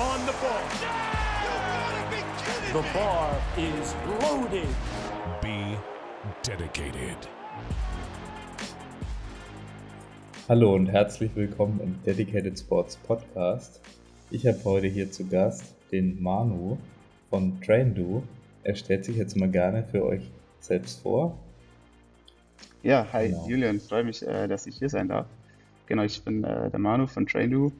on 0.00 0.24
the 0.24 0.32
ball. 0.32 0.62
The 2.72 2.82
bar 2.94 3.36
is 3.58 3.94
loaded. 4.22 4.68
Be 5.42 5.76
dedicated. 6.42 7.18
Hallo 10.48 10.74
und 10.74 10.86
herzlich 10.86 11.30
willkommen 11.36 11.80
im 11.80 12.02
Dedicated 12.06 12.58
Sports 12.58 12.96
Podcast. 12.96 13.82
Ich 14.30 14.46
habe 14.46 14.58
heute 14.64 14.86
hier 14.86 15.12
zu 15.12 15.26
Gast 15.28 15.74
den 15.92 16.22
Manu 16.22 16.78
von 17.28 17.60
TrainDo. 17.60 18.22
Er 18.64 18.76
stellt 18.76 19.04
sich 19.04 19.16
jetzt 19.16 19.36
mal 19.36 19.50
gerne 19.50 19.84
für 19.84 20.06
euch 20.06 20.22
selbst 20.60 21.02
vor. 21.02 21.36
Ja, 22.82 23.06
hi 23.12 23.28
Genau. 23.28 23.46
Julian, 23.48 23.80
freue 23.80 24.04
mich, 24.04 24.26
äh, 24.26 24.48
dass 24.48 24.66
ich 24.66 24.78
hier 24.78 24.88
sein 24.88 25.08
darf. 25.08 25.26
Genau, 25.84 26.04
ich 26.04 26.22
bin 26.24 26.42
äh, 26.44 26.70
der 26.70 26.80
Manu 26.80 27.06
von 27.06 27.26
TrainDo. 27.26 27.70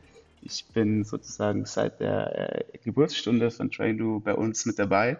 Ich 0.42 0.66
bin 0.72 1.04
sozusagen 1.04 1.66
seit 1.66 2.00
der 2.00 2.72
äh, 2.72 2.78
Geburtsstunde 2.78 3.50
von 3.50 3.70
TrainDo 3.70 4.20
bei 4.20 4.34
uns 4.34 4.64
mit 4.66 4.78
dabei. 4.78 5.18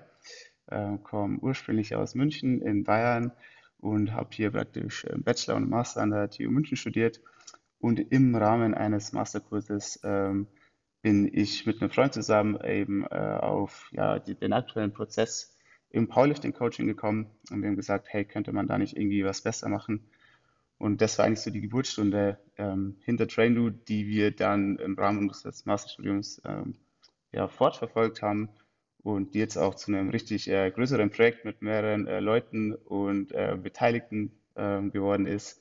Äh, 0.67 0.99
komme 1.03 1.39
ursprünglich 1.41 1.95
aus 1.95 2.15
München 2.15 2.63
in 2.63 2.85
Bayern 2.85 3.33
und 3.79 4.13
habe 4.13 4.31
hier 4.33 4.51
praktisch 4.51 5.05
äh, 5.05 5.17
Bachelor 5.17 5.57
und 5.57 5.69
Master 5.69 6.03
an 6.03 6.11
der 6.11 6.31
TU 6.31 6.51
München 6.51 6.77
studiert. 6.77 7.21
Und 7.79 7.99
im 7.99 8.35
Rahmen 8.35 8.75
eines 8.75 9.13
Masterkurses 9.13 10.01
ähm, 10.05 10.47
bin 11.03 11.31
ich 11.33 11.67
mit 11.67 11.81
einem 11.81 11.91
Freund 11.91 12.13
zusammen 12.15 12.59
eben 12.63 13.05
äh, 13.07 13.39
auf 13.41 13.89
ja, 13.93 14.19
die, 14.19 14.35
den 14.35 14.53
aktuellen 14.53 14.93
Prozess 14.93 15.57
im 15.91 16.09
Powerlifting-Coaching 16.09 16.87
gekommen 16.87 17.27
und 17.51 17.63
wir 17.63 17.69
haben 17.69 17.77
gesagt, 17.77 18.07
hey, 18.11 18.25
könnte 18.25 18.53
man 18.53 18.69
da 18.69 18.79
nicht 18.79 18.97
irgendwie 18.97 19.25
was 19.25 19.41
besser 19.41 19.69
machen? 19.69 20.09
Und 20.81 21.03
das 21.03 21.19
war 21.19 21.27
eigentlich 21.27 21.41
so 21.41 21.51
die 21.51 21.61
Geburtsstunde 21.61 22.39
ähm, 22.57 22.97
hinter 23.05 23.29
TrainDo, 23.29 23.69
die 23.69 24.07
wir 24.07 24.31
dann 24.31 24.77
im 24.77 24.99
Rahmen 24.99 25.29
unseres 25.29 25.67
Masterstudiums 25.67 26.41
ähm, 26.47 26.75
ja, 27.33 27.49
fortverfolgt 27.49 28.23
haben 28.23 28.49
und 29.03 29.35
die 29.35 29.41
jetzt 29.41 29.59
auch 29.59 29.75
zu 29.75 29.93
einem 29.93 30.09
richtig 30.09 30.49
äh, 30.49 30.71
größeren 30.71 31.11
Projekt 31.11 31.45
mit 31.45 31.61
mehreren 31.61 32.07
äh, 32.07 32.21
Leuten 32.21 32.75
und 32.75 33.31
äh, 33.33 33.59
Beteiligten 33.63 34.33
ähm, 34.57 34.91
geworden 34.91 35.27
ist. 35.27 35.61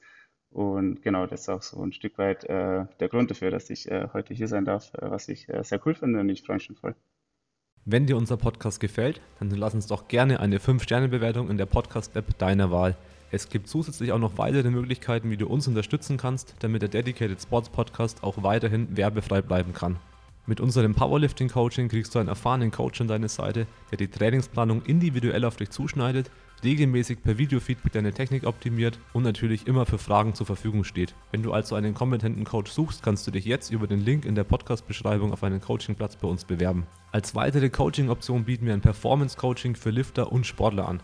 Und 0.51 1.01
genau, 1.01 1.27
das 1.27 1.41
ist 1.41 1.49
auch 1.49 1.63
so 1.63 1.83
ein 1.83 1.91
Stück 1.91 2.17
weit 2.17 2.45
äh, 2.45 2.85
der 3.01 3.09
Grund 3.09 3.29
dafür, 3.29 3.51
dass 3.51 3.69
ich 3.69 3.91
äh, 3.91 4.07
heute 4.13 4.33
hier 4.33 4.47
sein 4.47 4.63
darf, 4.63 4.93
äh, 4.93 5.11
was 5.11 5.27
ich 5.27 5.47
sehr 5.63 5.85
cool 5.85 5.95
finde 5.95 6.21
und 6.21 6.29
ich 6.29 6.43
freue 6.43 6.55
mich 6.55 6.63
schon 6.63 6.77
voll. 6.77 6.95
Wenn 7.83 8.05
dir 8.05 8.15
unser 8.15 8.37
Podcast 8.37 8.79
gefällt, 8.79 9.19
dann 9.39 9.49
lass 9.49 9.73
uns 9.73 9.87
doch 9.87 10.07
gerne 10.07 10.39
eine 10.39 10.59
5-Sterne-Bewertung 10.59 11.49
in 11.49 11.57
der 11.57 11.65
Podcast-App 11.65 12.37
deiner 12.37 12.71
Wahl. 12.71 12.95
Es 13.31 13.49
gibt 13.49 13.67
zusätzlich 13.67 14.11
auch 14.11 14.19
noch 14.19 14.37
weitere 14.37 14.71
Möglichkeiten, 14.71 15.29
wie 15.29 15.37
du 15.37 15.47
uns 15.47 15.67
unterstützen 15.67 16.17
kannst, 16.17 16.55
damit 16.59 16.81
der 16.81 16.89
Dedicated 16.89 17.39
Sports 17.41 17.69
Podcast 17.69 18.23
auch 18.23 18.41
weiterhin 18.41 18.97
werbefrei 18.97 19.41
bleiben 19.41 19.73
kann. 19.73 19.97
Mit 20.47 20.59
unserem 20.59 20.95
Powerlifting 20.95 21.47
Coaching 21.47 21.89
kriegst 21.89 22.15
du 22.15 22.17
einen 22.17 22.27
erfahrenen 22.27 22.71
Coach 22.71 22.99
an 23.01 23.07
deine 23.07 23.29
Seite, 23.29 23.67
der 23.91 23.99
die 23.99 24.07
Trainingsplanung 24.07 24.81
individuell 24.81 25.45
auf 25.45 25.57
dich 25.57 25.69
zuschneidet, 25.69 26.31
regelmäßig 26.63 27.21
per 27.21 27.37
Videofeedback 27.37 27.93
deine 27.93 28.13
Technik 28.13 28.47
optimiert 28.47 28.99
und 29.13 29.21
natürlich 29.21 29.67
immer 29.67 29.85
für 29.85 29.99
Fragen 29.99 30.33
zur 30.33 30.47
Verfügung 30.47 30.83
steht. 30.83 31.13
Wenn 31.31 31.43
du 31.43 31.53
also 31.53 31.75
einen 31.75 31.93
kompetenten 31.93 32.45
Coach 32.45 32.71
suchst, 32.71 33.03
kannst 33.03 33.27
du 33.27 33.31
dich 33.31 33.45
jetzt 33.45 33.69
über 33.69 33.85
den 33.85 33.99
Link 33.99 34.25
in 34.25 34.33
der 34.33 34.43
Podcast-Beschreibung 34.43 35.33
auf 35.33 35.43
einen 35.43 35.61
Coachingplatz 35.61 36.15
bei 36.15 36.27
uns 36.27 36.45
bewerben. 36.45 36.87
Als 37.11 37.35
weitere 37.35 37.69
Coaching-Option 37.69 38.45
bieten 38.45 38.65
wir 38.65 38.73
ein 38.73 38.81
Performance-Coaching 38.81 39.75
für 39.75 39.91
Lifter 39.91 40.31
und 40.31 40.47
Sportler 40.47 40.87
an. 40.87 41.03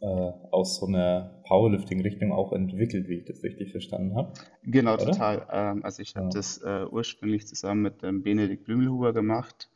äh, 0.00 0.06
aus 0.50 0.76
so 0.78 0.86
einer 0.86 1.42
Powerlifting-Richtung 1.46 2.32
auch 2.32 2.52
entwickelt, 2.52 3.08
wie 3.08 3.18
ich 3.18 3.24
das 3.24 3.42
richtig 3.42 3.72
verstanden 3.72 4.14
habe. 4.16 4.32
Genau, 4.62 4.96
Oder? 4.96 5.06
total. 5.12 5.46
Ähm, 5.50 5.84
also 5.84 6.02
ich 6.02 6.16
habe 6.16 6.26
Ja. 6.26 6.30
das 6.30 6.58
äh, 6.58 6.84
ursprünglich 6.90 7.46
zusammen 7.46 7.82
mit 7.82 8.02
ähm, 8.02 8.22
Benedikt 8.22 8.64
Blümelhuber 8.64 9.12
gemacht, 9.12 9.70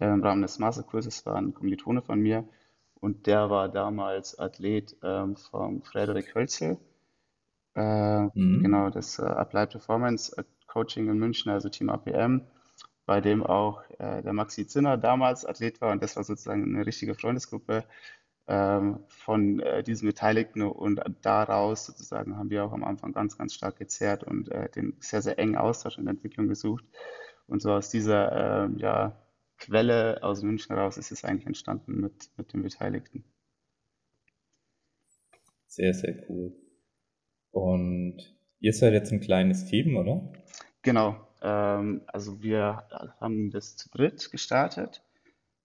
äh, 0.00 0.06
im 0.06 0.22
Rahmen 0.22 0.42
des 0.42 0.58
Masterkurses, 0.58 1.26
war 1.26 1.36
ein 1.36 1.54
Kommilitone 1.54 2.02
von 2.02 2.20
mir 2.20 2.44
und 3.00 3.26
der 3.26 3.50
war 3.50 3.68
damals 3.68 4.38
Athlet 4.38 4.96
ähm, 5.02 5.36
vom 5.36 5.82
Frederik 5.82 6.34
Hölzel. 6.34 6.78
Äh, 7.74 8.28
Mhm. 8.34 8.62
Genau, 8.62 8.90
das 8.90 9.18
äh, 9.18 9.22
Applied 9.22 9.70
Performance 9.70 10.36
äh, 10.38 10.44
Coaching 10.68 11.08
in 11.08 11.18
München, 11.18 11.50
also 11.52 11.68
Team 11.68 11.90
APM, 11.90 12.42
bei 13.06 13.20
dem 13.20 13.42
auch 13.44 13.82
äh, 13.98 14.22
der 14.22 14.32
Maxi 14.34 14.66
Zinner 14.66 14.96
damals 14.98 15.44
Athlet 15.46 15.80
war 15.80 15.92
und 15.92 16.02
das 16.02 16.16
war 16.16 16.24
sozusagen 16.24 16.64
eine 16.76 16.86
richtige 16.86 17.14
Freundesgruppe 17.14 17.84
von 19.08 19.60
äh, 19.60 19.82
diesen 19.82 20.08
Beteiligten 20.08 20.62
und 20.62 21.00
daraus 21.22 21.86
sozusagen 21.86 22.36
haben 22.36 22.50
wir 22.50 22.64
auch 22.64 22.72
am 22.72 22.84
Anfang 22.84 23.12
ganz, 23.12 23.38
ganz 23.38 23.54
stark 23.54 23.76
gezerrt 23.76 24.24
und 24.24 24.50
äh, 24.50 24.68
den 24.70 24.96
sehr, 25.00 25.22
sehr 25.22 25.38
engen 25.38 25.56
Austausch 25.56 25.98
und 25.98 26.08
Entwicklung 26.08 26.48
gesucht. 26.48 26.84
Und 27.46 27.62
so 27.62 27.72
aus 27.72 27.90
dieser 27.90 28.64
ähm, 28.64 28.78
ja, 28.78 29.16
Quelle 29.58 30.22
aus 30.22 30.42
München 30.42 30.74
heraus 30.74 30.96
ist 30.96 31.12
es 31.12 31.24
eigentlich 31.24 31.46
entstanden 31.46 32.00
mit, 32.00 32.30
mit 32.36 32.52
den 32.52 32.62
Beteiligten. 32.62 33.24
Sehr, 35.66 35.94
sehr 35.94 36.16
cool. 36.28 36.52
Und 37.52 38.18
ihr 38.58 38.72
seid 38.72 38.94
jetzt 38.94 39.12
ein 39.12 39.20
kleines 39.20 39.66
Team, 39.66 39.96
oder? 39.96 40.32
Genau, 40.82 41.28
ähm, 41.42 42.02
also 42.06 42.42
wir 42.42 42.84
haben 43.20 43.50
das 43.50 43.76
zu 43.76 43.90
dritt 43.90 44.30
gestartet. 44.30 45.02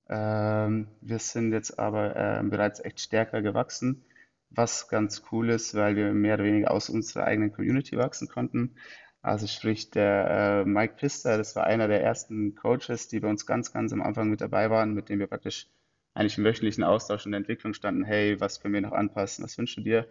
Ähm, 0.10 0.88
wir 1.02 1.20
sind 1.20 1.52
jetzt 1.52 1.80
aber 1.80 2.16
ähm, 2.16 2.50
bereits 2.50 2.80
echt 2.80 3.00
stärker 3.00 3.42
gewachsen, 3.42 4.04
was 4.50 4.88
ganz 4.88 5.24
cool 5.32 5.50
ist, 5.50 5.76
weil 5.76 5.96
wir 5.96 6.14
mehr 6.14 6.36
oder 6.36 6.44
weniger 6.44 6.72
aus 6.72 6.90
unserer 6.90 7.26
eigenen 7.26 7.52
Community 7.52 7.98
wachsen 7.98 8.28
konnten. 8.28 8.76
Also 9.22 9.48
sprich, 9.48 9.90
der 9.90 10.64
äh, 10.64 10.70
Mike 10.70 10.96
Pister, 10.98 11.38
das 11.38 11.56
war 11.56 11.66
einer 11.66 11.88
der 11.88 12.04
ersten 12.04 12.56
Coaches, 12.56 13.08
die 13.08 13.20
bei 13.20 13.30
uns 13.30 13.48
ganz, 13.48 13.74
ganz 13.74 13.92
am 13.92 14.02
Anfang 14.04 14.30
mit 14.30 14.42
dabei 14.42 14.70
waren, 14.70 14.94
mit 14.94 15.10
dem 15.10 15.20
wir 15.20 15.28
praktisch 15.28 15.68
eigentlich 16.14 16.38
im 16.38 16.46
wöchentlichen 16.46 16.84
Austausch 16.84 17.26
und 17.26 17.34
Entwicklung 17.34 17.74
standen. 17.74 18.04
Hey, 18.04 18.40
was 18.40 18.62
können 18.62 18.76
wir 18.76 18.82
noch 18.82 18.92
anpassen? 18.94 19.44
Was 19.44 19.58
wünschst 19.58 19.78
du 19.78 19.82
dir? 19.82 20.08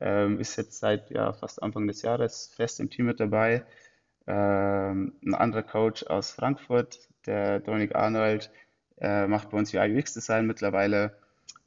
Ähm, 0.00 0.38
ist 0.40 0.56
jetzt 0.56 0.78
seit 0.78 1.10
ja, 1.10 1.32
fast 1.32 1.62
Anfang 1.62 1.86
des 1.88 2.02
Jahres 2.02 2.52
fest 2.56 2.80
im 2.80 2.88
Team 2.90 3.06
mit 3.06 3.20
dabei. 3.20 3.64
Ähm, 4.26 5.14
ein 5.24 5.34
anderer 5.34 5.64
Coach 5.64 6.04
aus 6.04 6.30
Frankfurt, 6.30 7.08
der 7.26 7.60
Dominik 7.60 7.96
Arnold, 7.96 8.50
äh, 9.02 9.26
macht 9.26 9.50
bei 9.50 9.58
uns 9.58 9.74
UI 9.74 9.98
UX-Design 9.98 10.46
mittlerweile 10.46 11.16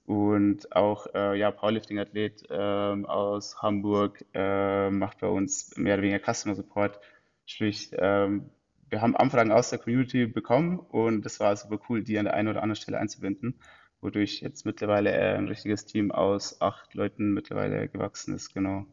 und 0.06 0.74
auch 0.76 1.08
äh, 1.14 1.38
ja, 1.38 1.52
Powerlifting-Athlet 1.52 2.46
ähm, 2.50 3.06
aus 3.06 3.62
Hamburg 3.62 4.24
äh, 4.34 4.90
macht 4.90 5.20
bei 5.20 5.28
uns 5.28 5.76
mehr 5.78 5.96
oder 5.96 6.04
weniger 6.04 6.34
Customer 6.34 6.56
Support. 6.56 7.00
Sprich, 7.46 7.92
ähm, 7.98 8.50
wir 8.90 9.02
haben 9.02 9.16
Anfragen 9.16 9.52
aus 9.52 9.70
der 9.70 9.80
Community 9.80 10.28
bekommen 10.28 10.80
und 10.80 11.26
es 11.26 11.40
war 11.40 11.56
super 11.56 11.80
cool, 11.90 12.04
die 12.04 12.18
an 12.18 12.26
der 12.26 12.36
einen 12.36 12.48
oder 12.48 12.64
anderen 12.64 12.82
Stelle 12.82 13.00
einzubinden, 13.00 13.60
wodurch 14.00 14.42
jetzt 14.42 14.66
mittlerweile 14.66 15.12
äh, 15.12 15.36
ein 15.36 15.48
richtiges 15.48 15.86
Team 15.86 16.12
aus 16.12 16.62
acht 16.62 16.94
Leuten 16.94 17.34
mittlerweile 17.34 17.90
gewachsen 17.90 18.34
ist, 18.36 18.54
genau. 18.54 18.86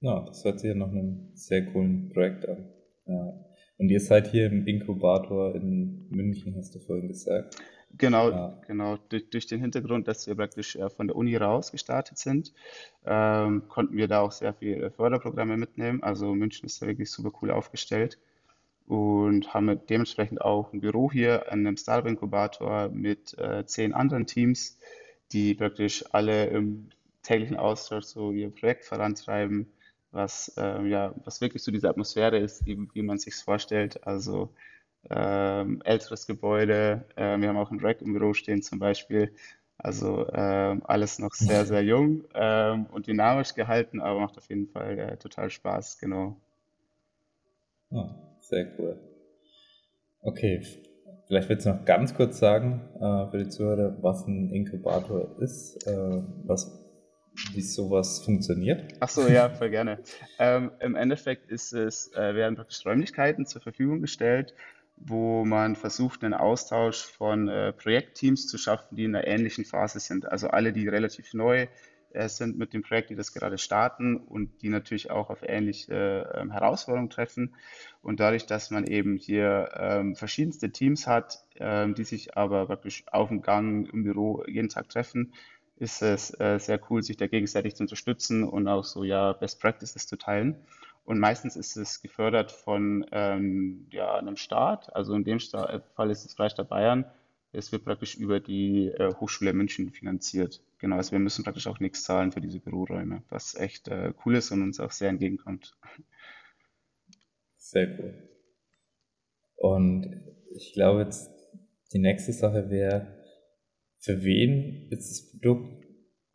Ja, 0.00 0.20
das 0.20 0.44
hört 0.44 0.60
sich 0.60 0.68
ja 0.68 0.74
nach 0.74 0.88
einem 0.88 1.30
sehr 1.34 1.66
coolen 1.66 2.08
Projekt 2.08 2.48
an. 2.48 2.68
Ja. 3.06 3.34
Und 3.78 3.90
ihr 3.90 4.00
seid 4.00 4.28
hier 4.28 4.46
im 4.46 4.66
Inkubator 4.66 5.54
in 5.54 6.06
München, 6.10 6.54
hast 6.56 6.74
du 6.74 6.78
vorhin 6.78 7.08
gesagt. 7.08 7.56
Genau, 7.98 8.30
Ja. 8.30 8.60
genau. 8.66 8.96
Durch, 9.08 9.30
durch 9.30 9.46
den 9.46 9.60
Hintergrund, 9.60 10.08
dass 10.08 10.26
wir 10.26 10.34
praktisch 10.34 10.76
äh, 10.76 10.88
von 10.90 11.06
der 11.06 11.16
Uni 11.16 11.36
raus 11.36 11.72
gestartet 11.72 12.18
sind, 12.18 12.52
ähm, 13.06 13.68
konnten 13.68 13.96
wir 13.96 14.08
da 14.08 14.20
auch 14.20 14.32
sehr 14.32 14.52
viele 14.54 14.90
Förderprogramme 14.90 15.56
mitnehmen. 15.56 16.02
Also 16.02 16.34
München 16.34 16.66
ist 16.66 16.82
da 16.82 16.86
wirklich 16.86 17.10
super 17.10 17.32
cool 17.40 17.50
aufgestellt 17.50 18.18
und 18.86 19.52
haben 19.54 19.80
dementsprechend 19.88 20.40
auch 20.40 20.72
ein 20.72 20.80
Büro 20.80 21.10
hier 21.10 21.50
an 21.52 21.60
einem 21.60 21.76
Startup-Inkubator 21.76 22.88
mit 22.90 23.36
äh, 23.38 23.64
zehn 23.66 23.92
anderen 23.94 24.26
Teams, 24.26 24.78
die 25.32 25.54
praktisch 25.54 26.04
alle 26.12 26.46
im 26.46 26.90
täglichen 27.22 27.56
Austausch 27.56 28.04
so 28.04 28.30
ihr 28.30 28.50
Projekt 28.50 28.84
vorantreiben, 28.84 29.66
was, 30.12 30.52
äh, 30.56 30.86
ja, 30.88 31.14
was 31.24 31.40
wirklich 31.40 31.62
so 31.62 31.70
diese 31.70 31.88
Atmosphäre 31.88 32.38
ist, 32.38 32.66
wie, 32.66 32.78
wie 32.94 33.02
man 33.02 33.18
sich 33.18 33.34
vorstellt. 33.34 34.06
Also 34.06 34.50
ähm, 35.10 35.82
älteres 35.84 36.26
Gebäude, 36.26 37.04
äh, 37.16 37.38
wir 37.38 37.48
haben 37.48 37.56
auch 37.56 37.70
ein 37.70 37.80
Rack 37.80 38.02
im 38.02 38.12
Büro 38.12 38.34
stehen 38.34 38.62
zum 38.62 38.78
Beispiel. 38.78 39.32
Also 39.78 40.26
ähm, 40.32 40.82
alles 40.84 41.18
noch 41.18 41.34
sehr, 41.34 41.66
sehr 41.66 41.82
jung 41.84 42.24
ähm, 42.34 42.86
und 42.92 43.06
dynamisch 43.06 43.54
gehalten, 43.54 44.00
aber 44.00 44.20
macht 44.20 44.38
auf 44.38 44.48
jeden 44.48 44.66
Fall 44.68 44.98
äh, 44.98 45.16
total 45.18 45.50
Spaß, 45.50 45.98
genau. 45.98 46.36
Oh, 47.90 48.08
sehr 48.40 48.72
cool. 48.78 48.98
Okay, 50.22 50.62
vielleicht 51.28 51.48
willst 51.48 51.66
du 51.66 51.70
noch 51.70 51.84
ganz 51.84 52.14
kurz 52.14 52.38
sagen 52.38 52.80
äh, 52.96 53.30
für 53.30 53.38
die 53.38 53.48
Zuhörer, 53.48 53.96
was 54.02 54.26
ein 54.26 54.50
Inkubator 54.50 55.40
ist, 55.40 55.86
äh, 55.86 56.22
was, 56.44 56.85
wie 57.52 57.60
sowas 57.60 58.24
funktioniert. 58.24 58.94
Ach 59.00 59.08
so, 59.08 59.28
ja, 59.28 59.48
voll 59.50 59.70
gerne. 59.70 59.98
Ähm, 60.38 60.70
Im 60.80 60.94
Endeffekt 60.94 61.50
ist 61.50 61.72
es, 61.72 62.12
äh, 62.14 62.34
werden 62.34 62.56
praktisch 62.56 62.84
Räumlichkeiten 62.84 63.46
zur 63.46 63.62
Verfügung 63.62 64.00
gestellt, 64.00 64.54
wo 64.96 65.44
man 65.44 65.76
versucht, 65.76 66.24
einen 66.24 66.34
Austausch 66.34 67.04
von 67.04 67.48
äh, 67.48 67.72
Projektteams 67.72 68.46
zu 68.46 68.58
schaffen, 68.58 68.96
die 68.96 69.04
in 69.04 69.14
einer 69.14 69.26
ähnlichen 69.26 69.64
Phase 69.64 70.00
sind. 70.00 70.30
Also 70.30 70.48
alle, 70.48 70.72
die 70.72 70.88
relativ 70.88 71.34
neu 71.34 71.66
äh, 72.10 72.28
sind 72.28 72.56
mit 72.56 72.72
dem 72.72 72.82
Projekt, 72.82 73.10
die 73.10 73.14
das 73.14 73.32
gerade 73.32 73.58
starten 73.58 74.16
und 74.16 74.62
die 74.62 74.70
natürlich 74.70 75.10
auch 75.10 75.28
auf 75.28 75.42
ähnliche 75.42 75.94
äh, 75.94 76.50
Herausforderungen 76.50 77.10
treffen. 77.10 77.54
Und 78.00 78.20
dadurch, 78.20 78.46
dass 78.46 78.70
man 78.70 78.86
eben 78.86 79.16
hier 79.16 79.70
ähm, 79.76 80.16
verschiedenste 80.16 80.70
Teams 80.70 81.06
hat, 81.06 81.44
ähm, 81.56 81.94
die 81.94 82.04
sich 82.04 82.36
aber 82.36 82.66
praktisch 82.66 83.04
auf 83.10 83.28
dem 83.28 83.42
Gang 83.42 83.92
im 83.92 84.04
Büro 84.04 84.42
jeden 84.46 84.70
Tag 84.70 84.88
treffen, 84.88 85.34
ist 85.76 86.02
es 86.02 86.38
äh, 86.40 86.58
sehr 86.58 86.80
cool, 86.90 87.02
sich 87.02 87.16
da 87.16 87.26
gegenseitig 87.26 87.76
zu 87.76 87.82
unterstützen 87.82 88.44
und 88.44 88.66
auch 88.68 88.84
so 88.84 89.04
ja 89.04 89.32
Best 89.32 89.60
Practices 89.60 90.06
zu 90.06 90.16
teilen. 90.16 90.56
Und 91.04 91.20
meistens 91.20 91.54
ist 91.54 91.76
es 91.76 92.02
gefördert 92.02 92.50
von 92.50 93.06
ähm, 93.12 93.86
ja, 93.90 94.16
einem 94.16 94.36
Staat. 94.36 94.94
Also 94.96 95.14
in 95.14 95.22
dem 95.22 95.38
Fall 95.38 96.10
ist 96.10 96.24
es 96.24 96.34
Freistaat 96.34 96.68
Bayern. 96.68 97.04
Es 97.52 97.70
wird 97.70 97.84
praktisch 97.84 98.16
über 98.16 98.40
die 98.40 98.88
äh, 98.88 99.14
Hochschule 99.14 99.52
München 99.52 99.92
finanziert. 99.92 100.62
Genau, 100.78 100.96
also 100.96 101.12
wir 101.12 101.20
müssen 101.20 101.44
praktisch 101.44 101.68
auch 101.68 101.78
nichts 101.78 102.02
zahlen 102.02 102.32
für 102.32 102.40
diese 102.40 102.58
Büroräume, 102.58 103.22
was 103.28 103.54
echt 103.54 103.88
äh, 103.88 104.12
cool 104.24 104.34
ist 104.34 104.50
und 104.50 104.62
uns 104.62 104.80
auch 104.80 104.90
sehr 104.90 105.10
entgegenkommt. 105.10 105.76
Sehr 107.56 107.98
cool. 107.98 108.28
Und 109.56 110.22
ich 110.54 110.72
glaube 110.72 111.02
jetzt, 111.02 111.30
die 111.92 111.98
nächste 111.98 112.32
Sache 112.32 112.68
wäre, 112.68 113.15
für 113.98 114.22
wen 114.22 114.88
ist 114.90 115.10
das 115.10 115.30
Produkt 115.30 115.86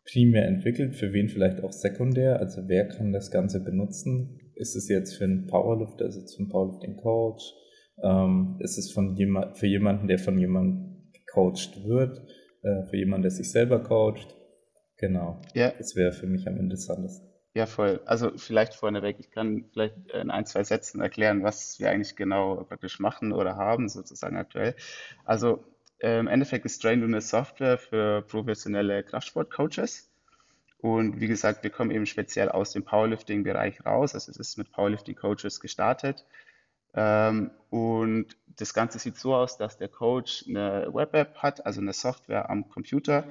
primär 0.06 0.48
entwickelt, 0.48 0.96
für 0.96 1.14
wen 1.14 1.30
vielleicht 1.30 1.64
auch 1.64 1.72
sekundär? 1.72 2.40
Also 2.40 2.68
wer 2.68 2.88
kann 2.88 3.14
das 3.14 3.32
Ganze 3.32 3.64
benutzen? 3.64 4.40
Ist 4.56 4.76
es 4.76 4.90
jetzt 4.90 5.16
für 5.16 5.24
einen 5.24 5.48
Powerlifter, 5.48 6.06
ist 6.06 6.18
es 6.18 6.36
für 6.36 6.42
einen 6.42 6.50
Powerlifting-Coach? 6.50 7.44
Ähm, 8.04 8.58
ist 8.60 8.78
es 8.78 8.92
von 8.92 9.16
jemand, 9.16 9.58
für 9.58 9.68
jemanden, 9.68 10.08
der 10.08 10.20
von 10.20 10.38
jemandem 10.38 11.12
gecoacht 11.14 11.86
wird? 11.86 12.22
Äh, 12.64 12.84
für 12.86 12.98
jemanden, 12.98 13.24
der 13.24 13.32
sich 13.32 13.52
selber 13.52 13.82
coacht? 13.82 14.36
Genau. 14.98 15.42
Ja. 15.54 15.72
Das 15.78 15.96
wäre 15.96 16.12
für 16.12 16.28
mich 16.28 16.48
am 16.48 16.58
interessantesten. 16.58 17.28
Ja, 17.54 17.66
voll. 17.66 18.00
Also 18.06 18.32
vielleicht 18.38 18.76
vorneweg, 18.76 19.18
ich 19.20 19.30
kann 19.30 19.66
vielleicht 19.74 19.96
in 20.14 20.32
ein, 20.32 20.46
zwei 20.46 20.64
Sätzen 20.64 21.02
erklären, 21.02 21.44
was 21.44 21.80
wir 21.80 21.90
eigentlich 21.90 22.16
genau 22.16 22.64
praktisch 22.64 23.00
machen 23.00 23.34
oder 23.34 23.58
haben, 23.58 23.90
sozusagen 23.90 24.38
aktuell. 24.38 24.74
Also 25.26 25.62
äh, 26.02 26.20
im 26.20 26.28
Endeffekt 26.28 26.66
ist 26.66 26.82
Train 26.82 27.04
eine 27.04 27.22
Software 27.22 27.78
für 27.78 28.22
professionelle 28.24 29.04
Kraftsport-Coaches. 29.04 30.10
Und 30.80 31.20
wie 31.20 31.28
gesagt, 31.28 31.64
wir 31.64 31.70
kommen 31.70 31.92
eben 31.92 32.08
speziell 32.08 32.50
aus 32.50 32.72
dem 32.72 32.84
Powerlifting-Bereich 32.84 33.86
raus. 33.86 34.16
Also 34.16 34.32
es 34.32 34.38
ist 34.38 34.58
mit 34.58 34.72
Powerlifting-Coaches 34.72 35.60
gestartet. 35.60 36.26
Ähm, 36.94 37.52
und 37.70 38.36
das 38.58 38.74
Ganze 38.74 39.00
sieht 39.00 39.18
so 39.18 39.36
aus, 39.36 39.58
dass 39.58 39.78
der 39.78 39.88
Coach 39.88 40.46
eine 40.48 40.90
Web-App 40.92 41.38
hat, 41.38 41.66
also 41.66 41.82
eine 41.82 41.94
Software 41.94 42.50
am 42.50 42.68
Computer, 42.68 43.26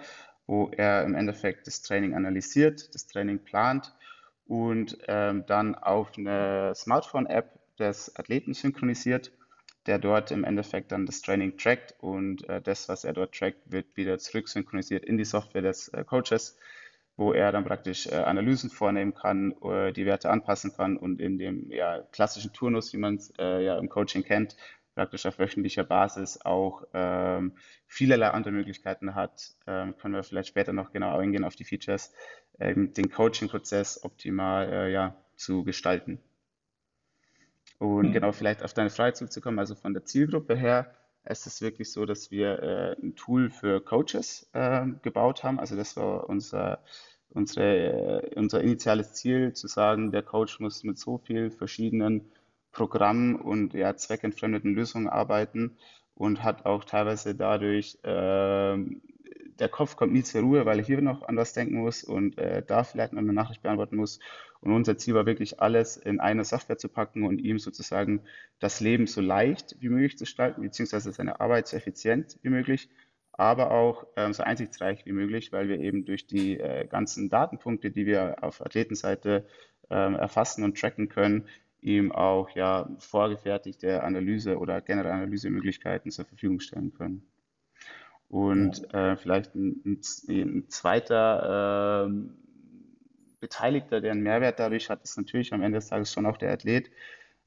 wo 0.47 0.71
er 0.77 1.05
im 1.05 1.15
Endeffekt 1.15 1.67
das 1.67 1.83
Training 1.83 2.15
analysiert, 2.15 2.95
das 2.95 3.07
Training 3.07 3.41
plant 3.41 3.95
und 4.47 4.99
ähm, 5.07 5.45
dann 5.47 5.75
auf 5.75 6.17
eine 6.17 6.73
Smartphone-App 6.75 7.77
des 7.79 8.17
Athleten 8.17 8.55
synchronisiert, 8.55 9.33
der 9.87 9.99
dort 9.99 10.31
im 10.31 10.45
Endeffekt 10.45 10.93
dann 10.93 11.07
das 11.07 11.23
Training 11.23 11.57
trackt 11.57 11.95
und 11.99 12.49
äh, 12.49 12.61
das, 12.61 12.89
was 12.89 13.05
er 13.05 13.13
dort 13.13 13.35
trackt, 13.35 13.71
wird 13.71 13.97
wieder 13.97 14.19
zurück 14.19 14.49
synchronisiert 14.49 15.05
in 15.05 15.17
die 15.17 15.25
Software 15.25 15.63
des 15.63 15.89
äh, 15.89 16.05
Coaches 16.05 16.59
wo 17.21 17.35
er 17.35 17.53
dann 17.53 17.65
praktisch 17.65 18.07
äh, 18.07 18.15
Analysen 18.15 18.71
vornehmen 18.71 19.15
kann, 19.15 19.55
äh, 19.63 19.93
die 19.93 20.07
Werte 20.07 20.31
anpassen 20.31 20.73
kann 20.75 20.97
und 20.97 21.21
in 21.21 21.39
dem 21.39 21.71
ja, 21.71 22.01
klassischen 22.13 22.53
Turnus, 22.53 22.93
wie 22.95 22.97
man 22.97 23.17
es 23.17 23.33
äh, 23.39 23.63
ja 23.63 23.79
im 23.79 23.91
Coaching 23.91 24.25
kennt, 24.25 24.57
praktisch 24.95 25.27
auf 25.27 25.39
wöchentlicher 25.39 25.85
Basis 25.85 26.41
auch 26.43 26.83
ähm, 26.95 27.53
vielerlei 27.87 28.29
andere 28.29 28.53
Möglichkeiten 28.53 29.15
hat, 29.15 29.55
ähm, 29.67 29.97
können 29.99 30.15
wir 30.15 30.23
vielleicht 30.25 30.49
später 30.49 30.73
noch 30.73 30.93
genau 30.93 31.17
eingehen 31.19 31.45
auf 31.45 31.57
die 31.57 31.65
Features, 31.65 32.13
ähm, 32.59 32.95
den 32.95 33.11
Coaching-Prozess 33.11 34.03
optimal 34.03 34.73
äh, 34.73 34.93
ja, 34.93 35.15
zu 35.37 35.63
gestalten. 35.63 36.21
Und 37.81 38.11
mhm. 38.11 38.13
genau, 38.13 38.31
vielleicht 38.31 38.63
auf 38.63 38.75
deine 38.75 38.91
Frage 38.91 39.15
zurückzukommen, 39.15 39.59
also 39.59 39.75
von 39.75 39.95
der 39.95 40.05
Zielgruppe 40.05 40.55
her, 40.55 40.95
ist 41.25 41.47
es 41.47 41.61
wirklich 41.61 41.91
so, 41.93 42.07
dass 42.07 42.31
wir 42.31 42.63
äh, 42.63 42.97
ein 43.03 43.17
Tool 43.17 43.51
für 43.51 43.81
Coaches 43.81 44.49
äh, 44.53 44.87
gebaut 45.03 45.43
haben. 45.43 45.59
Also 45.59 45.75
das 45.75 45.97
war 45.97 46.29
unser 46.29 46.79
unsere, 47.31 48.23
äh, 48.23 48.35
unser 48.37 48.61
initiales 48.61 49.15
Ziel, 49.15 49.53
zu 49.55 49.67
sagen, 49.69 50.13
der 50.13 50.23
Coach 50.23 50.61
muss 50.61 50.85
mit 50.85 50.99
so 50.99 51.19
vielen 51.19 51.51
verschiedenen 51.51 52.31
Programmen 52.73 53.37
und 53.37 53.75
ja, 53.75 53.97
zweckentfremdeten 53.97 54.75
Lösungen 54.75 55.09
arbeiten 55.09 55.77
und 56.15 56.43
hat 56.43 56.67
auch 56.67 56.85
teilweise 56.85 57.35
dadurch, 57.35 57.99
äh, 58.03 58.77
der 59.61 59.69
Kopf 59.69 59.97
kommt 59.97 60.13
nie 60.13 60.23
zur 60.23 60.43
Ruhe, 60.43 60.67
weil 60.67 60.79
er 60.79 60.85
hier 60.85 61.01
noch 61.01 61.23
an 61.23 61.37
was 61.37 61.53
denken 61.53 61.79
muss 61.79 62.03
und 62.03 62.39
äh, 62.39 62.63
da 62.67 62.85
vielleicht 62.85 63.13
noch 63.13 63.21
eine 63.21 63.33
Nachricht 63.33 63.63
beantworten 63.63 63.97
muss. 63.97 64.19
Und 64.61 64.73
unser 64.73 64.99
Ziel 64.99 65.15
war 65.15 65.27
wirklich, 65.27 65.61
alles 65.61 65.97
in 65.97 66.21
eine 66.21 66.45
Software 66.45 66.79
zu 66.79 66.89
packen 66.89 67.25
und 67.25 67.39
ihm 67.39 67.59
sozusagen 67.59 68.23
das 68.59 68.81
Leben 68.81 69.07
so 69.07 69.21
leicht 69.21 69.77
wie 69.81 69.89
möglich 69.89 70.19
zu 70.19 70.25
gestalten, 70.25 70.63
beziehungsweise 70.63 71.13
seine 71.13 71.41
Arbeit 71.41 71.69
so 71.69 71.77
effizient 71.77 72.39
wie 72.43 72.51
möglich 72.51 72.89
aber 73.41 73.71
auch 73.71 74.07
ähm, 74.17 74.35
so 74.35 74.43
einsichtsreich 74.43 75.07
wie 75.07 75.13
möglich, 75.13 75.51
weil 75.51 75.67
wir 75.67 75.79
eben 75.79 76.05
durch 76.05 76.27
die 76.27 76.61
äh, 76.61 76.87
ganzen 76.87 77.31
Datenpunkte, 77.31 77.91
die 77.91 78.05
wir 78.05 78.45
auf 78.45 78.61
Athletenseite 78.61 79.47
ähm, 79.89 80.15
erfassen 80.15 80.63
und 80.63 80.79
tracken 80.79 81.09
können, 81.09 81.47
ihm 81.81 82.13
auch 82.13 82.51
ja 82.51 82.91
vorgefertigte 82.99 84.03
Analyse 84.03 84.59
oder 84.59 84.83
generelle 84.83 85.15
Analysemöglichkeiten 85.15 86.11
zur 86.11 86.27
Verfügung 86.27 86.61
stellen 86.61 86.93
können. 86.93 87.23
Und 88.31 88.87
ja. 88.93 89.13
äh, 89.13 89.17
vielleicht 89.17 89.57
ein, 89.57 89.83
ein, 89.85 90.01
ein 90.29 90.65
zweiter 90.69 92.07
äh, 92.09 92.13
Beteiligter, 93.41 94.01
der 94.01 94.13
einen 94.13 94.23
Mehrwert 94.23 94.61
dadurch 94.61 94.89
hat, 94.89 95.03
ist 95.03 95.17
natürlich 95.17 95.53
am 95.53 95.63
Ende 95.63 95.79
des 95.79 95.89
Tages 95.89 96.13
schon 96.13 96.27
auch 96.27 96.37
der 96.37 96.53
Athlet, 96.53 96.93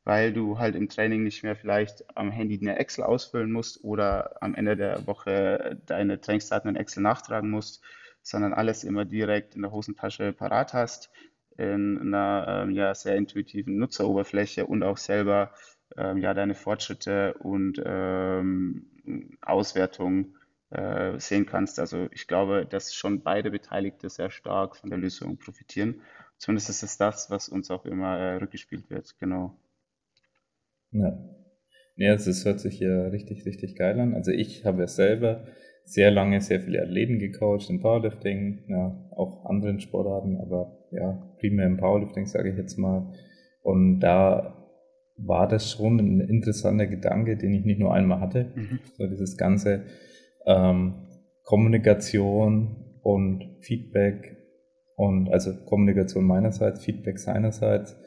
weil 0.04 0.34
du 0.34 0.60
halt 0.60 0.76
im 0.76 0.90
Training 0.90 1.24
nicht 1.24 1.42
mehr 1.42 1.56
vielleicht 1.56 2.04
am 2.18 2.32
Handy 2.32 2.60
eine 2.60 2.78
Excel 2.80 3.06
ausfüllen 3.06 3.50
musst 3.52 3.82
oder 3.86 4.44
am 4.44 4.56
Ende 4.56 4.76
der 4.76 5.08
Woche 5.08 5.80
deine 5.86 6.20
Trainingsdaten 6.20 6.70
in 6.70 6.76
Excel 6.76 7.02
nachtragen 7.02 7.50
musst, 7.50 7.82
sondern 8.22 8.54
alles 8.54 8.84
immer 8.84 9.06
direkt 9.06 9.56
in 9.56 9.62
der 9.62 9.72
Hosentasche 9.72 10.34
parat 10.34 10.74
hast, 10.74 11.12
in 11.58 11.98
einer 11.98 12.64
ähm, 12.64 12.72
ja, 12.72 12.94
sehr 12.94 13.16
intuitiven 13.16 13.78
Nutzeroberfläche 13.78 14.66
und 14.66 14.84
auch 14.84 14.98
selber 14.98 15.54
ähm, 15.96 16.18
ja, 16.18 16.34
deine 16.34 16.56
Fortschritte 16.56 17.36
und 17.36 17.82
ähm, 17.86 19.38
Auswertungen 19.42 20.36
äh, 20.74 21.20
sehen 21.20 21.46
kannst. 21.46 21.80
Also 21.80 22.08
ich 22.12 22.28
glaube, 22.28 22.66
dass 22.66 22.94
schon 22.94 23.22
beide 23.22 23.52
Beteiligte 23.52 24.10
sehr 24.10 24.30
stark 24.30 24.76
von 24.76 24.90
der 24.90 25.00
Lösung 25.00 25.38
profitieren. 25.38 26.02
Zumindest 26.38 26.70
ist 26.70 26.84
es 26.84 26.98
das, 26.98 27.30
was 27.30 27.50
uns 27.50 27.72
auch 27.72 27.86
immer 27.86 28.18
äh, 28.18 28.36
rückgespielt 28.36 28.90
wird. 28.90 29.16
Genau. 29.20 29.56
Ja. 30.92 31.18
Ja, 31.96 32.12
also 32.12 32.32
es 32.32 32.44
hört 32.44 32.60
sich 32.60 32.80
ja 32.80 33.08
richtig, 33.08 33.46
richtig 33.46 33.76
geil 33.76 34.00
an. 34.00 34.16
Also 34.16 34.32
ich 34.32 34.66
habe 34.66 34.82
ja 34.82 34.88
selber 34.88 35.46
sehr 35.86 36.12
lange 36.12 36.42
sehr 36.42 36.60
viele 36.60 36.82
Athleten 36.82 37.20
gecoacht 37.20 37.70
im 37.70 37.82
Powerlifting, 37.82 38.64
ja, 38.68 39.10
auch 39.12 39.46
anderen 39.46 39.80
Sportarten, 39.80 40.38
aber 40.38 40.88
ja, 40.92 41.36
primär 41.40 41.68
im 41.68 41.78
Powerlifting, 41.78 42.26
sage 42.26 42.50
ich 42.52 42.58
jetzt 42.58 42.78
mal. 42.78 43.14
Und 43.62 44.00
da 44.00 44.58
war 45.18 45.48
das 45.48 45.72
schon 45.72 46.00
ein 46.00 46.20
interessanter 46.22 46.88
Gedanke, 46.88 47.38
den 47.38 47.54
ich 47.54 47.66
nicht 47.66 47.80
nur 47.80 47.94
einmal 47.94 48.20
hatte. 48.20 48.52
Mhm. 48.56 48.80
So 48.98 49.08
dieses 49.08 49.38
ganze 49.38 49.84
ähm, 50.46 50.96
Kommunikation 51.44 53.00
und 53.02 53.58
Feedback 53.60 54.38
und 54.96 55.30
also 55.30 55.52
Kommunikation 55.66 56.26
meinerseits, 56.26 56.84
Feedback 56.84 57.20
seinerseits 57.20 57.98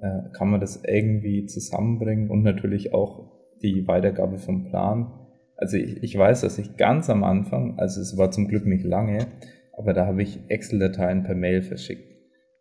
äh, 0.00 0.30
kann 0.32 0.50
man 0.50 0.60
das 0.60 0.82
irgendwie 0.84 1.46
zusammenbringen 1.46 2.30
und 2.30 2.42
natürlich 2.42 2.94
auch 2.94 3.32
die 3.62 3.86
Weitergabe 3.86 4.38
vom 4.38 4.64
Plan. 4.64 5.12
Also 5.56 5.76
ich, 5.76 6.02
ich 6.02 6.16
weiß, 6.16 6.42
dass 6.42 6.58
ich 6.58 6.76
ganz 6.76 7.08
am 7.10 7.24
Anfang, 7.24 7.78
also 7.78 8.00
es 8.00 8.16
war 8.16 8.30
zum 8.30 8.48
Glück 8.48 8.66
nicht 8.66 8.84
lange, 8.84 9.26
aber 9.72 9.92
da 9.92 10.06
habe 10.06 10.22
ich 10.22 10.38
Excel-Dateien 10.48 11.24
per 11.24 11.34
Mail 11.34 11.62
verschickt. 11.62 12.14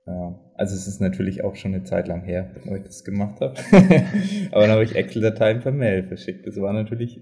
Ja, 0.05 0.39
also 0.55 0.75
es 0.75 0.87
ist 0.87 0.99
natürlich 0.99 1.43
auch 1.43 1.55
schon 1.55 1.73
eine 1.73 1.83
Zeit 1.83 2.07
lang 2.07 2.23
her, 2.23 2.51
wo 2.65 2.75
ich 2.75 2.83
das 2.83 3.05
gemacht 3.05 3.39
habe. 3.39 3.53
Aber 4.51 4.61
dann 4.61 4.71
habe 4.71 4.83
ich 4.83 4.95
Excel-Dateien 4.95 5.61
per 5.61 5.71
Mail 5.71 6.03
verschickt. 6.03 6.45
Das 6.45 6.59
war 6.59 6.73
natürlich 6.73 7.21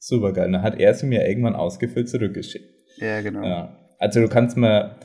super 0.00 0.32
geil. 0.32 0.50
Dann 0.50 0.62
hat 0.62 0.80
er 0.80 0.94
sie 0.94 1.06
mir 1.06 1.28
irgendwann 1.28 1.54
ausgefüllt 1.54 2.08
zurückgeschickt. 2.08 2.64
Ja, 2.96 3.20
genau. 3.20 3.44
Ja. 3.44 3.76
Also 3.98 4.20
du 4.20 4.28
kannst 4.28 4.56
mir, 4.56 4.96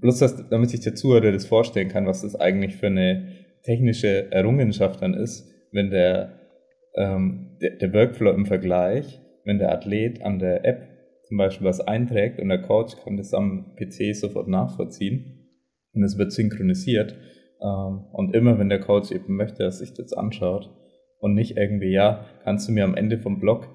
bloß 0.00 0.18
dass, 0.18 0.48
damit 0.48 0.70
sich 0.70 0.80
der 0.80 0.94
Zuhörer 0.94 1.30
das 1.30 1.46
vorstellen 1.46 1.88
kann, 1.88 2.06
was 2.06 2.22
das 2.22 2.34
eigentlich 2.34 2.76
für 2.76 2.86
eine 2.86 3.28
technische 3.62 4.32
Errungenschaft 4.32 5.02
dann 5.02 5.14
ist, 5.14 5.46
wenn 5.72 5.90
der, 5.90 6.40
ähm, 6.96 7.58
der, 7.60 7.76
der 7.76 7.92
Workflow 7.92 8.32
im 8.32 8.46
Vergleich, 8.46 9.20
wenn 9.44 9.58
der 9.58 9.72
Athlet 9.72 10.22
an 10.22 10.38
der 10.38 10.64
App 10.64 10.88
zum 11.24 11.36
Beispiel 11.36 11.66
was 11.66 11.80
einträgt 11.80 12.40
und 12.40 12.48
der 12.48 12.62
Coach 12.62 12.96
kann 13.04 13.16
das 13.16 13.34
am 13.34 13.76
PC 13.76 14.16
sofort 14.16 14.48
nachvollziehen 14.48 15.48
und 15.92 16.02
es 16.02 16.18
wird 16.18 16.32
synchronisiert. 16.32 17.14
Ähm, 17.62 18.06
und 18.12 18.34
immer 18.34 18.58
wenn 18.58 18.70
der 18.70 18.80
Coach 18.80 19.12
eben 19.12 19.36
möchte, 19.36 19.62
dass 19.62 19.78
sich 19.78 19.92
das 19.92 20.12
anschaut 20.12 20.70
und 21.20 21.34
nicht 21.34 21.56
irgendwie, 21.56 21.92
ja, 21.92 22.24
kannst 22.42 22.68
du 22.68 22.72
mir 22.72 22.84
am 22.84 22.94
Ende 22.94 23.18
vom 23.18 23.38
Blog 23.38 23.68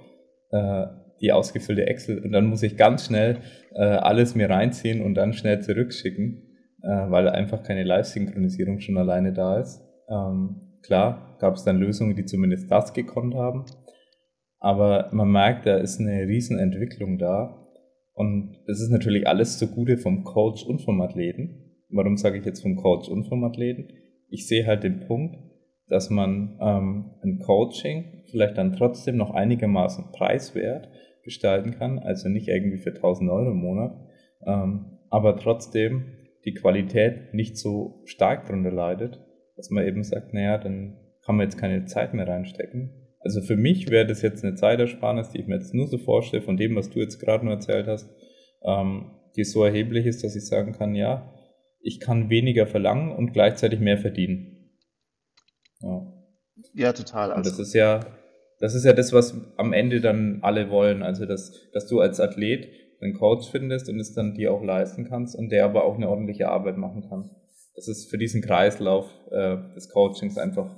äh, 0.56 0.88
die 1.22 1.32
ausgefüllte 1.32 1.88
Excel 1.88 2.20
und 2.20 2.32
dann 2.32 2.46
muss 2.46 2.64
ich 2.64 2.78
ganz 2.78 3.06
schnell 3.06 3.38
äh, 3.74 3.84
alles 3.84 4.36
mir 4.36 4.50
reinziehen 4.50 5.02
und 5.02 5.16
dann 5.16 5.34
schnell 5.34 5.62
zurückschicken, 5.62 6.44
äh, 6.82 6.88
weil 6.88 7.30
einfach 7.30 7.64
keine 7.64 7.84
Live-Synchronisierung 7.84 8.80
schon 8.80 8.98
alleine 8.98 9.34
da 9.34 9.60
ist. 9.60 9.82
Ähm, 10.10 10.80
klar, 10.84 11.38
gab 11.40 11.56
es 11.56 11.64
dann 11.64 11.78
Lösungen, 11.78 12.16
die 12.16 12.26
zumindest 12.26 12.72
das 12.72 12.94
gekonnt 12.94 13.36
haben, 13.36 13.66
aber 14.60 15.10
man 15.12 15.32
merkt, 15.32 15.66
da 15.66 15.78
ist 15.78 16.00
eine 16.00 16.28
riesen 16.28 16.60
Entwicklung 16.60 17.18
da 17.18 17.62
und 18.14 18.58
das 18.68 18.82
ist 18.82 18.90
natürlich 18.90 19.28
alles 19.28 19.58
zugute 19.58 19.98
vom 19.98 20.24
Coach 20.24 20.66
und 20.66 20.82
vom 20.82 21.02
Athleten 21.02 21.66
warum 21.96 22.18
sage 22.18 22.40
ich 22.40 22.46
jetzt 22.46 22.62
vom 22.62 22.76
Coach 22.76 23.10
und 23.10 23.26
vom 23.26 23.44
Athleten? 23.44 23.88
Ich 24.30 24.48
sehe 24.48 24.66
halt 24.66 24.84
den 24.84 25.02
Punkt, 25.02 25.38
dass 25.89 26.10
man 26.10 26.58
ähm, 26.62 27.12
ein 27.24 27.39
Coaching 27.39 28.24
vielleicht 28.30 28.58
dann 28.58 28.74
trotzdem 28.74 29.18
noch 29.18 29.32
einigermaßen 29.32 30.12
preiswert 30.12 30.89
gestalten 31.24 31.72
kann, 31.72 32.00
also 32.00 32.30
nicht 32.30 32.48
irgendwie 32.48 32.77
für 32.77 32.92
1000 32.92 33.30
Euro 33.30 33.51
im 33.51 33.58
Monat, 33.58 33.96
ähm, 34.46 35.00
aber 35.10 35.38
trotzdem 35.38 36.06
die 36.46 36.54
Qualität 36.54 37.34
nicht 37.34 37.58
so 37.58 38.01
stark 38.06 38.46
darunter 38.46 38.72
leidet, 38.72 39.20
dass 39.56 39.70
man 39.70 39.86
eben 39.86 40.04
sagt, 40.04 40.34
naja, 40.34 40.58
dann 40.58 40.98
kann 41.24 41.36
man 41.36 41.48
jetzt 41.48 41.58
keine 41.58 41.86
Zeit 41.86 42.13
mehr 42.13 42.27
reinstecken. 42.27 42.92
Also 43.20 43.42
für 43.42 43.56
mich 43.56 43.89
wäre 43.89 44.06
das 44.06 44.22
jetzt 44.22 44.44
eine 44.44 44.54
Zeitersparnis, 44.54 45.30
die 45.30 45.39
ich 45.39 45.48
mir 45.48 45.56
jetzt 45.56 45.74
nur 45.74 45.88
so 45.88 45.98
vorstelle, 45.98 46.44
von 46.44 46.58
dem, 46.58 46.75
was 46.75 46.92
du 46.92 47.00
jetzt 47.00 47.20
gerade 47.20 47.44
nur 47.44 47.56
erzählt 47.56 47.88
hast, 47.88 48.08
ähm, 48.63 49.12
die 49.36 49.44
so 49.44 49.63
erheblich 49.63 50.06
ist, 50.06 50.24
dass 50.24 50.36
ich 50.36 50.46
sagen 50.46 50.74
kann, 50.74 50.94
ja, 50.94 51.34
ich 51.82 52.00
kann 52.00 52.30
weniger 52.30 52.68
verlangen 52.68 53.12
und 53.12 53.34
gleichzeitig 53.34 53.80
mehr 53.80 53.98
verdienen. 53.98 54.55
Ja, 55.86 56.13
ja 56.74 56.94
total. 56.94 57.32
Also. 57.32 57.38
Und 57.38 57.46
das 57.46 57.60
ist 57.60 57.74
ja, 57.74 58.00
das 58.60 58.75
ist 58.75 58.86
ja 58.86 58.94
das, 58.94 59.13
was 59.13 59.36
am 59.58 59.74
Ende 59.74 60.01
dann 60.01 60.39
alle 60.42 60.70
wollen. 60.70 61.04
Also, 61.04 61.25
dass, 61.25 61.54
dass 61.74 61.88
du 61.88 62.00
als 62.00 62.20
Athlet 62.20 62.70
einen 63.01 63.13
Coach 63.13 63.50
findest 63.51 63.89
und 63.89 64.00
es 64.00 64.13
dann 64.13 64.34
dir 64.34 64.51
auch 64.51 64.63
leisten 64.63 65.06
kannst 65.08 65.38
und 65.38 65.50
der 65.50 65.65
aber 65.65 65.84
auch 65.84 65.96
eine 65.96 66.10
ordentliche 66.10 66.50
Arbeit 66.50 66.77
machen 66.77 67.08
kann. 67.08 67.30
Das 67.75 67.88
ist 67.88 68.10
für 68.10 68.18
diesen 68.18 68.42
Kreislauf 68.42 69.10
äh, 69.32 69.58
des 69.75 69.89
Coachings 69.89 70.38
einfach 70.38 70.74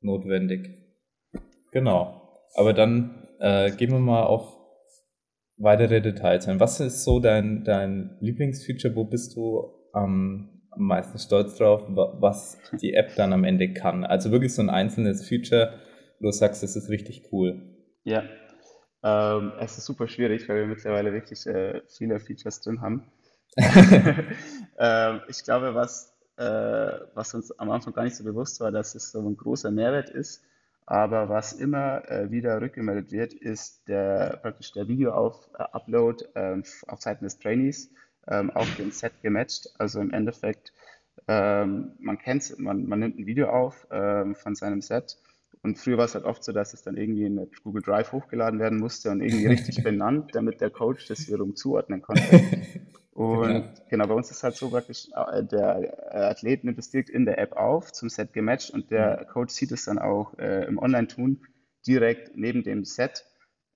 notwendig. 0.00 0.70
Genau. 1.72 2.22
Aber 2.54 2.72
dann 2.72 3.26
äh, 3.40 3.72
gehen 3.72 3.90
wir 3.90 3.98
mal 3.98 4.22
auf 4.22 4.56
weitere 5.58 6.00
Details 6.00 6.46
ein. 6.48 6.60
Was 6.60 6.80
ist 6.80 7.04
so 7.04 7.18
dein, 7.18 7.64
dein 7.64 8.16
Lieblingsfeature? 8.20 8.94
Wo 8.94 9.04
bist 9.04 9.36
du 9.36 9.72
am 9.92 10.55
meisten 10.76 11.18
stolz 11.18 11.56
drauf, 11.56 11.82
was 11.88 12.58
die 12.80 12.94
App 12.94 13.14
dann 13.16 13.32
am 13.32 13.44
Ende 13.44 13.72
kann. 13.72 14.04
Also 14.04 14.30
wirklich 14.30 14.54
so 14.54 14.62
ein 14.62 14.70
einzelnes 14.70 15.26
Feature, 15.26 15.78
wo 16.20 16.26
du 16.26 16.32
sagst, 16.32 16.62
das 16.62 16.76
ist 16.76 16.88
richtig 16.88 17.32
cool. 17.32 17.62
Ja, 18.04 18.22
ähm, 19.02 19.52
es 19.60 19.78
ist 19.78 19.86
super 19.86 20.08
schwierig, 20.08 20.48
weil 20.48 20.60
wir 20.60 20.66
mittlerweile 20.66 21.12
wirklich 21.12 21.46
äh, 21.46 21.82
viele 21.88 22.18
Features 22.20 22.60
drin 22.60 22.80
haben. 22.80 23.10
ähm, 24.78 25.20
ich 25.28 25.44
glaube, 25.44 25.74
was, 25.74 26.14
äh, 26.36 26.44
was 27.14 27.34
uns 27.34 27.52
am 27.58 27.70
Anfang 27.70 27.92
gar 27.92 28.04
nicht 28.04 28.16
so 28.16 28.24
bewusst 28.24 28.60
war, 28.60 28.72
dass 28.72 28.94
es 28.94 29.12
so 29.12 29.20
ein 29.20 29.36
großer 29.36 29.70
Mehrwert 29.70 30.10
ist, 30.10 30.42
aber 30.86 31.28
was 31.28 31.52
immer 31.52 32.08
äh, 32.08 32.30
wieder 32.30 32.60
rückgemeldet 32.60 33.10
wird, 33.10 33.34
ist 33.34 33.88
der 33.88 34.38
praktisch 34.40 34.72
der 34.72 34.86
Video-Upload 34.86 36.24
äh, 36.34 36.62
auf 36.86 37.00
Seiten 37.00 37.24
des 37.24 37.38
Trainees 37.40 37.90
ähm, 38.28 38.50
auf 38.50 38.74
den 38.76 38.90
Set 38.90 39.12
gematcht. 39.22 39.68
Also 39.78 40.00
im 40.00 40.12
Endeffekt, 40.12 40.72
ähm, 41.28 41.92
man 41.98 42.18
kennt 42.18 42.58
man, 42.58 42.86
man 42.86 43.00
nimmt 43.00 43.18
ein 43.18 43.26
Video 43.26 43.48
auf 43.48 43.86
ähm, 43.90 44.34
von 44.34 44.54
seinem 44.54 44.80
Set 44.80 45.16
und 45.62 45.78
früher 45.78 45.98
war 45.98 46.04
es 46.04 46.14
halt 46.14 46.24
oft 46.24 46.44
so, 46.44 46.52
dass 46.52 46.74
es 46.74 46.82
dann 46.82 46.96
irgendwie 46.96 47.24
in 47.24 47.50
Google 47.64 47.82
Drive 47.82 48.12
hochgeladen 48.12 48.60
werden 48.60 48.78
musste 48.78 49.10
und 49.10 49.20
irgendwie 49.20 49.46
richtig 49.46 49.82
benannt, 49.82 50.30
damit 50.34 50.60
der 50.60 50.70
Coach 50.70 51.08
das 51.08 51.26
wiederum 51.26 51.56
zuordnen 51.56 52.02
konnte. 52.02 52.40
Und 53.16 53.50
ja. 53.50 53.72
genau, 53.88 54.08
bei 54.08 54.12
uns 54.12 54.30
ist 54.30 54.42
halt 54.42 54.56
so 54.56 54.68
praktisch, 54.68 55.08
äh, 55.16 55.42
der 55.42 56.14
Athlet 56.30 56.64
nimmt 56.64 56.78
es 56.78 56.90
direkt 56.90 57.08
in 57.08 57.24
der 57.24 57.38
App 57.38 57.54
auf, 57.54 57.90
zum 57.90 58.10
Set 58.10 58.34
gematcht 58.34 58.72
und 58.72 58.90
der 58.90 59.24
Coach 59.32 59.54
sieht 59.54 59.72
es 59.72 59.86
dann 59.86 59.98
auch 59.98 60.38
äh, 60.38 60.66
im 60.66 60.76
Online-Tun 60.78 61.40
direkt 61.86 62.36
neben 62.36 62.62
dem 62.62 62.84
Set 62.84 63.24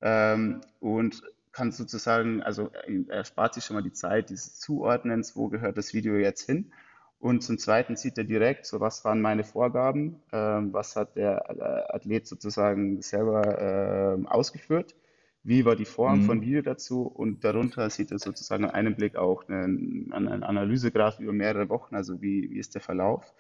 ähm, 0.02 0.61
und 0.78 1.23
kann 1.52 1.73
sozusagen, 1.73 2.42
also 2.42 2.71
er 3.09 3.25
spart 3.25 3.54
sich 3.54 3.64
schon 3.64 3.76
mal 3.76 3.83
die 3.83 3.92
Zeit 3.92 4.30
dieses 4.30 4.59
Zuordnens, 4.59 5.37
wo 5.37 5.49
gehört 5.49 5.78
das 5.78 5.95
Video 5.95 6.14
jetzt 6.16 6.47
hin. 6.47 6.73
Und 7.19 7.42
zum 7.42 7.59
Zweiten 7.59 7.97
sieht 7.97 8.16
er 8.16 8.25
direkt, 8.25 8.64
so 8.64 8.80
was 8.80 9.04
waren 9.04 9.21
meine 9.21 9.45
Vorgaben, 9.45 10.23
ähm, 10.33 10.73
was 10.73 10.97
hat 10.97 11.16
der 11.16 11.45
äh, 11.50 11.95
Athlet 11.95 12.26
sozusagen 12.26 13.02
selber 13.02 13.42
äh, 13.61 14.26
ausgeführt, 14.26 14.95
wie 15.42 15.66
war 15.66 15.76
die 15.76 15.85
Form 15.85 16.21
mhm. 16.21 16.25
von 16.25 16.40
Video 16.40 16.62
dazu 16.62 17.02
und 17.02 17.45
darunter 17.45 17.90
sieht 17.90 18.11
er 18.11 18.19
sozusagen 18.19 18.64
in 18.64 18.71
einem 18.71 18.95
Blick 18.95 19.16
auch 19.16 19.47
einen, 19.49 20.11
einen 20.12 20.42
Analysegraph 20.42 21.21
über 21.21 21.35
mehrere 21.35 21.69
Wochen, 21.69 21.95
also 21.95 22.23
wie, 22.23 22.50
wie 22.50 22.59
ist 22.59 22.75
der 22.75 22.80
Verlauf. 22.80 23.35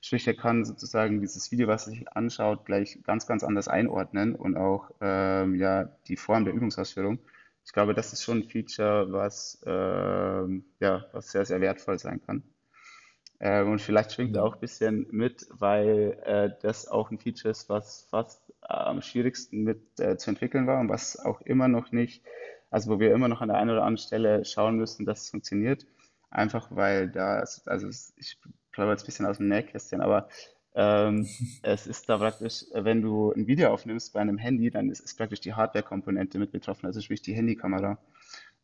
Sprich, 0.00 0.26
er 0.26 0.34
kann 0.34 0.64
sozusagen 0.64 1.20
dieses 1.20 1.50
Video, 1.50 1.68
was 1.68 1.86
er 1.88 1.92
sich 1.92 2.08
anschaut, 2.12 2.64
gleich 2.64 3.02
ganz, 3.04 3.26
ganz 3.26 3.44
anders 3.44 3.68
einordnen 3.68 4.34
und 4.34 4.56
auch 4.56 4.90
ähm, 5.02 5.56
ja, 5.56 5.84
die 6.08 6.16
Form 6.16 6.46
der 6.46 6.54
Übungsausführung 6.54 7.18
ich 7.66 7.72
glaube, 7.72 7.94
das 7.94 8.12
ist 8.12 8.22
schon 8.22 8.38
ein 8.38 8.48
Feature, 8.48 9.12
was, 9.12 9.60
äh, 9.66 9.70
ja, 10.80 11.04
was 11.12 11.32
sehr, 11.32 11.44
sehr 11.44 11.60
wertvoll 11.60 11.98
sein 11.98 12.22
kann. 12.24 12.44
Äh, 13.40 13.62
und 13.64 13.80
vielleicht 13.80 14.12
schwingt 14.12 14.36
ja. 14.36 14.42
auch 14.42 14.54
ein 14.54 14.60
bisschen 14.60 15.08
mit, 15.10 15.46
weil 15.50 16.18
äh, 16.24 16.50
das 16.62 16.86
auch 16.86 17.10
ein 17.10 17.18
Feature 17.18 17.50
ist, 17.50 17.68
was 17.68 18.06
fast 18.08 18.40
am 18.60 19.02
schwierigsten 19.02 19.64
mit 19.64 19.98
äh, 19.98 20.16
zu 20.16 20.30
entwickeln 20.30 20.66
war 20.66 20.80
und 20.80 20.88
was 20.88 21.18
auch 21.18 21.40
immer 21.42 21.68
noch 21.68 21.92
nicht, 21.92 22.24
also 22.70 22.90
wo 22.90 23.00
wir 23.00 23.12
immer 23.12 23.28
noch 23.28 23.40
an 23.40 23.48
der 23.48 23.58
einen 23.58 23.70
oder 23.70 23.82
anderen 23.82 23.98
Stelle 23.98 24.44
schauen 24.44 24.76
müssen, 24.76 25.04
dass 25.04 25.22
es 25.22 25.30
funktioniert. 25.30 25.86
Einfach 26.30 26.68
weil 26.70 27.08
da, 27.10 27.44
also 27.66 27.88
ich 28.16 28.38
glaube 28.72 28.92
jetzt 28.92 29.02
ein 29.02 29.06
bisschen 29.06 29.26
aus 29.26 29.38
dem 29.38 29.48
Nähkästchen, 29.48 30.00
aber 30.00 30.28
ähm, 30.76 31.26
es 31.62 31.86
ist 31.86 32.06
da 32.08 32.18
praktisch, 32.18 32.66
wenn 32.74 33.00
du 33.00 33.32
ein 33.32 33.46
Video 33.46 33.70
aufnimmst 33.70 34.12
bei 34.12 34.20
einem 34.20 34.36
Handy, 34.36 34.70
dann 34.70 34.90
ist, 34.90 35.00
ist 35.00 35.16
praktisch 35.16 35.40
die 35.40 35.54
Hardware-Komponente 35.54 36.38
mit 36.38 36.52
betroffen, 36.52 36.84
also 36.84 37.00
sprich 37.00 37.22
die 37.22 37.32
Handykamera. 37.32 37.98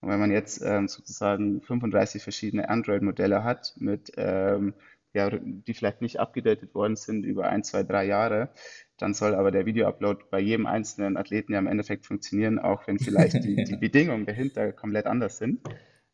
Und 0.02 0.10
wenn 0.10 0.20
man 0.20 0.30
jetzt 0.30 0.62
ähm, 0.62 0.88
sozusagen 0.88 1.62
35 1.62 2.22
verschiedene 2.22 2.68
Android-Modelle 2.68 3.44
hat, 3.44 3.74
mit, 3.78 4.12
ähm, 4.16 4.74
ja, 5.14 5.30
die 5.30 5.72
vielleicht 5.72 6.02
nicht 6.02 6.20
abgedatet 6.20 6.74
worden 6.74 6.96
sind 6.96 7.24
über 7.24 7.48
ein, 7.48 7.64
zwei, 7.64 7.82
drei 7.82 8.04
Jahre, 8.04 8.50
dann 8.98 9.14
soll 9.14 9.34
aber 9.34 9.50
der 9.50 9.64
Video-Upload 9.64 10.24
bei 10.30 10.40
jedem 10.40 10.66
einzelnen 10.66 11.16
Athleten 11.16 11.54
ja 11.54 11.60
im 11.60 11.66
Endeffekt 11.66 12.04
funktionieren, 12.04 12.58
auch 12.58 12.86
wenn 12.86 12.98
vielleicht 12.98 13.42
die, 13.42 13.64
die 13.64 13.76
Bedingungen 13.80 14.26
dahinter 14.26 14.72
komplett 14.72 15.06
anders 15.06 15.38
sind. 15.38 15.60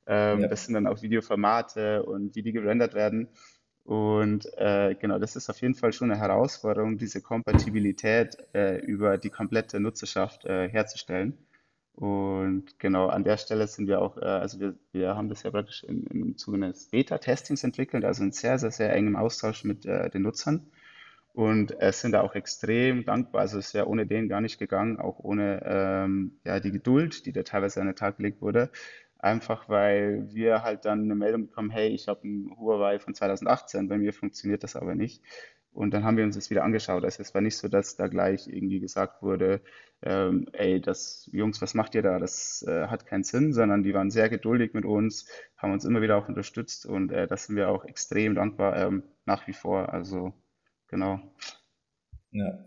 Ähm, 0.06 0.40
ja. 0.42 0.48
Das 0.48 0.64
sind 0.64 0.74
dann 0.74 0.86
auch 0.86 1.02
Videoformate 1.02 2.04
und 2.04 2.36
wie 2.36 2.42
die 2.42 2.52
gerendert 2.52 2.94
werden. 2.94 3.28
Und 3.88 4.44
äh, 4.58 4.94
genau, 4.96 5.18
das 5.18 5.34
ist 5.34 5.48
auf 5.48 5.62
jeden 5.62 5.74
Fall 5.74 5.94
schon 5.94 6.10
eine 6.10 6.20
Herausforderung, 6.20 6.98
diese 6.98 7.22
Kompatibilität 7.22 8.36
äh, 8.52 8.76
über 8.80 9.16
die 9.16 9.30
komplette 9.30 9.80
Nutzerschaft 9.80 10.44
äh, 10.44 10.68
herzustellen. 10.68 11.38
Und 11.94 12.78
genau 12.78 13.06
an 13.08 13.24
der 13.24 13.38
Stelle 13.38 13.66
sind 13.66 13.88
wir 13.88 14.02
auch, 14.02 14.18
äh, 14.18 14.26
also 14.26 14.60
wir, 14.60 14.74
wir 14.92 15.16
haben 15.16 15.30
das 15.30 15.42
ja 15.42 15.50
praktisch 15.50 15.84
im, 15.84 16.06
im 16.08 16.36
Zuge 16.36 16.58
eines 16.58 16.90
Beta-Testings 16.90 17.64
entwickelt, 17.64 18.04
also 18.04 18.24
in 18.24 18.32
sehr, 18.32 18.58
sehr, 18.58 18.72
sehr 18.72 18.92
engem 18.92 19.16
Austausch 19.16 19.64
mit 19.64 19.86
äh, 19.86 20.10
den 20.10 20.20
Nutzern. 20.20 20.70
Und 21.32 21.70
es 21.80 22.02
sind 22.02 22.12
da 22.12 22.20
auch 22.20 22.34
extrem 22.34 23.06
dankbar. 23.06 23.40
Also 23.40 23.58
es 23.58 23.72
wäre 23.72 23.88
ohne 23.88 24.06
den 24.06 24.28
gar 24.28 24.42
nicht 24.42 24.58
gegangen, 24.58 24.98
auch 24.98 25.18
ohne 25.18 25.62
ähm, 25.64 26.32
ja, 26.44 26.60
die 26.60 26.72
Geduld, 26.72 27.24
die 27.24 27.32
da 27.32 27.42
teilweise 27.42 27.80
an 27.80 27.86
den 27.86 27.96
Tag 27.96 28.18
gelegt 28.18 28.42
wurde, 28.42 28.70
Einfach 29.18 29.68
weil 29.68 30.32
wir 30.32 30.62
halt 30.62 30.84
dann 30.84 31.02
eine 31.02 31.14
Meldung 31.14 31.46
bekommen, 31.46 31.70
hey, 31.70 31.88
ich 31.88 32.08
habe 32.08 32.26
ein 32.26 32.56
Huawei 32.56 32.98
von 32.98 33.14
2018, 33.14 33.88
bei 33.88 33.98
mir 33.98 34.12
funktioniert 34.12 34.62
das 34.62 34.76
aber 34.76 34.94
nicht. 34.94 35.22
Und 35.72 35.92
dann 35.92 36.04
haben 36.04 36.16
wir 36.16 36.24
uns 36.24 36.34
das 36.34 36.50
wieder 36.50 36.64
angeschaut. 36.64 37.04
Also 37.04 37.22
es 37.22 37.34
war 37.34 37.40
nicht 37.40 37.56
so, 37.56 37.68
dass 37.68 37.96
da 37.96 38.08
gleich 38.08 38.48
irgendwie 38.48 38.80
gesagt 38.80 39.22
wurde, 39.22 39.60
ähm, 40.02 40.46
ey, 40.52 40.80
das, 40.80 41.28
Jungs, 41.32 41.60
was 41.62 41.74
macht 41.74 41.94
ihr 41.94 42.02
da? 42.02 42.18
Das 42.18 42.64
äh, 42.66 42.86
hat 42.86 43.06
keinen 43.06 43.24
Sinn, 43.24 43.52
sondern 43.52 43.82
die 43.82 43.94
waren 43.94 44.10
sehr 44.10 44.28
geduldig 44.28 44.74
mit 44.74 44.84
uns, 44.84 45.28
haben 45.56 45.72
uns 45.72 45.84
immer 45.84 46.02
wieder 46.02 46.16
auch 46.16 46.28
unterstützt 46.28 46.86
und 46.86 47.12
äh, 47.12 47.26
das 47.26 47.46
sind 47.46 47.56
wir 47.56 47.68
auch 47.68 47.84
extrem 47.84 48.34
dankbar 48.34 48.76
ähm, 48.76 49.04
nach 49.24 49.46
wie 49.46 49.52
vor. 49.52 49.92
Also 49.92 50.32
genau. 50.88 51.20
Ja. 52.32 52.64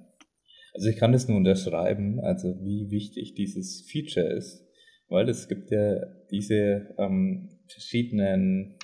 Also 0.73 0.87
ich 0.87 0.97
kann 0.97 1.11
das 1.11 1.27
nur 1.27 1.37
unterschreiben, 1.37 2.21
also 2.21 2.55
wie 2.61 2.91
wichtig 2.91 3.33
dieses 3.33 3.81
Feature 3.81 4.27
ist, 4.27 4.65
weil 5.11 5.29
es 5.29 5.47
gibt 5.47 5.69
ja 5.71 6.05
diese 6.31 6.95
ähm, 6.97 7.49
verschiedenen 7.67 8.77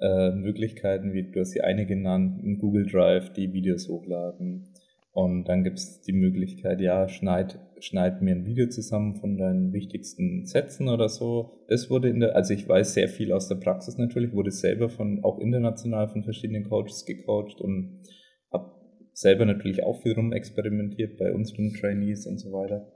äh, 0.00 0.30
Möglichkeiten, 0.30 1.12
wie 1.12 1.30
du 1.30 1.40
hast 1.40 1.54
die 1.54 1.60
eine 1.60 1.86
genannt, 1.86 2.40
in 2.42 2.58
Google 2.58 2.86
Drive 2.86 3.32
die 3.32 3.52
Videos 3.52 3.88
hochladen. 3.88 4.72
Und 5.12 5.48
dann 5.48 5.64
gibt 5.64 5.78
es 5.78 6.02
die 6.02 6.12
Möglichkeit, 6.12 6.80
ja, 6.80 7.08
schneid, 7.08 7.58
schneid 7.80 8.22
mir 8.22 8.36
ein 8.36 8.46
Video 8.46 8.68
zusammen 8.68 9.16
von 9.16 9.36
deinen 9.38 9.72
wichtigsten 9.72 10.46
Sätzen 10.46 10.88
oder 10.88 11.08
so. 11.08 11.64
Das 11.66 11.90
wurde 11.90 12.08
in 12.08 12.20
der, 12.20 12.36
also 12.36 12.54
ich 12.54 12.68
weiß 12.68 12.94
sehr 12.94 13.08
viel 13.08 13.32
aus 13.32 13.48
der 13.48 13.56
Praxis 13.56 13.98
natürlich, 13.98 14.32
wurde 14.32 14.52
selber 14.52 14.88
von, 14.88 15.24
auch 15.24 15.40
international 15.40 16.08
von 16.08 16.22
verschiedenen 16.22 16.62
Coaches 16.62 17.04
gecoacht 17.06 17.60
und 17.60 18.04
habe 18.52 18.70
selber 19.14 19.46
natürlich 19.46 19.82
auch 19.82 20.00
viel 20.00 20.12
rum 20.12 20.32
experimentiert 20.32 21.18
bei 21.18 21.32
unseren 21.32 21.74
Trainees 21.74 22.24
und 22.28 22.38
so 22.38 22.52
weiter. 22.52 22.92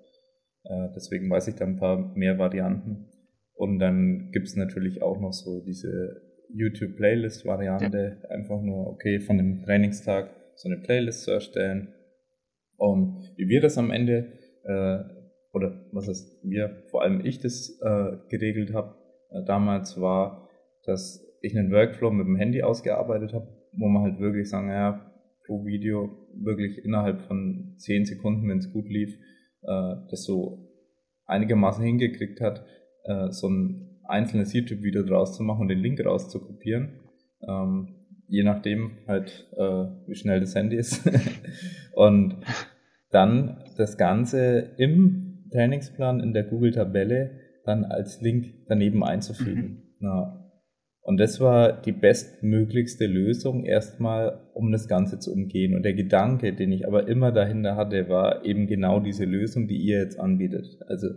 Äh, 0.64 0.88
deswegen 0.94 1.30
weiß 1.30 1.48
ich 1.48 1.54
da 1.54 1.64
ein 1.64 1.78
paar 1.78 2.14
mehr 2.16 2.38
Varianten. 2.38 3.08
Und 3.54 3.78
dann 3.78 4.30
gibt 4.32 4.48
es 4.48 4.56
natürlich 4.56 5.02
auch 5.02 5.20
noch 5.20 5.32
so 5.32 5.62
diese 5.64 6.22
YouTube-Playlist-Variante, 6.52 8.18
ja. 8.22 8.28
einfach 8.30 8.60
nur, 8.60 8.88
okay, 8.88 9.20
von 9.20 9.36
dem 9.36 9.62
Trainingstag 9.62 10.30
so 10.56 10.68
eine 10.68 10.78
Playlist 10.78 11.22
zu 11.24 11.30
erstellen. 11.30 11.94
Und 12.76 13.32
wie 13.36 13.48
wir 13.48 13.60
das 13.60 13.78
am 13.78 13.90
Ende, 13.90 14.32
äh, 14.64 14.98
oder 15.52 15.86
was 15.92 16.08
ist 16.08 16.40
wir, 16.42 16.82
vor 16.90 17.02
allem 17.02 17.24
ich 17.24 17.38
das 17.38 17.78
äh, 17.82 18.16
geregelt 18.28 18.72
habe, 18.74 18.96
äh, 19.30 19.44
damals 19.44 20.00
war, 20.00 20.48
dass 20.84 21.24
ich 21.40 21.56
einen 21.56 21.70
Workflow 21.70 22.10
mit 22.10 22.26
dem 22.26 22.36
Handy 22.36 22.62
ausgearbeitet 22.62 23.32
habe, 23.32 23.48
wo 23.76 23.86
man 23.88 24.02
halt 24.02 24.18
wirklich 24.18 24.48
sagen, 24.48 24.68
ja, 24.68 25.12
pro 25.46 25.64
Video 25.64 26.10
wirklich 26.34 26.84
innerhalb 26.84 27.20
von 27.22 27.74
10 27.76 28.06
Sekunden, 28.06 28.48
wenn 28.48 28.58
es 28.58 28.72
gut 28.72 28.88
lief, 28.88 29.16
äh, 29.66 29.96
das 30.10 30.24
so 30.24 30.70
einigermaßen 31.26 31.84
hingekriegt 31.84 32.40
hat, 32.40 32.64
äh, 33.04 33.30
so 33.30 33.48
ein 33.48 34.00
einzelnes 34.04 34.52
YouTube-Video 34.52 35.02
draus 35.02 35.36
zu 35.36 35.42
machen 35.42 35.62
und 35.62 35.68
den 35.68 35.78
Link 35.78 36.04
rauszukopieren. 36.04 37.00
Ähm, 37.46 37.94
je 38.26 38.42
nachdem 38.42 38.92
halt, 39.06 39.48
äh, 39.56 39.86
wie 40.06 40.14
schnell 40.14 40.40
das 40.40 40.54
Handy 40.54 40.76
ist. 40.76 41.08
und 41.92 42.36
dann 43.10 43.64
das 43.76 43.96
Ganze 43.96 44.72
im 44.76 45.44
Trainingsplan 45.52 46.20
in 46.20 46.32
der 46.32 46.44
Google-Tabelle 46.44 47.30
dann 47.64 47.84
als 47.84 48.20
Link 48.20 48.66
daneben 48.66 49.04
einzufügen. 49.04 49.94
Mhm. 50.00 50.06
Ja. 50.06 50.43
Und 51.04 51.18
das 51.18 51.38
war 51.38 51.80
die 51.82 51.92
bestmöglichste 51.92 53.06
Lösung 53.06 53.64
erstmal, 53.64 54.40
um 54.54 54.72
das 54.72 54.88
Ganze 54.88 55.18
zu 55.18 55.32
umgehen. 55.32 55.76
Und 55.76 55.84
der 55.84 55.94
Gedanke, 55.94 56.54
den 56.54 56.72
ich 56.72 56.86
aber 56.86 57.08
immer 57.08 57.30
dahinter 57.30 57.76
hatte, 57.76 58.08
war 58.08 58.44
eben 58.44 58.66
genau 58.66 59.00
diese 59.00 59.24
Lösung, 59.24 59.68
die 59.68 59.76
ihr 59.76 59.98
jetzt 59.98 60.18
anbietet. 60.18 60.66
Also 60.88 61.08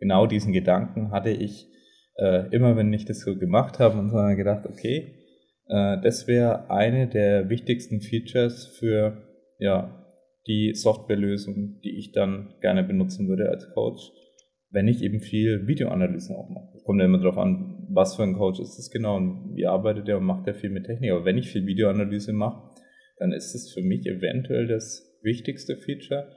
genau 0.00 0.26
diesen 0.26 0.52
Gedanken 0.52 1.12
hatte 1.12 1.30
ich 1.30 1.70
äh, 2.20 2.54
immer 2.54 2.76
wenn 2.76 2.92
ich 2.92 3.04
das 3.04 3.20
so 3.20 3.36
gemacht 3.36 3.78
habe 3.78 3.98
und 3.98 4.12
dann 4.12 4.36
gedacht, 4.36 4.66
okay, 4.66 5.14
äh, 5.68 5.96
das 6.02 6.28
wäre 6.28 6.70
eine 6.70 7.08
der 7.08 7.48
wichtigsten 7.48 8.00
Features 8.00 8.66
für 8.78 9.22
ja, 9.58 10.06
die 10.46 10.74
Softwarelösung, 10.74 11.80
die 11.82 11.98
ich 11.98 12.12
dann 12.12 12.54
gerne 12.60 12.84
benutzen 12.84 13.28
würde 13.28 13.48
als 13.48 13.70
Coach, 13.72 14.12
wenn 14.70 14.88
ich 14.88 15.02
eben 15.02 15.20
viel 15.20 15.66
Videoanalysen 15.66 16.36
auch 16.36 16.48
mache. 16.48 16.82
Kommt 16.84 17.00
ja 17.00 17.06
immer 17.06 17.18
darauf 17.18 17.38
an, 17.38 17.69
was 17.92 18.16
für 18.16 18.22
ein 18.22 18.34
Coach 18.34 18.60
ist 18.60 18.78
das 18.78 18.90
genau 18.90 19.16
und 19.16 19.56
wie 19.56 19.66
arbeitet 19.66 20.08
er 20.08 20.18
und 20.18 20.24
macht 20.24 20.46
er 20.46 20.54
viel 20.54 20.70
mit 20.70 20.86
Technik. 20.86 21.10
Aber 21.12 21.24
wenn 21.24 21.38
ich 21.38 21.50
viel 21.50 21.66
Videoanalyse 21.66 22.32
mache, 22.32 22.70
dann 23.18 23.32
ist 23.32 23.54
es 23.54 23.72
für 23.72 23.82
mich 23.82 24.06
eventuell 24.06 24.66
das 24.66 25.18
wichtigste 25.22 25.76
Feature, 25.76 26.32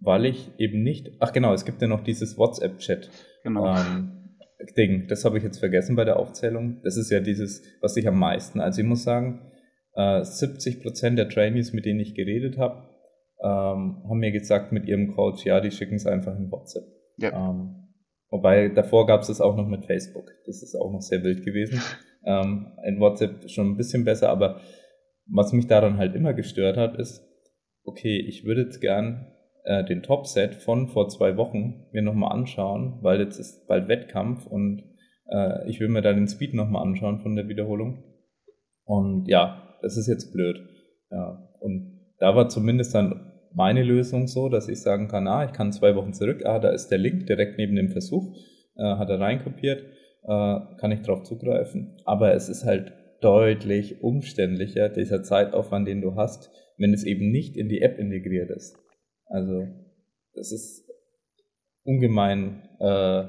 weil 0.00 0.24
ich 0.26 0.50
eben 0.58 0.82
nicht, 0.82 1.10
ach 1.20 1.32
genau, 1.32 1.52
es 1.52 1.64
gibt 1.64 1.82
ja 1.82 1.88
noch 1.88 2.02
dieses 2.02 2.38
WhatsApp-Chat. 2.38 3.10
Genau. 3.42 3.76
Ähm, 3.76 4.24
Ding, 4.76 5.08
das 5.08 5.24
habe 5.24 5.36
ich 5.36 5.44
jetzt 5.44 5.58
vergessen 5.58 5.96
bei 5.96 6.04
der 6.04 6.18
Aufzählung. 6.18 6.80
Das 6.84 6.96
ist 6.96 7.10
ja 7.10 7.20
dieses, 7.20 7.62
was 7.80 7.96
ich 7.96 8.08
am 8.08 8.18
meisten, 8.18 8.60
also 8.60 8.80
ich 8.80 8.86
muss 8.86 9.04
sagen, 9.04 9.50
äh, 9.94 10.22
70 10.24 10.82
Prozent 10.82 11.18
der 11.18 11.28
Trainees, 11.28 11.72
mit 11.72 11.84
denen 11.84 12.00
ich 12.00 12.14
geredet 12.14 12.56
habe, 12.56 12.88
ähm, 13.42 14.02
haben 14.08 14.18
mir 14.18 14.32
gesagt 14.32 14.72
mit 14.72 14.86
ihrem 14.86 15.14
Coach, 15.14 15.44
ja, 15.44 15.60
die 15.60 15.70
schicken 15.70 15.96
es 15.96 16.06
einfach 16.06 16.36
in 16.38 16.50
WhatsApp. 16.50 16.84
Ja. 17.18 17.50
Ähm, 17.50 17.83
wobei 18.34 18.68
davor 18.68 19.06
gab 19.06 19.20
es 19.20 19.28
das 19.28 19.40
auch 19.40 19.56
noch 19.56 19.68
mit 19.68 19.86
Facebook. 19.86 20.30
Das 20.44 20.62
ist 20.62 20.74
auch 20.74 20.90
noch 20.90 21.00
sehr 21.00 21.22
wild 21.22 21.44
gewesen. 21.44 21.80
ähm, 22.26 22.72
in 22.84 22.98
WhatsApp 22.98 23.48
schon 23.48 23.70
ein 23.70 23.76
bisschen 23.76 24.04
besser, 24.04 24.30
aber 24.30 24.60
was 25.26 25.52
mich 25.52 25.68
daran 25.68 25.96
halt 25.96 26.14
immer 26.14 26.34
gestört 26.34 26.76
hat, 26.76 26.98
ist, 26.98 27.22
okay, 27.84 28.18
ich 28.18 28.44
würde 28.44 28.62
jetzt 28.62 28.80
gern 28.80 29.32
äh, 29.64 29.84
den 29.84 30.02
Topset 30.02 30.54
von 30.56 30.88
vor 30.88 31.08
zwei 31.08 31.36
Wochen 31.36 31.86
mir 31.92 32.02
nochmal 32.02 32.32
anschauen, 32.32 32.98
weil 33.02 33.20
jetzt 33.20 33.38
ist 33.38 33.66
bald 33.68 33.88
Wettkampf 33.88 34.46
und 34.46 34.82
äh, 35.30 35.68
ich 35.68 35.80
will 35.80 35.88
mir 35.88 36.02
da 36.02 36.12
den 36.12 36.28
Speed 36.28 36.54
nochmal 36.54 36.82
anschauen 36.82 37.20
von 37.20 37.36
der 37.36 37.48
Wiederholung. 37.48 38.02
Und 38.84 39.28
ja, 39.28 39.76
das 39.80 39.96
ist 39.96 40.08
jetzt 40.08 40.32
blöd. 40.32 40.60
Ja, 41.10 41.48
und 41.60 42.00
da 42.18 42.34
war 42.34 42.48
zumindest 42.48 42.94
dann 42.94 43.33
meine 43.54 43.82
Lösung 43.82 44.26
so, 44.26 44.48
dass 44.48 44.68
ich 44.68 44.80
sagen 44.80 45.08
kann, 45.08 45.26
ah, 45.28 45.44
ich 45.44 45.52
kann 45.52 45.72
zwei 45.72 45.94
Wochen 45.94 46.12
zurück, 46.12 46.44
ah, 46.44 46.58
da 46.58 46.70
ist 46.70 46.88
der 46.88 46.98
Link 46.98 47.26
direkt 47.26 47.58
neben 47.58 47.76
dem 47.76 47.90
Versuch, 47.90 48.36
äh, 48.76 48.82
hat 48.82 49.08
er 49.10 49.20
reinkopiert, 49.20 49.82
äh, 50.24 50.58
kann 50.78 50.92
ich 50.92 51.02
darauf 51.02 51.22
zugreifen. 51.22 51.96
Aber 52.04 52.34
es 52.34 52.48
ist 52.48 52.64
halt 52.64 52.92
deutlich 53.20 54.02
umständlicher, 54.02 54.88
dieser 54.88 55.22
Zeitaufwand, 55.22 55.88
den 55.88 56.00
du 56.00 56.16
hast, 56.16 56.50
wenn 56.76 56.92
es 56.92 57.04
eben 57.04 57.30
nicht 57.30 57.56
in 57.56 57.68
die 57.68 57.80
App 57.80 57.98
integriert 57.98 58.50
ist. 58.50 58.76
Also, 59.26 59.66
das 60.34 60.52
ist 60.52 60.84
ungemein. 61.84 62.68
Äh, 62.80 63.24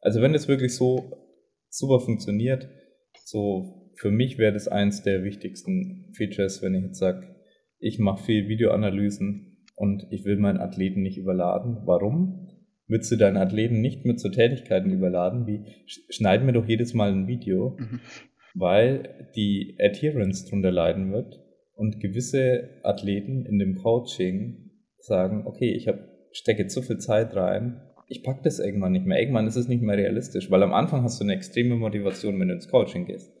also, 0.00 0.22
wenn 0.22 0.32
das 0.32 0.48
wirklich 0.48 0.74
so 0.74 1.12
super 1.68 2.00
funktioniert, 2.00 2.68
so 3.24 3.92
für 3.96 4.10
mich 4.10 4.38
wäre 4.38 4.52
das 4.52 4.68
eins 4.68 5.02
der 5.02 5.24
wichtigsten 5.24 6.12
Features, 6.16 6.62
wenn 6.62 6.74
ich 6.74 6.84
jetzt 6.84 6.98
sage, 6.98 7.36
ich 7.78 7.98
mache 7.98 8.24
viel 8.24 8.48
Videoanalysen 8.48 9.45
und 9.76 10.06
ich 10.10 10.24
will 10.24 10.36
meinen 10.36 10.58
Athleten 10.58 11.02
nicht 11.02 11.18
überladen. 11.18 11.82
Warum? 11.84 12.48
Willst 12.88 13.10
du 13.12 13.16
deinen 13.16 13.36
Athleten 13.36 13.80
nicht 13.80 14.04
mit 14.04 14.20
so 14.20 14.28
Tätigkeiten 14.28 14.90
überladen, 14.90 15.46
wie 15.46 15.64
schneiden 15.86 16.46
mir 16.46 16.52
doch 16.52 16.66
jedes 16.66 16.94
Mal 16.94 17.12
ein 17.12 17.26
Video, 17.26 17.76
mhm. 17.78 18.00
weil 18.54 19.28
die 19.36 19.76
Adherence 19.80 20.46
drunter 20.46 20.70
leiden 20.70 21.12
wird 21.12 21.40
und 21.74 22.00
gewisse 22.00 22.70
Athleten 22.82 23.44
in 23.44 23.58
dem 23.58 23.74
Coaching 23.74 24.70
sagen, 24.98 25.46
okay, 25.46 25.72
ich 25.72 25.88
hab, 25.88 25.98
stecke 26.32 26.62
jetzt 26.62 26.74
so 26.74 26.82
viel 26.82 26.98
Zeit 26.98 27.34
rein, 27.36 27.82
ich 28.08 28.22
packe 28.22 28.42
das 28.44 28.60
irgendwann 28.60 28.92
nicht 28.92 29.04
mehr. 29.04 29.18
Irgendwann 29.20 29.46
ist 29.46 29.56
es 29.56 29.68
nicht 29.68 29.82
mehr 29.82 29.96
realistisch, 29.96 30.50
weil 30.50 30.62
am 30.62 30.72
Anfang 30.72 31.02
hast 31.02 31.20
du 31.20 31.24
eine 31.24 31.34
extreme 31.34 31.74
Motivation, 31.76 32.38
wenn 32.38 32.48
du 32.48 32.54
ins 32.54 32.68
Coaching 32.68 33.06
gehst. 33.06 33.32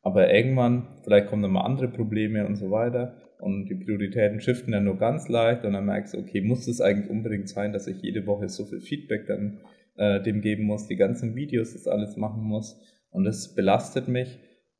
Aber 0.00 0.32
irgendwann, 0.32 0.88
vielleicht 1.04 1.26
kommen 1.28 1.42
dann 1.42 1.52
mal 1.52 1.64
andere 1.64 1.88
Probleme 1.88 2.46
und 2.46 2.56
so 2.56 2.70
weiter 2.70 3.16
und 3.42 3.66
die 3.66 3.74
Prioritäten 3.74 4.40
shiften 4.40 4.72
dann 4.72 4.84
nur 4.84 4.98
ganz 4.98 5.28
leicht 5.28 5.64
und 5.64 5.72
dann 5.72 5.86
merkst 5.86 6.14
du, 6.14 6.18
okay, 6.18 6.40
muss 6.40 6.68
es 6.68 6.80
eigentlich 6.80 7.10
unbedingt 7.10 7.48
sein, 7.48 7.72
dass 7.72 7.86
ich 7.86 8.00
jede 8.02 8.26
Woche 8.26 8.48
so 8.48 8.64
viel 8.64 8.80
Feedback 8.80 9.26
dann 9.26 9.60
äh, 9.96 10.22
dem 10.22 10.40
geben 10.40 10.64
muss, 10.64 10.86
die 10.86 10.96
ganzen 10.96 11.34
Videos, 11.34 11.72
das 11.72 11.86
alles 11.86 12.16
machen 12.16 12.42
muss 12.42 12.80
und 13.10 13.24
das 13.24 13.54
belastet 13.54 14.08
mich 14.08 14.38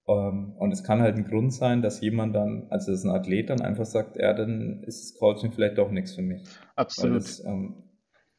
ähm, 0.08 0.54
und 0.58 0.72
es 0.72 0.82
kann 0.82 1.00
halt 1.00 1.16
ein 1.16 1.24
Grund 1.24 1.52
sein, 1.52 1.82
dass 1.82 2.00
jemand 2.00 2.34
dann, 2.34 2.66
also 2.70 2.90
dass 2.90 3.04
ein 3.04 3.10
Athlet 3.10 3.50
dann 3.50 3.60
einfach 3.60 3.84
sagt, 3.84 4.16
ja, 4.16 4.32
dann 4.32 4.82
ist 4.84 5.02
das 5.02 5.18
Coaching 5.18 5.52
vielleicht 5.52 5.78
doch 5.78 5.90
nichts 5.90 6.14
für 6.14 6.22
mich. 6.22 6.42
Absolut. 6.74 7.12
Weil 7.12 7.18
das 7.18 7.44
ähm, 7.44 7.84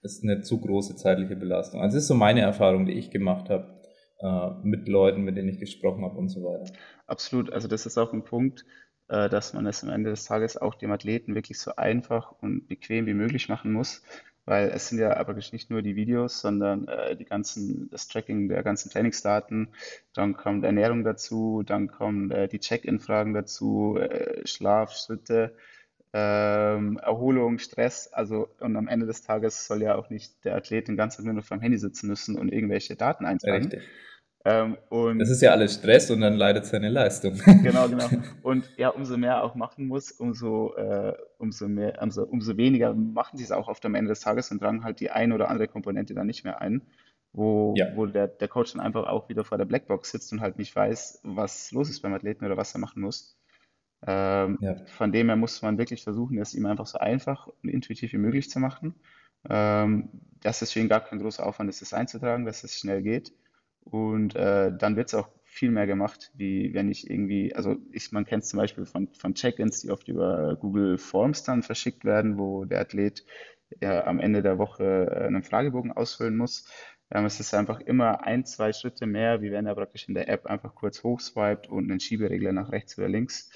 ist 0.02 0.24
eine 0.24 0.42
zu 0.42 0.60
große 0.60 0.96
zeitliche 0.96 1.36
Belastung. 1.36 1.82
Also 1.82 1.96
das 1.96 2.04
ist 2.04 2.10
so 2.10 2.16
meine 2.16 2.42
Erfahrung, 2.42 2.86
die 2.86 2.94
ich 2.94 3.12
gemacht 3.12 3.50
habe 3.50 3.82
äh, 4.20 4.50
mit 4.64 4.90
Leuten, 4.90 5.22
mit 5.24 5.38
denen 5.38 5.50
ich 5.50 5.60
gesprochen 5.60 6.04
habe 6.04 6.18
und 6.18 6.28
so 6.28 6.44
weiter. 6.44 6.72
Absolut. 7.08 7.54
Also 7.54 7.70
das 7.70 7.86
ist 7.86 7.98
auch 7.98 8.12
ein 8.12 8.26
Punkt, 8.26 8.66
dass 9.08 9.54
man 9.54 9.68
es 9.68 9.84
am 9.84 9.90
Ende 9.90 10.10
des 10.10 10.26
Tages 10.26 10.58
auch 10.58 10.76
dem 10.76 10.92
Athleten 10.92 11.36
wirklich 11.36 11.60
so 11.60 11.76
einfach 11.76 12.32
und 12.42 12.68
bequem 12.68 13.06
wie 13.06 13.14
möglich 13.14 13.50
machen 13.50 13.72
muss 13.72 14.02
weil 14.46 14.70
es 14.70 14.90
sind 14.90 15.00
ja 15.00 15.16
aber 15.16 15.34
nicht 15.34 15.70
nur 15.70 15.82
die 15.82 15.96
Videos, 15.96 16.42
sondern 16.42 16.88
äh, 16.88 17.16
die 17.16 17.26
ganzen, 17.26 17.90
das 17.90 18.08
Tracking 18.08 18.50
der 18.50 18.64
ganzen 18.64 18.92
Trainingsdaten, 18.92 19.70
dann 20.14 20.36
kommt 20.36 20.66
Ernährung 20.66 21.04
dazu, 21.04 21.64
dann 21.66 21.88
kommen 21.88 22.30
äh, 22.32 22.48
die 22.48 22.60
Check-in-Fragen 22.60 23.34
dazu, 23.34 23.98
äh, 23.98 24.46
Schlaf, 24.46 24.94
Schritte, 24.94 25.56
ähm, 26.12 26.98
Erholung, 26.98 27.58
Stress, 27.58 28.12
also 28.12 28.50
und 28.60 28.76
am 28.76 28.88
Ende 28.88 29.06
des 29.06 29.22
Tages 29.24 29.66
soll 29.66 29.82
ja 29.82 29.96
auch 29.96 30.10
nicht 30.10 30.44
der 30.46 30.56
Athlet 30.56 30.88
den 30.88 30.98
ganzen 30.98 31.18
Tag 31.18 31.26
nur 31.26 31.36
noch 31.36 31.46
vom 31.46 31.62
Handy 31.62 31.78
sitzen 31.78 32.08
müssen 32.08 32.38
und 32.38 32.52
irgendwelche 32.52 32.96
Daten 32.96 33.26
eintragen. 33.26 33.72
Ähm, 34.46 34.78
Das 35.20 35.30
ist 35.30 35.42
ja 35.42 35.52
alles 35.52 35.76
Stress 35.76 36.12
und 36.12 36.20
dann 36.22 36.34
leidet 36.36 36.66
seine 36.66 36.90
Leistung. 36.90 37.36
Genau, 37.64 37.88
genau. 37.88 38.10
Und 38.42 38.70
ja, 38.78 38.90
umso 38.90 39.18
mehr 39.18 39.36
er 39.36 39.44
auch 39.44 39.56
machen 39.56 39.88
muss, 39.88 40.12
umso, 40.12 40.76
äh, 40.76 41.14
umso 41.38 41.70
mehr, 41.70 42.02
umso, 42.02 42.24
umso 42.24 42.58
weniger 42.58 42.94
machen 42.94 43.38
sie 43.38 43.44
es 43.46 43.52
auch 43.52 43.70
oft 43.70 43.86
am 43.86 43.96
Ende 43.96 44.10
des 44.10 44.20
Tages 44.20 44.52
und 44.52 44.60
tragen 44.60 44.84
halt 44.84 45.00
die 45.00 45.12
eine 45.12 45.34
oder 45.34 45.50
andere 45.50 45.70
Komponente 45.70 46.14
dann 46.14 46.28
nicht 46.28 46.44
mehr 46.44 46.60
ein, 46.62 46.82
wo, 47.32 47.74
Ja, 47.78 47.96
wo 47.96 48.06
der, 48.06 48.28
der 48.28 48.50
Coach 48.50 48.74
dann 48.74 48.82
einfach 48.82 49.08
auch 49.08 49.30
wieder 49.30 49.46
vor 49.46 49.58
der 49.58 49.66
Blackbox 49.66 50.12
sitzt 50.12 50.34
und 50.34 50.42
halt 50.42 50.58
nicht 50.58 50.76
weiß, 50.76 51.22
was 51.24 51.72
los 51.72 51.90
ist 51.90 52.02
beim 52.02 52.14
Athleten 52.14 52.46
oder 52.46 52.58
was 52.58 52.76
er 52.76 52.80
machen 52.80 53.02
muss. 53.02 53.38
Ähm, 54.06 54.58
ja, 54.60 54.76
von 54.98 55.14
dem 55.14 55.28
her 55.28 55.38
muss 55.38 55.62
man 55.62 55.78
wirklich 55.78 56.04
versuchen, 56.04 56.38
es 56.38 56.54
ihm 56.54 56.66
einfach 56.66 56.88
so 56.88 56.98
einfach 56.98 57.48
und 57.48 57.70
intuitiv 57.70 58.12
wie 58.12 58.18
möglich 58.18 58.50
zu 58.50 58.60
machen. 58.60 58.96
Ähm, 59.50 60.10
dass 60.42 60.62
es 60.62 60.74
für 60.74 60.80
ihn 60.80 60.90
gar 60.90 61.02
kein 61.02 61.20
großer 61.20 61.46
Aufwand 61.46 61.70
ist, 61.70 61.82
das 61.82 61.94
einzutragen, 61.94 62.46
dass 62.46 62.64
es 62.66 62.78
schnell 62.78 63.02
geht. 63.02 63.32
Und 63.84 64.36
äh, 64.36 64.72
dann 64.76 64.96
wird 64.96 65.08
es 65.08 65.14
auch 65.14 65.30
viel 65.44 65.72
mehr 65.72 65.86
gemacht, 65.86 66.32
wie 66.36 66.74
wenn 66.74 66.90
ich 66.90 67.10
irgendwie, 67.10 67.54
also 67.56 67.76
ich, 67.92 68.12
man 68.12 68.26
kennt 68.26 68.44
es 68.44 68.50
zum 68.50 68.58
Beispiel 68.58 68.86
von, 68.86 69.08
von 69.14 69.36
Check-ins, 69.36 69.82
die 69.82 69.92
oft 69.92 70.08
über 70.08 70.56
Google 70.56 70.98
Forms 70.98 71.44
dann 71.44 71.62
verschickt 71.62 72.06
werden, 72.06 72.38
wo 72.38 72.66
der 72.66 72.82
Athlet 72.82 73.24
ja, 73.82 74.06
am 74.06 74.20
Ende 74.20 74.42
der 74.42 74.58
Woche 74.58 75.08
äh, 75.12 75.28
einen 75.28 75.44
Fragebogen 75.44 75.92
ausfüllen 75.92 76.38
muss. 76.38 76.68
Ähm, 77.12 77.26
es 77.26 77.40
ist 77.40 77.54
einfach 77.54 77.80
immer 77.82 78.24
ein, 78.24 78.46
zwei 78.46 78.74
Schritte 78.74 79.06
mehr, 79.06 79.42
wie 79.42 79.52
wenn 79.52 79.68
er 79.68 79.76
praktisch 79.76 80.08
in 80.08 80.16
der 80.16 80.30
App 80.30 80.48
einfach 80.48 80.74
kurz 80.76 81.04
hochswiped 81.04 81.70
und 81.70 81.90
einen 81.90 82.00
Schieberegler 82.00 82.52
nach 82.52 82.72
rechts 82.72 82.98
oder 82.98 83.10
links 83.10 83.52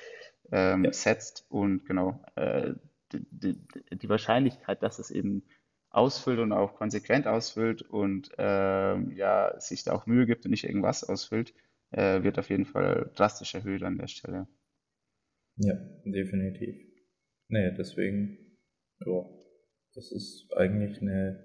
ähm, 0.51 0.85
ja, 0.85 0.93
setzt. 0.93 1.45
Und 1.49 1.85
genau, 1.85 2.23
äh, 2.35 2.73
die, 3.11 3.25
die, 3.31 3.57
die 3.97 4.09
Wahrscheinlichkeit, 4.09 4.83
dass 4.83 4.99
es 4.99 5.11
eben 5.11 5.43
ausfüllt 5.89 6.39
und 6.39 6.51
auch 6.51 6.75
konsequent 6.75 7.27
ausfüllt 7.27 7.81
und 7.81 8.31
ähm, 8.37 9.11
ja, 9.11 9.59
sich 9.59 9.83
da 9.83 9.93
auch 9.93 10.05
Mühe 10.05 10.25
gibt 10.25 10.45
und 10.45 10.51
nicht 10.51 10.65
irgendwas 10.65 11.03
ausfüllt, 11.03 11.53
äh, 11.91 12.23
wird 12.23 12.39
auf 12.39 12.49
jeden 12.49 12.65
Fall 12.65 13.11
drastisch 13.15 13.55
erhöht 13.55 13.83
an 13.83 13.97
der 13.97 14.07
Stelle. 14.07 14.47
ja, 15.57 15.73
definitiv. 16.05 16.75
Nee, 17.49 17.71
deswegen, 17.77 18.37
ja, 19.05 19.25
das 19.93 20.11
ist 20.11 20.51
eigentlich 20.55 21.01
eine 21.01 21.43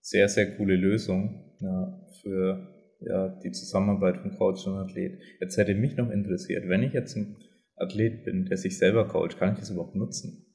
sehr, 0.00 0.28
sehr 0.28 0.56
coole 0.56 0.76
Lösung, 0.76 1.56
ja, 1.60 2.06
für 2.22 2.74
ja, 3.00 3.28
die 3.28 3.52
Zusammenarbeit 3.52 4.18
von 4.18 4.36
Coach 4.36 4.66
und 4.66 4.76
Athlet. 4.76 5.20
Jetzt 5.40 5.56
hätte 5.56 5.74
mich 5.74 5.96
noch 5.96 6.10
interessiert, 6.10 6.68
wenn 6.68 6.82
ich 6.82 6.92
jetzt 6.92 7.16
ein 7.16 7.36
Athlet 7.76 8.24
bin, 8.24 8.46
der 8.46 8.56
sich 8.56 8.78
selber 8.78 9.06
coacht, 9.06 9.38
kann 9.38 9.52
ich 9.52 9.58
das 9.60 9.70
überhaupt 9.70 9.94
nutzen? 9.94 10.45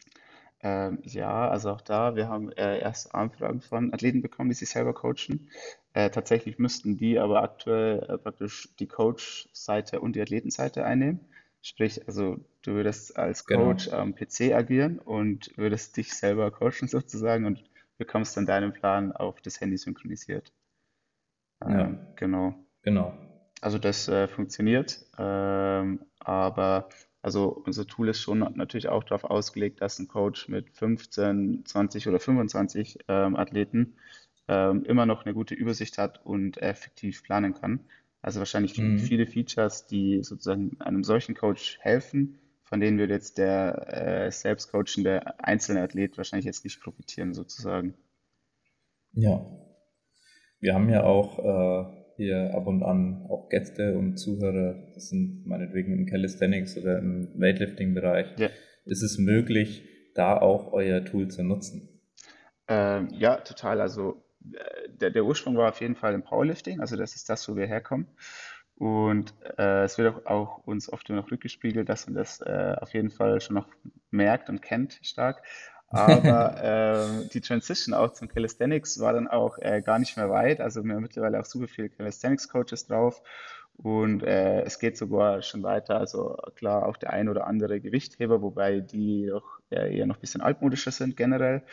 Ähm, 0.63 1.00
ja, 1.04 1.50
also 1.50 1.71
auch 1.71 1.82
da, 1.82 2.15
wir 2.15 2.28
haben 2.30 2.52
äh, 2.54 2.80
erste 2.80 3.13
Anfragen 3.13 3.62
von 3.62 3.93
Athleten 3.93 4.21
bekommen, 4.21 4.50
die 4.50 4.56
sich 4.56 4.69
selber 4.69 4.93
coachen. 4.93 5.50
Äh, 5.93 6.10
tatsächlich 6.12 6.58
müssten 6.60 6.97
die 6.97 7.19
aber 7.19 7.43
aktuell 7.43 8.04
äh, 8.10 8.17
praktisch 8.17 8.69
die 8.80 8.88
Coach-Seite 8.88 10.00
und 10.02 10.15
die 10.15 10.21
Athletenseite 10.21 10.86
einnehmen. 10.86 11.19
Sprich, 11.62 12.08
also 12.08 12.38
du 12.63 12.74
würdest 12.74 13.17
als 13.17 13.45
Coach 13.45 13.88
Genau. 13.88 13.93
am 13.93 14.15
PC 14.15 14.54
agieren 14.54 15.00
und 15.00 15.52
würdest 15.58 15.97
dich 15.97 16.13
selber 16.13 16.52
coachen 16.52 16.88
sozusagen 16.88 17.45
und 17.45 17.63
bekommst 17.97 18.36
dann 18.38 18.45
deinen 18.45 18.74
Plan 18.74 19.12
auf 19.12 19.41
das 19.41 19.62
Handy 19.62 19.78
synchronisiert. 19.78 20.52
Ja, 21.65 21.89
Ähm, 21.89 22.08
genau. 22.15 22.54
genau. 22.84 23.13
Also 23.62 23.78
das 23.78 24.08
äh, 24.08 24.28
funktioniert, 24.28 25.06
ähm, 25.17 26.06
aber 26.19 26.89
also 27.22 27.50
unser 27.66 27.86
Tool 27.88 28.10
ist 28.10 28.22
schon 28.22 28.40
natürlich 28.40 28.90
auch 28.90 29.04
darauf 29.04 29.24
ausgelegt, 29.26 29.82
dass 29.82 30.00
ein 30.00 30.08
Coach 30.08 30.48
mit 30.48 30.70
15, 30.72 31.64
20 31.66 32.08
oder 32.08 32.20
25 32.20 33.00
ähm, 33.08 33.36
Athleten 33.36 33.96
ähm, 34.48 34.84
immer 34.86 35.06
noch 35.06 35.26
eine 35.26 35.34
gute 35.34 35.56
Übersicht 35.56 35.98
hat 35.98 36.26
und 36.26 36.58
effektiv 36.58 37.24
planen 37.24 37.54
kann. 37.54 37.82
Also 38.22 38.40
wahrscheinlich 38.40 38.74
Mhm. 38.78 38.98
viele 38.98 39.26
Features, 39.28 39.88
die 39.88 40.24
sozusagen 40.24 40.80
einem 40.82 41.04
solchen 41.04 41.36
Coach 41.36 41.80
helfen, 41.82 42.40
von 42.64 42.80
denen 42.80 42.98
würde 43.00 43.14
jetzt 43.14 43.38
der 43.38 44.26
äh, 44.28 44.32
selbst 44.32 44.72
coachende 44.72 45.40
einzelne 45.44 45.82
Athlet 45.84 46.18
wahrscheinlich 46.18 46.46
jetzt 46.46 46.64
nicht 46.64 46.82
profitieren 46.82 47.34
sozusagen. 47.34 47.96
Ja, 49.14 49.46
wir 50.60 50.74
haben 50.74 50.90
ja 50.90 51.04
auch 51.04 51.40
äh, 51.40 52.01
hier 52.22 52.54
ab 52.54 52.68
und 52.68 52.84
an 52.84 53.26
auch 53.30 53.50
Gäste 53.50 53.98
und 53.98 54.18
Zuhörer, 54.18 54.76
das 54.94 55.10
sind 55.10 55.46
meinetwegen 55.48 55.92
im 55.94 56.06
Calisthenics 56.06 56.78
oder 56.78 57.00
im 57.00 57.30
Weightlifting-Bereich. 57.36 58.38
Ja. 58.38 58.50
Ist 58.86 59.02
es 59.02 59.18
möglich, 59.18 59.84
da 60.14 60.38
auch 60.38 60.72
euer 60.72 61.04
Tool 61.04 61.30
zu 61.30 61.44
nutzen? 61.44 61.90
Ähm, 62.68 63.10
ja, 63.12 63.38
total. 63.38 63.82
Also 63.82 64.24
äh, 64.54 64.90
der, 65.00 65.10
der 65.10 65.26
Ursprung 65.26 65.58
war 65.58 65.70
auf 65.70 65.82
jeden 65.82 65.96
Fall 65.96 66.14
im 66.14 66.22
Powerlifting, 66.22 66.80
also 66.80 66.96
das 66.96 67.16
ist 67.16 67.28
das, 67.28 67.50
wo 67.50 67.56
wir 67.56 67.66
herkommen. 67.66 68.08
Und 68.76 69.34
äh, 69.58 69.84
es 69.84 69.98
wird 69.98 70.16
auch, 70.16 70.26
auch 70.26 70.58
uns 70.66 70.92
oft 70.92 71.10
noch 71.10 71.32
rückgespiegelt, 71.32 71.90
dass 71.90 72.08
man 72.08 72.16
das 72.16 72.42
äh, 72.42 72.76
auf 72.80 72.94
jeden 72.94 73.10
Fall 73.10 73.42
schon 73.42 73.56
noch 73.56 73.68
merkt 74.12 74.50
und 74.50 74.62
kennt 74.62 75.00
stark. 75.04 75.44
Aber 75.92 76.56
ähm, 76.62 77.30
die 77.34 77.42
Transition 77.42 77.94
auch 77.94 78.14
zum 78.14 78.28
Calisthenics 78.28 79.00
war 79.00 79.14
dann 79.14 79.28
auch 79.28 79.58
äh, 79.60 79.82
gar 79.82 80.00
nicht 80.00 80.18
mehr 80.18 80.30
weit. 80.30 80.62
Also 80.62 80.84
wir 80.84 80.96
haben 80.96 81.02
mittlerweile 81.02 81.40
auch 81.40 81.46
super 81.46 81.68
viele 81.68 81.90
Calisthenics-Coaches 81.90 82.88
drauf. 82.88 83.22
Und 83.78 84.22
äh, 84.24 84.62
es 84.64 84.80
geht 84.80 84.98
sogar 84.98 85.42
schon 85.42 85.64
weiter. 85.64 85.98
Also 85.98 86.38
klar, 86.56 86.86
auch 86.88 86.98
der 86.98 87.12
ein 87.12 87.30
oder 87.30 87.48
andere 87.48 87.80
Gewichtheber, 87.82 88.42
wobei 88.42 88.80
die 88.80 89.28
doch 89.28 89.60
eher, 89.70 89.90
eher 89.90 90.06
noch 90.06 90.18
ein 90.18 90.22
bisschen 90.22 90.42
altmodischer 90.42 90.92
sind 90.92 91.18
generell. 91.18 91.64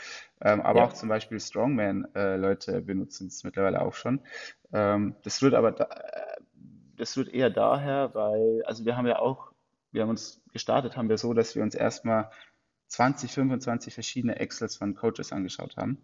Ähm, 0.40 0.60
aber 0.62 0.84
auch 0.84 0.92
Ja, 0.92 0.94
zum 0.94 1.08
Beispiel 1.08 1.38
Strongman-Leute 1.40 2.80
benutzen 2.82 3.26
es 3.26 3.44
mittlerweile 3.44 3.82
auch 3.82 3.94
schon. 3.94 4.20
Ähm, 4.72 5.16
das 5.22 5.42
rührt 5.42 5.54
aber 5.54 5.72
da, 5.72 5.84
äh, 5.84 6.40
das 6.96 7.16
rührt 7.16 7.28
eher 7.28 7.50
daher, 7.50 8.14
weil, 8.14 8.62
also 8.66 8.84
wir 8.84 8.96
haben 8.96 9.06
ja 9.06 9.18
auch, 9.18 9.52
wir 9.92 10.02
haben 10.02 10.10
uns 10.10 10.42
gestartet, 10.52 10.96
haben 10.96 11.08
wir 11.08 11.18
so, 11.18 11.34
dass 11.34 11.54
wir 11.56 11.62
uns 11.62 11.74
erstmal 11.74 12.30
20, 12.88 13.30
25 13.32 13.94
verschiedene 13.94 14.38
Excels 14.38 14.76
von 14.76 14.94
Coaches 14.94 15.32
angeschaut 15.32 15.76
haben 15.76 15.98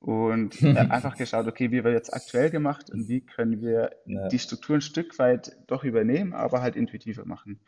und 0.00 0.62
äh, 0.62 0.76
einfach 0.76 1.16
geschaut, 1.16 1.46
okay, 1.46 1.70
wie 1.70 1.84
wird 1.84 1.94
jetzt 1.94 2.12
aktuell 2.12 2.50
gemacht 2.50 2.90
und 2.90 3.08
wie 3.08 3.20
können 3.20 3.60
wir 3.60 3.92
ja, 4.06 4.28
die 4.28 4.38
Struktur 4.38 4.76
ein 4.76 4.80
Stück 4.80 5.18
weit 5.18 5.56
doch 5.66 5.84
übernehmen, 5.84 6.32
aber 6.34 6.62
halt 6.62 6.76
intuitiver 6.76 7.24
machen. 7.24 7.60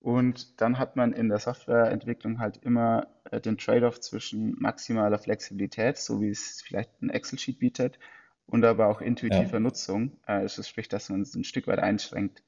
Und 0.00 0.60
dann 0.60 0.78
hat 0.78 0.94
man 0.94 1.12
in 1.12 1.28
der 1.28 1.40
Softwareentwicklung 1.40 2.38
halt 2.38 2.58
immer 2.58 3.08
äh, 3.30 3.40
den 3.40 3.58
Trade-off 3.58 4.00
zwischen 4.00 4.54
maximaler 4.58 5.18
Flexibilität, 5.18 5.98
so 5.98 6.20
wie 6.20 6.30
es 6.30 6.62
vielleicht 6.62 7.02
ein 7.02 7.10
Excel-Sheet 7.10 7.58
bietet, 7.58 7.98
und 8.46 8.64
aber 8.64 8.86
auch 8.86 9.00
intuitiver 9.00 9.54
ja, 9.54 9.60
Nutzung. 9.60 10.12
Äh, 10.26 10.32
also 10.32 10.62
sprich, 10.62 10.88
dass 10.88 11.10
man 11.10 11.22
es 11.22 11.34
ein 11.34 11.44
Stück 11.44 11.66
weit 11.66 11.80
einschränkt. 11.80 12.42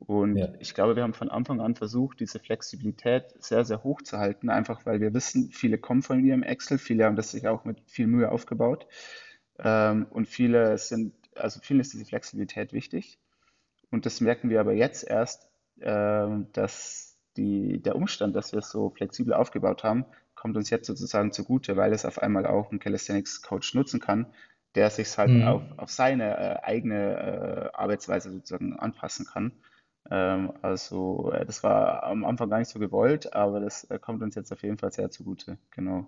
Und 0.00 0.36
ja, 0.36 0.48
ich 0.58 0.74
glaube, 0.74 0.96
wir 0.96 1.02
haben 1.02 1.12
von 1.12 1.28
Anfang 1.28 1.60
an 1.60 1.74
versucht, 1.74 2.20
diese 2.20 2.38
Flexibilität 2.38 3.34
sehr, 3.38 3.64
sehr 3.64 3.84
hoch 3.84 4.00
zu 4.02 4.18
halten, 4.18 4.48
einfach 4.48 4.86
weil 4.86 5.00
wir 5.00 5.12
wissen, 5.12 5.50
viele 5.50 5.78
kommen 5.78 6.02
von 6.02 6.24
ihrem 6.24 6.42
Excel, 6.42 6.78
viele 6.78 7.04
haben 7.04 7.16
das 7.16 7.30
sich 7.30 7.46
auch 7.46 7.64
mit 7.64 7.82
viel 7.86 8.06
Mühe 8.06 8.32
aufgebaut. 8.32 8.86
Ähm, 9.58 10.06
und 10.10 10.26
viele 10.26 10.78
sind, 10.78 11.14
also 11.36 11.60
vielen 11.60 11.80
ist 11.80 11.92
diese 11.92 12.06
Flexibilität 12.06 12.72
wichtig. 12.72 13.18
Und 13.90 14.06
das 14.06 14.20
merken 14.20 14.48
wir 14.48 14.60
aber 14.60 14.72
jetzt 14.72 15.06
erst, 15.06 15.48
ähm, 15.80 16.46
dass 16.52 17.18
die, 17.36 17.82
der 17.82 17.94
Umstand, 17.94 18.34
dass 18.34 18.52
wir 18.52 18.60
es 18.60 18.70
so 18.70 18.90
flexibel 18.90 19.34
aufgebaut 19.34 19.84
haben, 19.84 20.06
kommt 20.34 20.56
uns 20.56 20.70
jetzt 20.70 20.86
sozusagen 20.86 21.32
zugute, 21.32 21.76
weil 21.76 21.92
es 21.92 22.06
auf 22.06 22.18
einmal 22.18 22.46
auch 22.46 22.72
ein 22.72 22.78
Calisthenics 22.78 23.42
Coach 23.42 23.74
nutzen 23.74 24.00
kann, 24.00 24.26
der 24.74 24.88
sich 24.88 25.16
halt 25.18 25.30
auf, 25.44 25.62
mhm. 25.62 25.78
auf 25.78 25.90
seine 25.90 26.36
äh, 26.36 26.62
eigene 26.62 27.70
äh, 27.74 27.76
Arbeitsweise 27.76 28.30
sozusagen 28.30 28.78
anpassen 28.78 29.26
kann. 29.26 29.52
Ähm, 30.10 30.52
also 30.62 31.30
äh, 31.32 31.44
das 31.44 31.62
war 31.62 32.04
am 32.04 32.24
Anfang 32.24 32.50
gar 32.50 32.58
nicht 32.58 32.70
so 32.70 32.78
gewollt, 32.78 33.34
aber 33.34 33.60
das 33.60 33.84
äh, 33.84 33.98
kommt 33.98 34.22
uns 34.22 34.34
jetzt 34.34 34.52
auf 34.52 34.62
jeden 34.62 34.78
Fall 34.78 34.92
sehr 34.92 35.10
zugute. 35.10 35.58
Genau. 35.70 36.06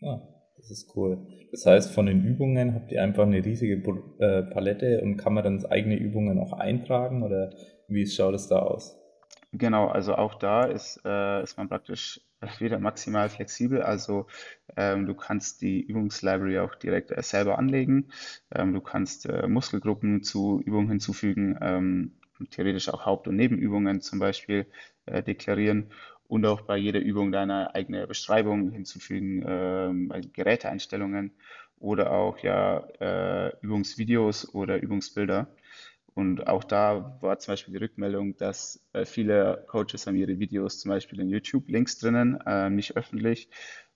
Ja, 0.00 0.20
das 0.56 0.70
ist 0.70 0.94
cool. 0.96 1.26
Das 1.50 1.66
heißt, 1.66 1.92
von 1.92 2.06
den 2.06 2.24
Übungen 2.24 2.74
habt 2.74 2.92
ihr 2.92 3.02
einfach 3.02 3.24
eine 3.24 3.44
riesige 3.44 3.74
äh, 4.18 4.42
Palette 4.44 5.00
und 5.02 5.16
kann 5.16 5.34
man 5.34 5.44
dann 5.44 5.64
eigene 5.66 5.96
Übungen 5.96 6.38
auch 6.38 6.52
eintragen 6.52 7.22
oder 7.22 7.50
wie 7.88 8.06
schaut 8.06 8.34
es 8.34 8.48
da 8.48 8.60
aus? 8.60 8.98
Genau, 9.52 9.86
also 9.86 10.16
auch 10.16 10.34
da 10.34 10.64
ist, 10.64 11.00
äh, 11.04 11.42
ist 11.42 11.56
man 11.56 11.68
praktisch 11.68 12.20
wieder 12.58 12.78
maximal 12.78 13.28
flexibel. 13.28 13.82
Also 13.82 14.26
ähm, 14.76 15.06
du 15.06 15.14
kannst 15.14 15.62
die 15.62 15.80
Übungslibrary 15.80 16.58
auch 16.58 16.74
direkt 16.74 17.10
äh, 17.12 17.22
selber 17.22 17.58
anlegen. 17.58 18.10
Ähm, 18.52 18.74
du 18.74 18.80
kannst 18.80 19.26
äh, 19.26 19.46
Muskelgruppen 19.46 20.22
zu 20.22 20.60
Übungen 20.60 20.88
hinzufügen, 20.88 21.56
ähm, 21.60 22.12
theoretisch 22.50 22.88
auch 22.88 23.06
Haupt- 23.06 23.28
und 23.28 23.36
Nebenübungen 23.36 24.00
zum 24.00 24.18
Beispiel 24.18 24.66
äh, 25.06 25.22
deklarieren 25.22 25.90
und 26.28 26.46
auch 26.46 26.62
bei 26.62 26.76
jeder 26.76 27.00
Übung 27.00 27.32
deine 27.32 27.74
eigene 27.74 28.06
Beschreibung 28.06 28.70
hinzufügen, 28.70 30.08
bei 30.08 30.22
Geräteeinstellungen 30.32 31.32
oder 31.78 32.12
auch 32.12 32.38
ja 32.38 32.78
äh, 33.00 33.52
Übungsvideos 33.60 34.54
oder 34.54 34.80
Übungsbilder. 34.80 35.48
Und 36.14 36.46
auch 36.46 36.64
da 36.64 37.18
war 37.20 37.38
zum 37.40 37.52
Beispiel 37.52 37.72
die 37.72 37.84
Rückmeldung, 37.84 38.36
dass 38.36 38.80
äh, 38.92 39.04
viele 39.04 39.64
Coaches 39.66 40.06
haben 40.06 40.16
ihre 40.16 40.38
Videos 40.38 40.78
zum 40.80 40.90
Beispiel 40.90 41.20
in 41.20 41.28
YouTube-Links 41.28 41.98
drinnen, 41.98 42.40
äh, 42.46 42.70
nicht 42.70 42.96
öffentlich. 42.96 43.48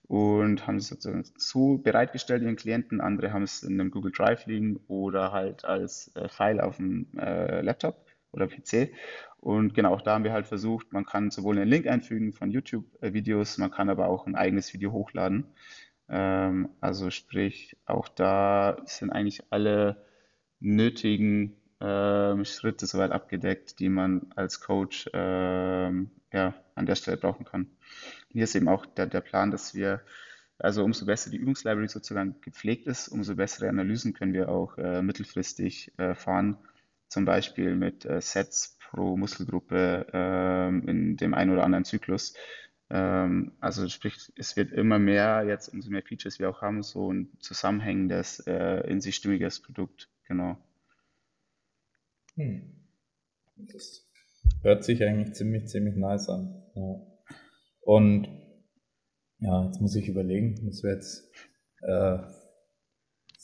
und 0.07 0.65
haben 0.67 0.77
es 0.77 0.87
sozusagen 0.89 1.23
zu 1.37 1.81
bereitgestellt 1.83 2.41
ihren 2.43 2.55
Klienten. 2.55 2.99
Andere 3.01 3.31
haben 3.33 3.43
es 3.43 3.63
in 3.63 3.79
einem 3.79 3.91
Google 3.91 4.11
Drive 4.11 4.45
liegen 4.47 4.79
oder 4.87 5.31
halt 5.31 5.65
als 5.65 6.11
äh, 6.15 6.27
File 6.29 6.61
auf 6.61 6.77
dem 6.77 7.07
äh, 7.17 7.61
Laptop 7.61 8.05
oder 8.31 8.47
PC. 8.47 8.91
Und 9.37 9.73
genau, 9.73 9.93
auch 9.93 10.01
da 10.01 10.13
haben 10.13 10.23
wir 10.23 10.33
halt 10.33 10.47
versucht, 10.47 10.91
man 10.91 11.05
kann 11.05 11.31
sowohl 11.31 11.57
einen 11.57 11.69
Link 11.69 11.87
einfügen 11.87 12.33
von 12.33 12.51
YouTube-Videos, 12.51 13.57
man 13.57 13.71
kann 13.71 13.89
aber 13.89 14.07
auch 14.07 14.27
ein 14.27 14.35
eigenes 14.35 14.73
Video 14.73 14.91
hochladen. 14.91 15.45
Ähm, 16.09 16.69
also 16.81 17.09
sprich, 17.09 17.77
auch 17.85 18.09
da 18.09 18.77
sind 18.85 19.11
eigentlich 19.11 19.43
alle 19.51 20.05
nötigen 20.59 21.55
ähm, 21.79 22.43
Schritte 22.45 22.85
soweit 22.85 23.11
abgedeckt, 23.11 23.79
die 23.79 23.89
man 23.89 24.31
als 24.35 24.59
Coach 24.59 25.09
ähm, 25.13 26.11
ja, 26.33 26.53
an 26.75 26.85
der 26.85 26.95
Stelle 26.95 27.17
brauchen 27.17 27.45
kann. 27.45 27.67
Hier 28.29 28.43
ist 28.43 28.55
eben 28.55 28.67
auch 28.67 28.85
der, 28.85 29.07
der 29.07 29.21
Plan, 29.21 29.51
dass 29.51 29.73
wir, 29.73 30.01
also 30.57 30.83
umso 30.83 31.05
besser 31.05 31.29
die 31.29 31.37
Übungslibrary 31.37 31.87
sozusagen 31.87 32.35
gepflegt 32.41 32.87
ist, 32.87 33.07
umso 33.07 33.35
bessere 33.35 33.69
Analysen 33.69 34.13
können 34.13 34.33
wir 34.33 34.49
auch 34.49 34.77
äh, 34.77 35.01
mittelfristig 35.01 35.93
äh, 35.97 36.15
fahren. 36.15 36.57
Zum 37.09 37.25
Beispiel 37.25 37.75
mit 37.75 38.05
äh, 38.05 38.21
Sets 38.21 38.77
pro 38.79 39.17
Muskelgruppe 39.17 40.07
ähm, 40.13 40.87
in 40.87 41.17
dem 41.17 41.33
einen 41.33 41.51
oder 41.51 41.63
anderen 41.63 41.85
Zyklus. 41.85 42.33
Ähm, 42.89 43.51
also 43.59 43.87
sprich, 43.87 44.31
es 44.35 44.55
wird 44.55 44.71
immer 44.71 44.99
mehr, 44.99 45.43
jetzt 45.47 45.69
umso 45.69 45.89
mehr 45.89 46.01
Features 46.01 46.39
wir 46.39 46.49
auch 46.49 46.61
haben, 46.61 46.81
so 46.81 47.11
ein 47.11 47.31
zusammenhängendes, 47.39 48.39
äh, 48.47 48.87
in 48.89 49.01
sich 49.01 49.15
stimmiges 49.15 49.61
Produkt. 49.61 50.09
Genau. 50.27 50.57
Hm. 52.35 52.75
Das 53.57 54.07
hört 54.61 54.83
sich 54.83 55.03
eigentlich 55.03 55.33
ziemlich, 55.33 55.67
ziemlich 55.67 55.95
nice 55.95 56.29
an. 56.29 56.63
Ja. 56.75 57.01
Und 57.81 58.27
ja, 59.39 59.65
jetzt 59.65 59.81
muss 59.81 59.95
ich 59.95 60.07
überlegen, 60.07 60.65
das 60.65 60.83
wäre 60.83 60.95
jetzt 60.95 61.31
äh, 61.81 62.19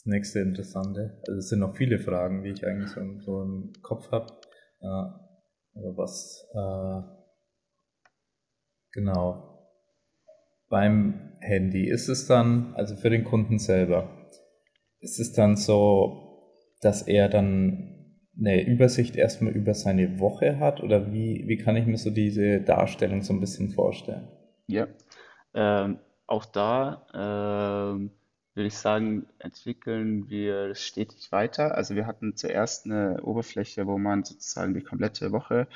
nächste 0.06 0.40
Interessante. 0.40 1.20
Also 1.26 1.38
es 1.38 1.48
sind 1.48 1.60
noch 1.60 1.76
viele 1.76 1.98
Fragen, 1.98 2.42
die 2.42 2.50
ich 2.50 2.66
eigentlich 2.66 2.90
so, 2.90 3.42
im 3.42 3.72
Kopf 3.82 4.10
habe. 4.10 4.26
Äh, 4.80 5.26
was 5.94 6.46
äh, 6.54 7.02
genau 8.92 9.56
beim 10.68 11.32
Handy 11.40 11.88
ist 11.88 12.08
es 12.08 12.26
dann, 12.26 12.74
also 12.74 12.96
für 12.96 13.10
den 13.10 13.24
Kunden 13.24 13.58
selber, 13.58 14.08
ist 15.00 15.20
es 15.20 15.32
dann 15.32 15.56
so, 15.56 16.52
dass 16.80 17.02
er 17.02 17.28
dann 17.28 17.92
eine 18.38 18.66
Übersicht 18.66 19.16
erstmal 19.16 19.52
über 19.52 19.74
seine 19.74 20.20
Woche 20.20 20.58
hat 20.58 20.82
oder 20.82 21.12
wie, 21.12 21.44
wie 21.46 21.56
kann 21.56 21.76
ich 21.76 21.86
mir 21.86 21.96
so 21.96 22.10
diese 22.10 22.60
Darstellung 22.60 23.22
so 23.22 23.32
ein 23.32 23.40
bisschen 23.40 23.70
vorstellen? 23.70 24.28
Ja, 24.66 24.88
ähm, 25.54 25.98
auch 26.26 26.44
da 26.44 27.06
ähm, 27.94 28.10
würde 28.56 28.68
ich 28.68 28.76
sagen, 28.78 29.26
entwickeln 29.38 30.30
wir 30.30 30.74
stetig 30.74 31.30
weiter. 31.30 31.74
Also 31.74 31.94
wir 31.94 32.06
hatten 32.06 32.36
zuerst 32.36 32.86
eine 32.86 33.22
Oberfläche, 33.22 33.86
wo 33.86 33.98
man 33.98 34.24
sozusagen 34.24 34.74
die 34.74 34.82
komplette 34.82 35.30
Woche 35.30 35.68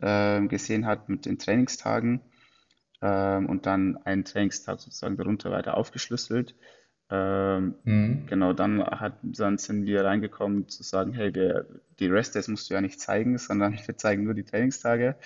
ähm, 0.00 0.48
gesehen 0.48 0.86
hat 0.86 1.08
mit 1.08 1.26
den 1.26 1.38
Trainingstagen 1.38 2.20
ähm, 3.02 3.46
und 3.46 3.66
dann 3.66 3.96
einen 4.04 4.24
Trainingstag 4.24 4.80
sozusagen 4.80 5.16
darunter 5.16 5.50
weiter 5.50 5.76
aufgeschlüsselt. 5.76 6.54
Ähm, 7.12 7.74
mhm. 7.82 8.26
Genau, 8.26 8.52
dann, 8.52 8.84
hat, 8.84 9.14
dann 9.22 9.58
sind 9.58 9.84
wir 9.84 10.04
reingekommen 10.04 10.68
zu 10.68 10.84
sagen, 10.84 11.12
hey, 11.12 11.34
wir, 11.34 11.66
die 11.98 12.06
Rest-Days 12.06 12.46
musst 12.46 12.70
du 12.70 12.74
ja 12.74 12.80
nicht 12.80 13.00
zeigen, 13.00 13.36
sondern 13.38 13.72
wir 13.86 13.96
zeigen 13.96 14.22
nur 14.22 14.34
die 14.34 14.44
Trainingstage. 14.44 15.16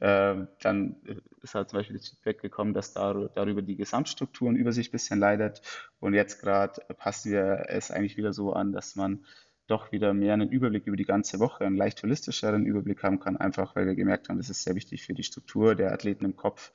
Ähm, 0.00 0.48
dann 0.60 0.96
ist 1.42 1.54
halt 1.54 1.70
zum 1.70 1.78
Beispiel 1.78 1.96
das 1.96 2.08
Feedback 2.08 2.40
gekommen, 2.40 2.74
dass 2.74 2.92
da, 2.92 3.14
darüber 3.34 3.62
die 3.62 3.76
Gesamtstruktur 3.76 4.48
und 4.48 4.56
Übersicht 4.56 4.90
ein 4.90 4.92
bisschen 4.92 5.20
leidet. 5.20 5.62
Und 6.00 6.14
jetzt 6.14 6.40
gerade 6.40 6.80
passen 6.98 7.32
wir 7.32 7.66
es 7.68 7.90
eigentlich 7.90 8.16
wieder 8.16 8.32
so 8.32 8.52
an, 8.52 8.72
dass 8.72 8.96
man 8.96 9.24
doch 9.68 9.90
wieder 9.92 10.14
mehr 10.14 10.34
einen 10.34 10.50
Überblick 10.50 10.86
über 10.86 10.96
die 10.96 11.04
ganze 11.04 11.40
Woche, 11.40 11.64
einen 11.64 11.76
leicht 11.76 12.02
holistischeren 12.02 12.66
Überblick 12.66 13.02
haben 13.02 13.18
kann, 13.18 13.36
einfach 13.36 13.74
weil 13.74 13.86
wir 13.86 13.96
gemerkt 13.96 14.28
haben, 14.28 14.36
das 14.36 14.50
ist 14.50 14.62
sehr 14.62 14.76
wichtig 14.76 15.04
für 15.04 15.14
die 15.14 15.24
Struktur 15.24 15.74
der 15.74 15.92
Athleten 15.92 16.24
im 16.24 16.36
Kopf. 16.36 16.72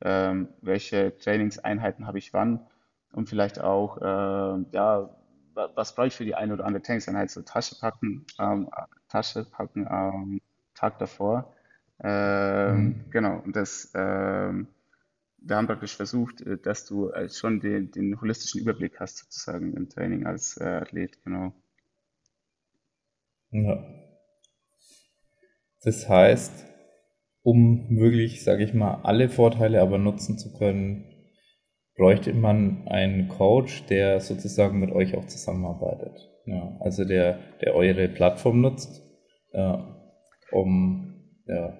Ähm, 0.00 0.48
welche 0.60 1.16
Trainingseinheiten 1.18 2.06
habe 2.06 2.18
ich 2.18 2.32
wann? 2.32 2.60
und 3.12 3.28
vielleicht 3.28 3.60
auch, 3.60 3.98
äh, 3.98 4.64
ja, 4.72 5.10
was 5.54 5.94
brauche 5.94 6.06
ich 6.06 6.14
für 6.14 6.24
die 6.24 6.34
eine 6.34 6.54
oder 6.54 6.64
andere 6.64 6.82
Trainingseinheit? 6.82 7.30
So 7.30 7.42
Tasche 7.42 7.76
packen, 7.80 8.26
ähm, 8.38 8.68
Tasche 9.08 9.44
packen 9.44 9.88
am 9.88 10.32
ähm, 10.32 10.40
Tag 10.74 10.98
davor. 10.98 11.52
Ähm, 12.02 12.76
mhm. 12.76 13.04
Genau, 13.10 13.40
und 13.40 13.56
das, 13.56 13.92
ähm, 13.94 14.68
wir 15.38 15.56
haben 15.56 15.66
praktisch 15.66 15.96
versucht, 15.96 16.40
äh, 16.42 16.58
dass 16.58 16.86
du 16.86 17.10
äh, 17.10 17.28
schon 17.28 17.60
den, 17.60 17.90
den 17.90 18.20
holistischen 18.20 18.60
Überblick 18.60 19.00
hast, 19.00 19.18
sozusagen 19.18 19.74
im 19.74 19.88
Training 19.88 20.26
als 20.26 20.56
äh, 20.58 20.64
Athlet, 20.64 21.22
genau. 21.24 21.52
Ja. 23.50 23.84
Das 25.82 26.08
heißt, 26.08 26.66
um 27.42 27.88
wirklich, 27.96 28.44
sage 28.44 28.64
ich 28.64 28.74
mal, 28.74 29.00
alle 29.02 29.28
Vorteile 29.28 29.80
aber 29.80 29.98
nutzen 29.98 30.38
zu 30.38 30.52
können, 30.52 31.04
bräuchte 31.96 32.32
man 32.32 32.86
einen 32.88 33.28
Coach, 33.28 33.86
der 33.86 34.20
sozusagen 34.20 34.78
mit 34.78 34.90
euch 34.92 35.16
auch 35.16 35.26
zusammenarbeitet. 35.26 36.28
Ja, 36.46 36.76
also 36.80 37.04
der, 37.04 37.40
der 37.60 37.74
eure 37.74 38.08
Plattform 38.08 38.60
nutzt, 38.60 39.02
ja, 39.52 39.96
um, 40.52 41.14
ja, 41.46 41.78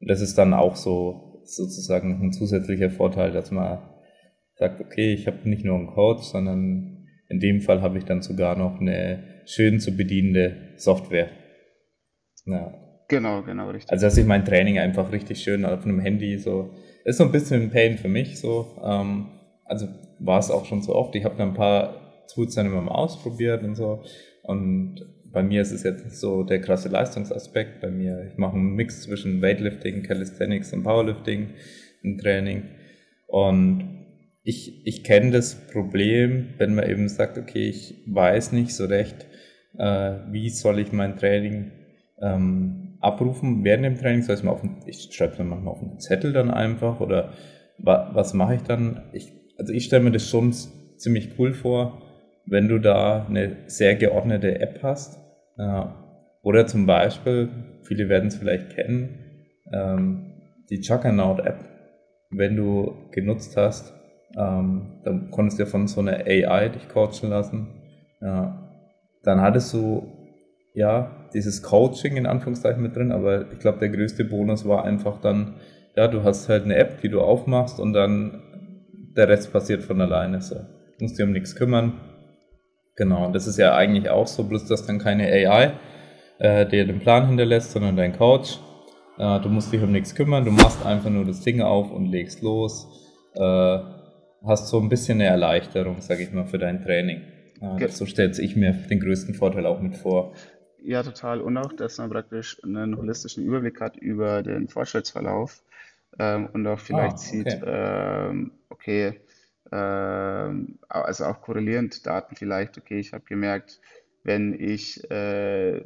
das 0.00 0.20
ist 0.20 0.36
dann 0.38 0.54
auch 0.54 0.76
so 0.76 1.42
sozusagen 1.44 2.22
ein 2.22 2.32
zusätzlicher 2.32 2.90
Vorteil, 2.90 3.32
dass 3.32 3.50
man 3.50 3.78
sagt, 4.54 4.80
okay, 4.80 5.12
ich 5.12 5.26
habe 5.26 5.48
nicht 5.48 5.64
nur 5.64 5.76
einen 5.76 5.88
Coach, 5.88 6.22
sondern 6.24 7.06
in 7.28 7.40
dem 7.40 7.60
Fall 7.60 7.80
habe 7.82 7.98
ich 7.98 8.04
dann 8.04 8.22
sogar 8.22 8.56
noch 8.56 8.80
eine 8.80 9.42
schön 9.46 9.80
zu 9.80 9.96
bedienende 9.96 10.74
Software. 10.76 11.28
Ja. 12.46 12.74
Genau, 13.08 13.42
genau, 13.42 13.70
richtig. 13.70 13.90
Also 13.90 14.06
dass 14.06 14.16
ich 14.16 14.26
mein 14.26 14.44
Training 14.44 14.78
einfach 14.78 15.10
richtig 15.12 15.42
schön 15.42 15.64
auf 15.64 15.84
einem 15.84 16.00
Handy 16.00 16.38
so, 16.38 16.74
ist 17.04 17.18
so 17.18 17.24
ein 17.24 17.32
bisschen 17.32 17.62
ein 17.62 17.70
Pain 17.70 17.98
für 17.98 18.08
mich 18.08 18.38
so, 18.38 18.78
ähm, 18.84 19.26
also 19.64 19.88
war 20.20 20.38
es 20.38 20.50
auch 20.50 20.64
schon 20.64 20.82
so 20.82 20.94
oft. 20.94 21.14
Ich 21.16 21.24
habe 21.24 21.36
dann 21.36 21.48
ein 21.48 21.54
paar 21.54 22.24
Tools 22.32 22.54
dann 22.54 22.66
immer 22.66 22.80
mal 22.82 22.94
ausprobiert 22.94 23.62
und 23.64 23.74
so. 23.74 24.02
Und 24.42 25.00
bei 25.32 25.42
mir 25.42 25.62
ist 25.62 25.72
es 25.72 25.82
jetzt 25.82 26.18
so 26.18 26.42
der 26.42 26.60
krasse 26.60 26.88
Leistungsaspekt. 26.88 27.80
Bei 27.80 27.90
mir, 27.90 28.26
ich 28.30 28.38
mache 28.38 28.54
einen 28.54 28.74
Mix 28.74 29.02
zwischen 29.02 29.42
Weightlifting, 29.42 30.02
Calisthenics 30.02 30.72
und 30.72 30.82
Powerlifting 30.82 31.50
im 32.02 32.18
Training. 32.18 32.64
Und 33.26 34.06
ich, 34.42 34.86
ich 34.86 35.04
kenne 35.04 35.30
das 35.30 35.54
Problem, 35.54 36.54
wenn 36.58 36.74
man 36.74 36.88
eben 36.88 37.08
sagt, 37.08 37.38
okay, 37.38 37.68
ich 37.68 38.02
weiß 38.06 38.52
nicht 38.52 38.74
so 38.74 38.86
recht, 38.86 39.26
äh, 39.78 40.14
wie 40.30 40.48
soll 40.50 40.78
ich 40.80 40.92
mein 40.92 41.16
Training 41.16 41.72
ähm, 42.20 42.96
abrufen 43.00 43.64
während 43.64 43.84
dem 43.84 43.98
Training. 43.98 44.22
Soll 44.22 44.36
ich 44.36 44.42
mal 44.42 44.52
auf, 44.52 44.62
ich 44.86 45.08
schreibe 45.12 45.34
es 45.34 45.38
mir 45.38 45.44
manchmal 45.44 45.74
auf 45.74 45.82
einen 45.82 46.00
Zettel 46.00 46.32
dann 46.32 46.50
einfach 46.50 47.00
oder 47.00 47.32
wa, 47.78 48.10
was 48.14 48.34
mache 48.34 48.56
ich 48.56 48.62
dann? 48.62 49.02
Ich 49.12 49.32
also 49.60 49.74
ich 49.74 49.84
stelle 49.84 50.02
mir 50.02 50.10
das 50.10 50.26
schon 50.26 50.54
ziemlich 50.96 51.38
cool 51.38 51.52
vor, 51.52 52.02
wenn 52.46 52.68
du 52.68 52.78
da 52.78 53.26
eine 53.26 53.58
sehr 53.66 53.94
geordnete 53.94 54.58
App 54.58 54.80
hast. 54.82 55.19
Oder 56.42 56.66
zum 56.66 56.86
Beispiel, 56.86 57.48
viele 57.82 58.08
werden 58.08 58.28
es 58.28 58.36
vielleicht 58.36 58.70
kennen, 58.70 59.18
ähm, 59.72 60.32
die 60.70 60.80
Juggernaut-App, 60.80 61.58
wenn 62.30 62.56
du 62.56 62.94
genutzt 63.10 63.56
hast, 63.56 63.92
ähm, 64.36 65.00
dann 65.04 65.30
konntest 65.30 65.58
du 65.58 65.64
ja 65.64 65.68
von 65.68 65.88
so 65.88 66.00
einer 66.00 66.24
AI 66.26 66.68
dich 66.68 66.88
coachen 66.88 67.30
lassen. 67.30 67.76
dann 69.22 69.40
hattest 69.40 69.72
du 69.72 70.06
ja 70.74 71.28
dieses 71.32 71.62
Coaching 71.62 72.16
in 72.16 72.26
Anführungszeichen 72.26 72.82
mit 72.82 72.96
drin, 72.96 73.12
aber 73.12 73.50
ich 73.52 73.58
glaube, 73.58 73.78
der 73.78 73.88
größte 73.88 74.24
Bonus 74.24 74.66
war 74.66 74.84
einfach 74.84 75.20
dann, 75.20 75.54
ja, 75.96 76.06
du 76.08 76.22
hast 76.22 76.48
halt 76.48 76.64
eine 76.64 76.76
App, 76.76 77.00
die 77.00 77.08
du 77.08 77.20
aufmachst 77.20 77.80
und 77.80 77.92
dann 77.92 78.42
der 79.16 79.28
Rest 79.28 79.52
passiert 79.52 79.82
von 79.82 80.00
alleine. 80.00 80.40
So. 80.40 80.56
Du 80.56 81.04
musst 81.04 81.18
dich 81.18 81.24
um 81.24 81.32
nichts 81.32 81.56
kümmern. 81.56 81.94
Genau, 83.00 83.24
und 83.24 83.32
das 83.32 83.46
ist 83.46 83.56
ja 83.56 83.74
eigentlich 83.74 84.10
auch 84.10 84.26
so, 84.26 84.44
bloß 84.44 84.66
dass 84.66 84.84
dann 84.84 84.98
keine 84.98 85.24
AI 85.24 85.72
äh, 86.38 86.66
dir 86.66 86.84
den 86.84 87.00
Plan 87.00 87.28
hinterlässt, 87.28 87.70
sondern 87.70 87.96
dein 87.96 88.14
Coach. 88.14 88.58
Äh, 89.16 89.40
du 89.40 89.48
musst 89.48 89.72
dich 89.72 89.82
um 89.82 89.90
nichts 89.90 90.14
kümmern, 90.14 90.44
du 90.44 90.50
machst 90.50 90.84
einfach 90.84 91.08
nur 91.08 91.24
das 91.24 91.40
Ding 91.40 91.62
auf 91.62 91.90
und 91.90 92.04
legst 92.04 92.42
los. 92.42 92.86
Äh, 93.32 93.78
hast 94.44 94.68
so 94.68 94.78
ein 94.78 94.90
bisschen 94.90 95.18
eine 95.18 95.30
Erleichterung, 95.30 96.02
sag 96.02 96.20
ich 96.20 96.30
mal, 96.30 96.44
für 96.44 96.58
dein 96.58 96.82
Training. 96.82 97.22
Äh, 97.62 97.88
so 97.88 98.04
stellt 98.04 98.38
ich 98.38 98.54
mir 98.54 98.72
den 98.72 99.00
größten 99.00 99.32
Vorteil 99.32 99.64
auch 99.64 99.80
mit 99.80 99.96
vor. 99.96 100.34
Ja, 100.82 101.02
total. 101.02 101.40
Und 101.40 101.56
auch, 101.56 101.72
dass 101.72 101.96
man 101.96 102.10
praktisch 102.10 102.62
einen 102.62 102.98
holistischen 102.98 103.46
Überblick 103.46 103.80
hat 103.80 103.96
über 103.96 104.42
den 104.42 104.68
Fortschrittsverlauf 104.68 105.62
ähm, 106.18 106.50
und 106.52 106.66
auch 106.66 106.78
vielleicht 106.78 107.16
ah, 107.16 107.20
okay. 107.22 107.44
sieht, 107.44 107.60
ähm, 107.64 108.52
okay, 108.68 109.20
also 109.76 111.24
auch 111.26 111.40
korrelierend 111.42 112.06
Daten 112.06 112.36
vielleicht, 112.36 112.78
okay, 112.78 112.98
ich 113.00 113.12
habe 113.12 113.24
gemerkt, 113.24 113.80
wenn 114.24 114.52
ich, 114.58 115.08
äh, 115.10 115.84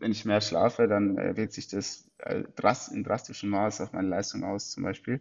wenn 0.00 0.12
ich 0.12 0.24
mehr 0.24 0.40
schlafe, 0.40 0.88
dann 0.88 1.16
äh, 1.18 1.36
wirkt 1.36 1.52
sich 1.52 1.68
das 1.68 2.10
äh, 2.18 2.42
drast 2.56 2.92
in 2.92 3.04
drastischem 3.04 3.50
Maß 3.50 3.80
auf 3.80 3.92
meine 3.92 4.08
Leistung 4.08 4.44
aus, 4.44 4.70
zum 4.70 4.82
Beispiel. 4.82 5.20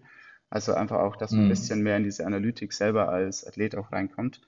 Also 0.49 0.73
einfach 0.73 0.99
auch, 0.99 1.15
dass 1.15 1.35
man 1.37 1.45
ein 1.45 1.47
Mhm. 1.47 1.49
bisschen 1.49 1.81
mehr 1.81 1.97
in 1.97 2.03
diese 2.03 2.25
Analytik 2.25 2.73
selber 2.73 3.09
als 3.09 3.45
Athlet 3.45 3.75
auch 3.75 3.91
reinkommt. 3.91 4.41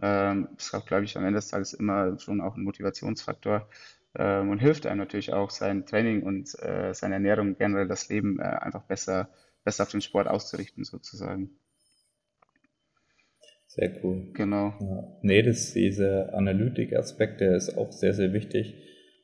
Ähm, 0.00 0.48
ist 0.56 0.74
auch, 0.74 0.86
glaube 0.86 1.04
ich, 1.04 1.16
am 1.16 1.24
Ende 1.24 1.38
des 1.38 1.48
Tages 1.48 1.72
immer 1.72 2.18
schon 2.18 2.40
auch 2.40 2.56
ein 2.56 2.62
Motivationsfaktor 2.62 3.68
ähm, 4.14 4.50
und 4.50 4.58
hilft 4.60 4.86
einem 4.86 4.98
natürlich 4.98 5.32
auch, 5.32 5.50
sein 5.50 5.86
Training 5.86 6.22
und 6.22 6.56
äh, 6.62 6.92
seine 6.94 7.14
Ernährung, 7.14 7.56
generell 7.56 7.88
das 7.88 8.08
Leben 8.08 8.38
äh, 8.38 8.42
einfach 8.44 8.82
besser, 8.84 9.30
besser 9.64 9.82
auf 9.84 9.90
den 9.90 10.00
Sport 10.02 10.28
auszurichten, 10.28 10.84
sozusagen. 10.84 11.50
Sehr 13.78 13.92
cool. 14.02 14.26
Genau. 14.34 14.74
Ja. 14.80 15.04
Nee, 15.22 15.42
das, 15.42 15.72
dieser 15.72 16.34
Analytik-Aspekt, 16.34 17.40
der 17.40 17.54
ist 17.54 17.78
auch 17.78 17.92
sehr, 17.92 18.12
sehr 18.12 18.32
wichtig. 18.32 18.74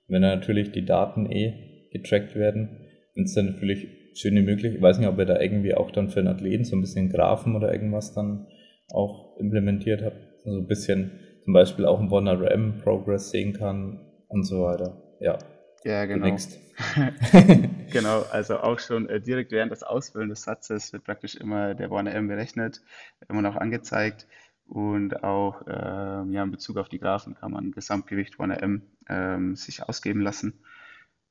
Wenn 0.06 0.22
natürlich 0.22 0.70
die 0.70 0.84
Daten 0.84 1.28
eh 1.28 1.88
getrackt 1.90 2.36
werden, 2.36 2.68
wenn 3.16 3.24
es 3.24 3.34
dann 3.34 3.46
natürlich 3.46 3.88
schön 4.14 4.36
wie 4.36 4.42
möglich, 4.42 4.76
ich 4.76 4.80
weiß 4.80 4.98
nicht, 4.98 5.08
ob 5.08 5.18
ihr 5.18 5.24
da 5.24 5.40
irgendwie 5.40 5.74
auch 5.74 5.90
dann 5.90 6.08
für 6.08 6.20
einen 6.20 6.28
Athleten 6.28 6.64
so 6.64 6.76
ein 6.76 6.82
bisschen 6.82 7.10
Graphen 7.10 7.56
oder 7.56 7.72
irgendwas 7.72 8.14
dann 8.14 8.46
auch 8.90 9.36
implementiert 9.40 10.02
habt, 10.04 10.18
so 10.44 10.50
ein 10.50 10.68
bisschen 10.68 11.10
zum 11.42 11.52
Beispiel 11.52 11.84
auch 11.84 11.98
ein 11.98 12.08
1RM 12.08 12.80
Progress 12.80 13.30
sehen 13.30 13.54
kann 13.54 14.06
und 14.28 14.44
so 14.44 14.62
weiter. 14.62 15.02
Ja, 15.18 15.36
Ja, 15.82 16.04
genau. 16.04 16.28
Genau, 17.92 18.22
also 18.30 18.58
auch 18.58 18.78
schon 18.78 19.08
äh, 19.08 19.20
direkt 19.20 19.52
während 19.52 19.72
des 19.72 19.82
Ausfüllen 19.82 20.28
des 20.28 20.42
Satzes 20.42 20.92
wird 20.92 21.04
praktisch 21.04 21.36
immer 21.36 21.74
der 21.74 21.90
1RM 21.90 22.28
berechnet, 22.28 22.80
immer 23.28 23.42
noch 23.42 23.56
angezeigt 23.56 24.26
und 24.66 25.22
auch 25.22 25.62
ähm, 25.66 26.32
ja, 26.32 26.42
in 26.42 26.50
Bezug 26.50 26.78
auf 26.78 26.88
die 26.88 26.98
Graphen 26.98 27.34
kann 27.34 27.52
man 27.52 27.72
Gesamtgewicht 27.72 28.36
1RM 28.36 28.82
ähm, 29.08 29.56
sich 29.56 29.82
ausgeben 29.82 30.20
lassen. 30.20 30.60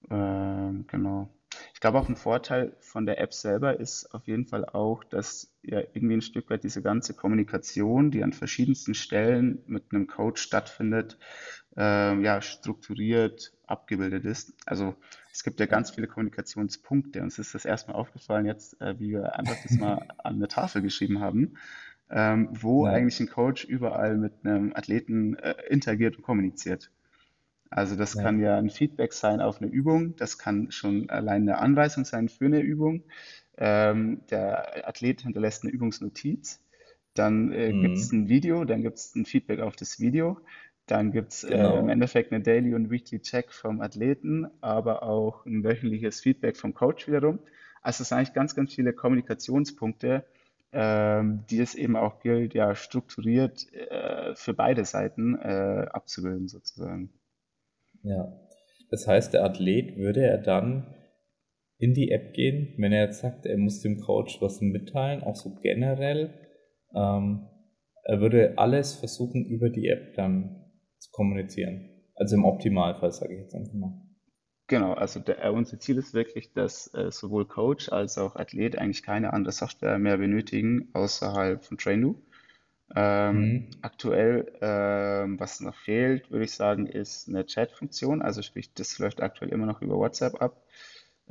Ähm, 0.09 0.85
genau. 0.87 1.29
Ich 1.73 1.79
glaube 1.79 1.99
auch 1.99 2.09
ein 2.09 2.15
Vorteil 2.15 2.75
von 2.79 3.05
der 3.05 3.19
App 3.19 3.33
selber 3.33 3.79
ist 3.79 4.13
auf 4.13 4.27
jeden 4.27 4.45
Fall 4.45 4.65
auch, 4.65 5.03
dass 5.03 5.53
ja 5.61 5.79
irgendwie 5.79 6.15
ein 6.15 6.21
Stück 6.21 6.49
weit 6.49 6.63
diese 6.63 6.81
ganze 6.81 7.13
Kommunikation, 7.13 8.11
die 8.11 8.23
an 8.23 8.33
verschiedensten 8.33 8.95
Stellen 8.95 9.61
mit 9.67 9.91
einem 9.91 10.07
Coach 10.07 10.41
stattfindet, 10.41 11.17
ähm, 11.75 12.23
ja, 12.23 12.41
strukturiert 12.41 13.53
abgebildet 13.65 14.25
ist. 14.25 14.53
Also 14.65 14.95
es 15.31 15.43
gibt 15.43 15.59
ja 15.59 15.65
ganz 15.65 15.91
viele 15.91 16.07
Kommunikationspunkte. 16.07 17.21
Uns 17.21 17.39
ist 17.39 17.55
das 17.55 17.65
erstmal 17.65 17.97
aufgefallen 17.97 18.45
jetzt, 18.45 18.79
äh, 18.81 18.99
wie 18.99 19.11
wir 19.11 19.37
einfach 19.37 19.55
das 19.63 19.77
mal 19.77 20.07
an 20.17 20.35
eine 20.35 20.47
Tafel 20.47 20.81
geschrieben 20.81 21.19
haben, 21.19 21.55
ähm, 22.09 22.49
wo 22.51 22.85
Ja. 22.85 22.87
eigentlich 22.87 23.19
ein 23.19 23.27
Coach 23.27 23.65
überall 23.65 24.17
mit 24.17 24.33
einem 24.43 24.73
Athleten 24.75 25.35
äh, 25.37 25.55
interagiert 25.69 26.17
und 26.17 26.23
kommuniziert. 26.23 26.91
Also 27.69 27.95
das 27.95 28.17
Ja. 28.17 28.19
kann 28.19 28.39
ja 28.39 28.57
ein 28.57 28.69
Feedback 28.69 29.13
sein 29.13 29.41
auf 29.41 29.61
eine 29.61 29.69
Übung, 29.71 30.15
das 30.15 30.37
kann 30.37 30.71
schon 30.71 31.09
allein 31.09 31.41
eine 31.43 31.57
Anweisung 31.57 32.05
sein 32.05 32.29
für 32.29 32.45
eine 32.45 32.61
Übung. 32.61 33.03
Ähm, 33.57 34.25
der 34.29 34.87
Athlet 34.87 35.21
hinterlässt 35.21 35.63
eine 35.63 35.71
Übungsnotiz, 35.71 36.61
dann 37.13 37.51
äh, 37.51 37.73
gibt 37.73 37.97
es 37.97 38.11
Mhm. 38.11 38.11
ein 38.11 38.27
Video, 38.29 38.63
dann 38.65 38.81
gibt 38.81 38.97
es 38.97 39.15
ein 39.15 39.25
Feedback 39.25 39.59
auf 39.59 39.75
das 39.75 39.99
Video, 39.99 40.39
dann 40.87 41.11
gibt 41.11 41.33
es 41.33 41.43
äh, 41.43 41.53
Genau. 41.53 41.79
im 41.79 41.89
Endeffekt 41.89 42.31
eine 42.31 42.43
Daily 42.43 42.73
und 42.75 42.89
Weekly 42.91 43.21
Check 43.21 43.53
vom 43.53 43.81
Athleten, 43.81 44.47
aber 44.61 45.03
auch 45.03 45.45
ein 45.45 45.63
wöchentliches 45.63 46.21
Feedback 46.21 46.57
vom 46.57 46.73
Coach 46.73 47.07
wiederum. 47.07 47.39
Also 47.81 48.01
es 48.03 48.09
sind 48.09 48.17
eigentlich 48.17 48.33
ganz, 48.33 48.55
ganz 48.55 48.73
viele 48.73 48.93
Kommunikationspunkte, 48.93 50.25
ähm, 50.73 51.45
die 51.49 51.59
es 51.59 51.75
eben 51.75 51.95
auch 51.95 52.19
gilt, 52.19 52.53
ja, 52.53 52.75
strukturiert 52.75 53.71
äh, 53.73 54.35
für 54.35 54.53
beide 54.53 54.85
Seiten 54.85 55.35
äh, 55.35 55.85
abzubilden 55.91 56.47
sozusagen. 56.47 57.13
Ja. 58.03 58.39
Das 58.89 59.07
heißt, 59.07 59.33
der 59.33 59.43
Athlet 59.43 59.97
würde 59.97 60.25
er 60.25 60.37
dann 60.37 60.93
in 61.77 61.93
die 61.93 62.11
App 62.11 62.33
gehen, 62.33 62.75
wenn 62.77 62.93
er 62.93 63.05
jetzt 63.05 63.21
sagt, 63.21 63.45
er 63.45 63.57
muss 63.57 63.81
dem 63.81 63.99
Coach 63.99 64.41
was 64.41 64.61
mitteilen, 64.61 65.23
auch 65.23 65.35
so 65.35 65.55
generell. 65.61 66.33
Ähm, 66.95 67.47
er 68.03 68.21
würde 68.21 68.57
alles 68.57 68.93
versuchen, 68.93 69.45
über 69.45 69.69
die 69.69 69.87
App 69.87 70.13
dann 70.15 70.71
zu 70.99 71.09
kommunizieren. 71.11 71.89
Also 72.15 72.35
im 72.35 72.45
Optimalfall, 72.45 73.11
sage 73.11 73.33
ich 73.33 73.41
jetzt 73.41 73.55
einfach 73.55 73.73
mal. 73.73 74.02
Genau, 74.73 74.93
also 74.93 75.19
der, 75.19 75.45
äh, 75.45 75.49
unser 75.49 75.79
Ziel 75.79 75.99
ist 75.99 76.15
wirklich, 76.15 76.51
dass 76.51 76.91
äh, 76.95 77.11
sowohl 77.11 77.45
Coach 77.45 77.89
als 77.89 78.17
auch 78.17 78.35
Athlet 78.35 78.75
eigentlich 78.75 79.03
keine 79.03 79.31
andere 79.31 79.51
Software 79.51 79.99
mehr 79.99 80.17
benötigen 80.17 80.89
außerhalb 80.93 81.63
von 81.63 81.77
Traindu. 81.77 82.15
Ähm, 82.95 83.67
Mhm. 83.67 83.71
aktuell, 83.81 84.51
ähm, 84.61 85.39
was 85.39 85.61
noch 85.61 85.75
fehlt, 85.75 86.31
würde 86.31 86.45
ich 86.45 86.53
sagen, 86.53 86.87
ist 86.87 87.29
eine 87.29 87.45
Chat-Funktion. 87.45 88.21
Also 88.23 88.41
sprich, 88.41 88.73
das 88.73 88.99
läuft 88.99 89.21
aktuell 89.21 89.51
immer 89.51 89.67
noch 89.67 89.81
über 89.81 89.95
WhatsApp 89.97 90.41
ab. 90.41 90.63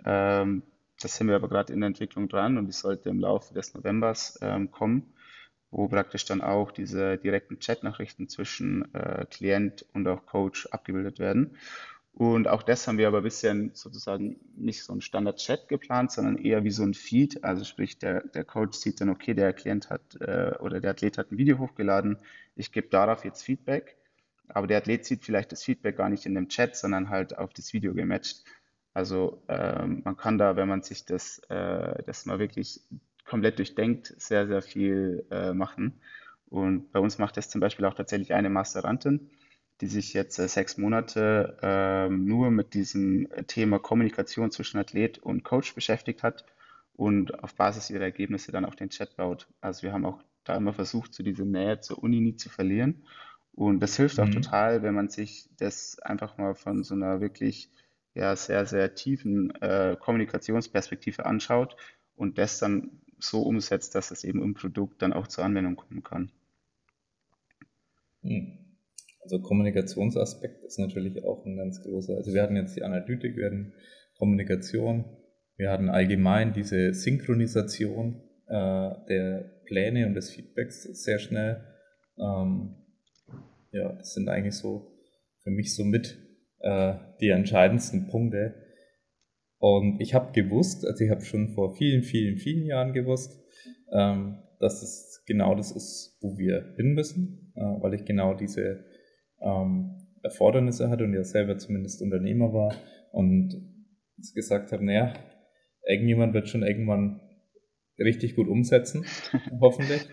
Ähm, 0.04 0.62
das 1.00 1.16
sind 1.16 1.28
wir 1.28 1.36
aber 1.36 1.48
gerade 1.48 1.72
in 1.72 1.80
der 1.80 1.88
Entwicklung 1.88 2.28
dran 2.28 2.58
und 2.58 2.66
die 2.66 2.72
sollte 2.72 3.08
im 3.10 3.20
Laufe 3.20 3.54
des 3.54 3.74
Novembers 3.74 4.38
ähm, 4.42 4.70
kommen, 4.70 5.14
wo 5.70 5.88
praktisch 5.88 6.24
dann 6.26 6.42
auch 6.42 6.72
diese 6.72 7.18
direkten 7.18 7.60
Chat-Nachrichten 7.60 8.28
zwischen 8.28 8.94
äh, 8.94 9.26
Klient 9.30 9.86
und 9.94 10.08
auch 10.08 10.26
Coach 10.26 10.66
abgebildet 10.68 11.18
werden. 11.18 11.56
Und 12.14 12.46
auch 12.46 12.62
das 12.62 12.86
haben 12.86 12.98
wir 12.98 13.08
aber 13.08 13.22
bisschen 13.22 13.70
sozusagen 13.74 14.36
nicht 14.54 14.84
so 14.84 14.92
ein 14.92 15.00
Standard-Chat 15.00 15.68
geplant, 15.68 16.12
sondern 16.12 16.36
eher 16.36 16.62
wie 16.62 16.70
so 16.70 16.82
ein 16.82 16.94
Feed. 16.94 17.42
Also 17.42 17.64
sprich, 17.64 17.98
der, 17.98 18.22
der 18.28 18.44
Coach 18.44 18.78
sieht 18.78 19.00
dann, 19.00 19.08
okay, 19.08 19.32
der 19.34 19.52
Klient 19.54 19.88
hat 19.88 20.16
äh, 20.20 20.52
oder 20.60 20.80
der 20.80 20.90
Athlet 20.90 21.16
hat 21.16 21.32
ein 21.32 21.38
Video 21.38 21.58
hochgeladen, 21.58 22.18
ich 22.54 22.70
gebe 22.70 22.88
darauf 22.88 23.24
jetzt 23.24 23.42
Feedback. 23.42 23.96
Aber 24.48 24.66
der 24.66 24.78
Athlet 24.78 25.06
sieht 25.06 25.24
vielleicht 25.24 25.52
das 25.52 25.64
Feedback 25.64 25.96
gar 25.96 26.10
nicht 26.10 26.26
in 26.26 26.34
dem 26.34 26.48
Chat, 26.48 26.76
sondern 26.76 27.08
halt 27.08 27.38
auf 27.38 27.54
das 27.54 27.72
Video 27.72 27.94
gematcht. 27.94 28.44
Also 28.92 29.42
ähm, 29.48 30.02
man 30.04 30.16
kann 30.18 30.36
da, 30.36 30.56
wenn 30.56 30.68
man 30.68 30.82
sich 30.82 31.06
das, 31.06 31.38
äh, 31.48 32.02
das 32.04 32.26
mal 32.26 32.38
wirklich 32.38 32.82
komplett 33.24 33.58
durchdenkt, 33.58 34.14
sehr, 34.18 34.46
sehr 34.46 34.60
viel 34.60 35.24
äh, 35.30 35.54
machen. 35.54 36.00
Und 36.50 36.92
bei 36.92 37.00
uns 37.00 37.16
macht 37.16 37.38
das 37.38 37.48
zum 37.48 37.62
Beispiel 37.62 37.86
auch 37.86 37.94
tatsächlich 37.94 38.34
eine 38.34 38.50
Masterantin, 38.50 39.30
die 39.82 39.88
sich 39.88 40.14
jetzt 40.14 40.38
äh, 40.38 40.48
sechs 40.48 40.78
Monate 40.78 41.58
ähm, 41.62 42.24
nur 42.24 42.50
mit 42.52 42.74
diesem 42.74 43.28
Thema 43.48 43.80
Kommunikation 43.80 44.50
zwischen 44.52 44.78
Athlet 44.78 45.18
und 45.18 45.44
Coach 45.44 45.74
beschäftigt 45.74 46.22
hat 46.22 46.46
und 46.94 47.42
auf 47.44 47.54
Basis 47.54 47.90
ihrer 47.90 48.04
Ergebnisse 48.04 48.52
dann 48.52 48.64
auch 48.64 48.76
den 48.76 48.90
Chat 48.90 49.16
baut. 49.16 49.48
Also 49.60 49.82
wir 49.82 49.92
haben 49.92 50.06
auch 50.06 50.22
da 50.44 50.56
immer 50.56 50.72
versucht, 50.72 51.14
so 51.14 51.22
diese 51.24 51.44
Nähe 51.44 51.80
zur 51.80 52.02
Uni 52.02 52.20
nie 52.20 52.36
zu 52.36 52.48
verlieren. 52.48 53.04
Und 53.54 53.80
das 53.80 53.96
hilft 53.96 54.20
auch 54.20 54.28
Mhm. 54.28 54.30
total, 54.30 54.82
wenn 54.82 54.94
man 54.94 55.08
sich 55.10 55.48
das 55.58 55.98
einfach 56.00 56.38
mal 56.38 56.54
von 56.54 56.84
so 56.84 56.94
einer 56.94 57.20
wirklich 57.20 57.70
ja, 58.14 58.36
sehr, 58.36 58.66
sehr 58.66 58.94
tiefen 58.94 59.50
äh, 59.62 59.96
Kommunikationsperspektive 59.98 61.26
anschaut 61.26 61.76
und 62.16 62.38
das 62.38 62.58
dann 62.58 63.00
so 63.18 63.42
umsetzt, 63.42 63.94
dass 63.96 64.10
es 64.12 64.24
eben 64.24 64.42
im 64.42 64.54
Produkt 64.54 65.02
dann 65.02 65.12
auch 65.12 65.26
zur 65.26 65.44
Anwendung 65.44 65.76
kommen 65.76 66.02
kann. 66.04 66.30
Hm. 68.22 68.61
Also 69.22 69.40
Kommunikationsaspekt 69.40 70.64
ist 70.64 70.78
natürlich 70.78 71.24
auch 71.24 71.44
ein 71.46 71.56
ganz 71.56 71.80
großer. 71.82 72.16
Also 72.16 72.34
wir 72.34 72.42
hatten 72.42 72.56
jetzt 72.56 72.76
die 72.76 72.82
Analytik, 72.82 73.36
wir 73.36 73.46
hatten 73.46 73.72
Kommunikation, 74.18 75.04
wir 75.56 75.70
hatten 75.70 75.88
allgemein 75.88 76.52
diese 76.52 76.92
Synchronisation 76.92 78.20
äh, 78.48 78.90
der 79.08 79.62
Pläne 79.64 80.06
und 80.06 80.14
des 80.14 80.30
Feedbacks 80.30 80.82
sehr 80.82 81.18
schnell. 81.18 81.64
Ähm, 82.18 82.76
ja, 83.70 83.92
das 83.92 84.14
sind 84.14 84.28
eigentlich 84.28 84.54
so 84.54 84.92
für 85.42 85.50
mich 85.50 85.74
so 85.74 85.84
mit 85.84 86.18
äh, 86.60 86.94
die 87.20 87.28
entscheidendsten 87.28 88.08
Punkte. 88.08 88.54
Und 89.58 90.00
ich 90.00 90.14
habe 90.14 90.32
gewusst, 90.32 90.84
also 90.84 91.04
ich 91.04 91.10
habe 91.10 91.22
schon 91.22 91.50
vor 91.54 91.76
vielen, 91.76 92.02
vielen, 92.02 92.38
vielen 92.38 92.66
Jahren 92.66 92.92
gewusst, 92.92 93.40
ähm, 93.92 94.42
dass 94.58 94.82
es 94.82 95.22
genau 95.26 95.54
das 95.54 95.70
ist, 95.70 96.18
wo 96.20 96.36
wir 96.36 96.74
hin 96.76 96.94
müssen, 96.94 97.52
äh, 97.54 97.60
weil 97.60 97.94
ich 97.94 98.04
genau 98.04 98.34
diese 98.34 98.84
ähm, 99.42 99.98
Erfordernisse 100.22 100.88
hatte 100.88 101.04
und 101.04 101.14
ja 101.14 101.24
selber 101.24 101.58
zumindest 101.58 102.02
Unternehmer 102.02 102.52
war 102.52 102.74
und 103.10 103.60
gesagt 104.34 104.72
habe, 104.72 104.84
naja, 104.84 105.14
irgendjemand 105.86 106.34
wird 106.34 106.48
schon 106.48 106.62
irgendwann 106.62 107.20
richtig 107.98 108.36
gut 108.36 108.48
umsetzen, 108.48 109.04
hoffentlich. 109.60 110.08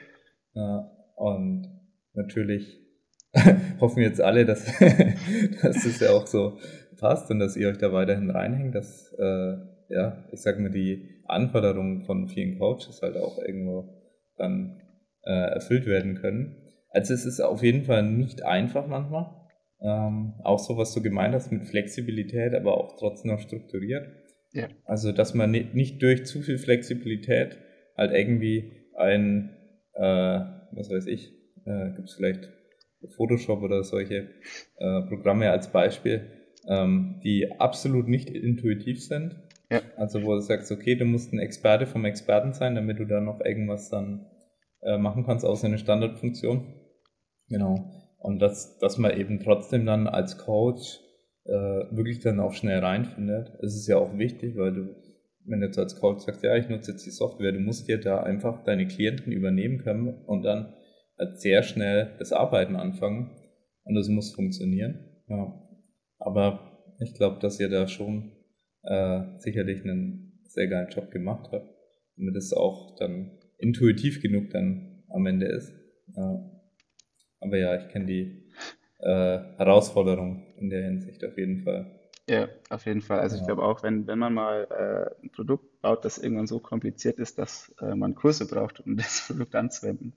Äh, 0.55 0.79
und 1.15 1.67
natürlich 2.13 2.79
hoffen 3.79 4.01
jetzt 4.01 4.21
alle, 4.21 4.45
dass, 4.45 4.65
dass 5.61 5.83
das 5.83 5.99
ja 5.99 6.11
auch 6.11 6.27
so 6.27 6.57
passt 6.97 7.29
und 7.29 7.39
dass 7.39 7.55
ihr 7.55 7.69
euch 7.69 7.77
da 7.77 7.93
weiterhin 7.93 8.29
reinhängt, 8.29 8.75
dass, 8.75 9.13
äh, 9.17 9.57
ja, 9.89 10.23
ich 10.31 10.41
sag 10.41 10.59
mal, 10.59 10.71
die 10.71 11.21
Anforderungen 11.25 12.01
von 12.01 12.27
vielen 12.27 12.57
Coaches 12.57 13.01
halt 13.01 13.17
auch 13.17 13.37
irgendwo 13.37 13.95
dann 14.37 14.81
äh, 15.23 15.53
erfüllt 15.53 15.85
werden 15.85 16.15
können. 16.15 16.55
Also 16.89 17.13
es 17.13 17.25
ist 17.25 17.39
auf 17.39 17.63
jeden 17.63 17.83
Fall 17.83 18.03
nicht 18.03 18.43
einfach 18.43 18.87
manchmal. 18.87 19.35
Ähm, 19.81 20.33
auch 20.43 20.59
so, 20.59 20.77
was 20.77 20.93
du 20.93 21.01
gemeint 21.01 21.33
hast 21.33 21.51
mit 21.51 21.65
Flexibilität, 21.65 22.53
aber 22.53 22.77
auch 22.77 22.97
trotzdem 22.97 23.31
noch 23.31 23.39
strukturiert. 23.39 24.07
Ja. 24.51 24.67
Also, 24.85 25.11
dass 25.11 25.33
man 25.33 25.51
nicht, 25.51 25.73
nicht 25.73 26.01
durch 26.01 26.25
zu 26.25 26.41
viel 26.41 26.57
Flexibilität 26.57 27.57
halt 27.95 28.11
irgendwie 28.11 28.87
ein, 28.97 29.55
äh, 29.93 30.01
was 30.71 30.89
weiß 30.89 31.05
ich, 31.05 31.31
äh, 31.65 31.91
gibt 31.95 32.09
es 32.09 32.15
vielleicht 32.15 32.49
Photoshop 33.15 33.61
oder 33.61 33.83
solche 33.83 34.29
äh, 34.77 35.01
Programme 35.07 35.51
als 35.51 35.71
Beispiel, 35.71 36.27
ähm, 36.67 37.19
die 37.23 37.51
absolut 37.59 38.07
nicht 38.07 38.29
intuitiv 38.29 39.03
sind 39.03 39.37
Ja. 39.71 39.81
Also 39.97 40.23
wo 40.23 40.33
du 40.33 40.41
sagst, 40.41 40.71
okay, 40.71 40.95
du 40.95 41.05
musst 41.05 41.31
ein 41.31 41.39
Experte 41.39 41.85
vom 41.85 42.05
Experten 42.05 42.53
sein, 42.53 42.75
damit 42.75 42.99
du 42.99 43.05
da 43.05 43.21
noch 43.21 43.39
irgendwas 43.39 43.89
dann 43.89 44.25
äh, 44.81 44.97
machen 44.97 45.25
kannst, 45.25 45.45
außer 45.45 45.67
eine 45.67 45.77
Standardfunktion. 45.77 46.73
Genau. 47.49 47.91
Und 48.19 48.39
dass, 48.39 48.77
dass 48.79 48.97
man 48.97 49.17
eben 49.17 49.39
trotzdem 49.39 49.85
dann 49.85 50.07
als 50.07 50.37
Coach 50.37 50.99
äh, 51.45 51.51
wirklich 51.51 52.19
dann 52.19 52.39
auch 52.39 52.53
schnell 52.53 52.79
reinfindet. 52.79 53.51
Es 53.61 53.75
ist 53.75 53.87
ja 53.87 53.97
auch 53.97 54.17
wichtig, 54.17 54.55
weil 54.57 54.73
du, 54.73 54.95
wenn 55.45 55.61
du 55.61 55.65
jetzt 55.67 55.79
als 55.79 55.95
Coach 55.99 56.25
sagst, 56.25 56.43
ja, 56.43 56.55
ich 56.55 56.69
nutze 56.69 56.91
jetzt 56.91 57.05
die 57.05 57.11
Software, 57.11 57.51
du 57.51 57.59
musst 57.59 57.87
dir 57.87 57.99
da 57.99 58.21
einfach 58.21 58.63
deine 58.63 58.87
Klienten 58.87 59.31
übernehmen 59.31 59.79
können 59.79 60.09
und 60.25 60.43
dann 60.43 60.73
halt 61.17 61.39
sehr 61.39 61.63
schnell 61.63 62.15
das 62.19 62.33
Arbeiten 62.33 62.75
anfangen. 62.75 63.31
Und 63.83 63.95
das 63.95 64.07
muss 64.09 64.33
funktionieren. 64.33 64.99
Ja. 65.27 65.59
Aber 66.19 66.95
ich 66.99 67.13
glaube, 67.15 67.39
dass 67.39 67.59
ihr 67.59 67.69
da 67.69 67.87
schon 67.87 68.31
äh, 68.83 69.21
sicherlich 69.37 69.83
einen 69.83 70.41
sehr 70.43 70.67
geilen 70.67 70.89
Job 70.89 71.09
gemacht 71.11 71.49
habt, 71.51 71.67
damit 72.15 72.35
es 72.35 72.53
auch 72.53 72.95
dann 72.97 73.31
intuitiv 73.57 74.21
genug 74.21 74.49
dann 74.51 75.03
am 75.09 75.25
Ende 75.25 75.47
ist. 75.47 75.73
Ja. 76.15 76.58
Aber 77.41 77.57
ja, 77.57 77.75
ich 77.75 77.89
kenne 77.89 78.05
die 78.05 78.43
äh, 78.99 79.39
Herausforderung 79.57 80.45
in 80.57 80.69
der 80.69 80.83
Hinsicht 80.83 81.23
auf 81.23 81.37
jeden 81.37 81.63
Fall. 81.63 81.99
Ja, 82.29 82.47
auf 82.69 82.85
jeden 82.85 83.01
Fall. 83.01 83.19
Also 83.19 83.35
ja. 83.35 83.41
ich 83.41 83.47
glaube 83.47 83.63
auch, 83.63 83.81
wenn, 83.81 84.05
wenn 84.05 84.19
man 84.19 84.33
mal 84.33 84.67
äh, 84.69 85.25
ein 85.25 85.31
Produkt 85.31 85.81
baut, 85.81 86.05
das 86.05 86.19
irgendwann 86.19 86.45
so 86.45 86.59
kompliziert 86.59 87.17
ist, 87.17 87.39
dass 87.39 87.73
äh, 87.81 87.95
man 87.95 88.13
Kurse 88.13 88.47
braucht, 88.47 88.81
um 88.81 88.97
das 88.97 89.25
Produkt 89.27 89.55
anzuwenden, 89.55 90.13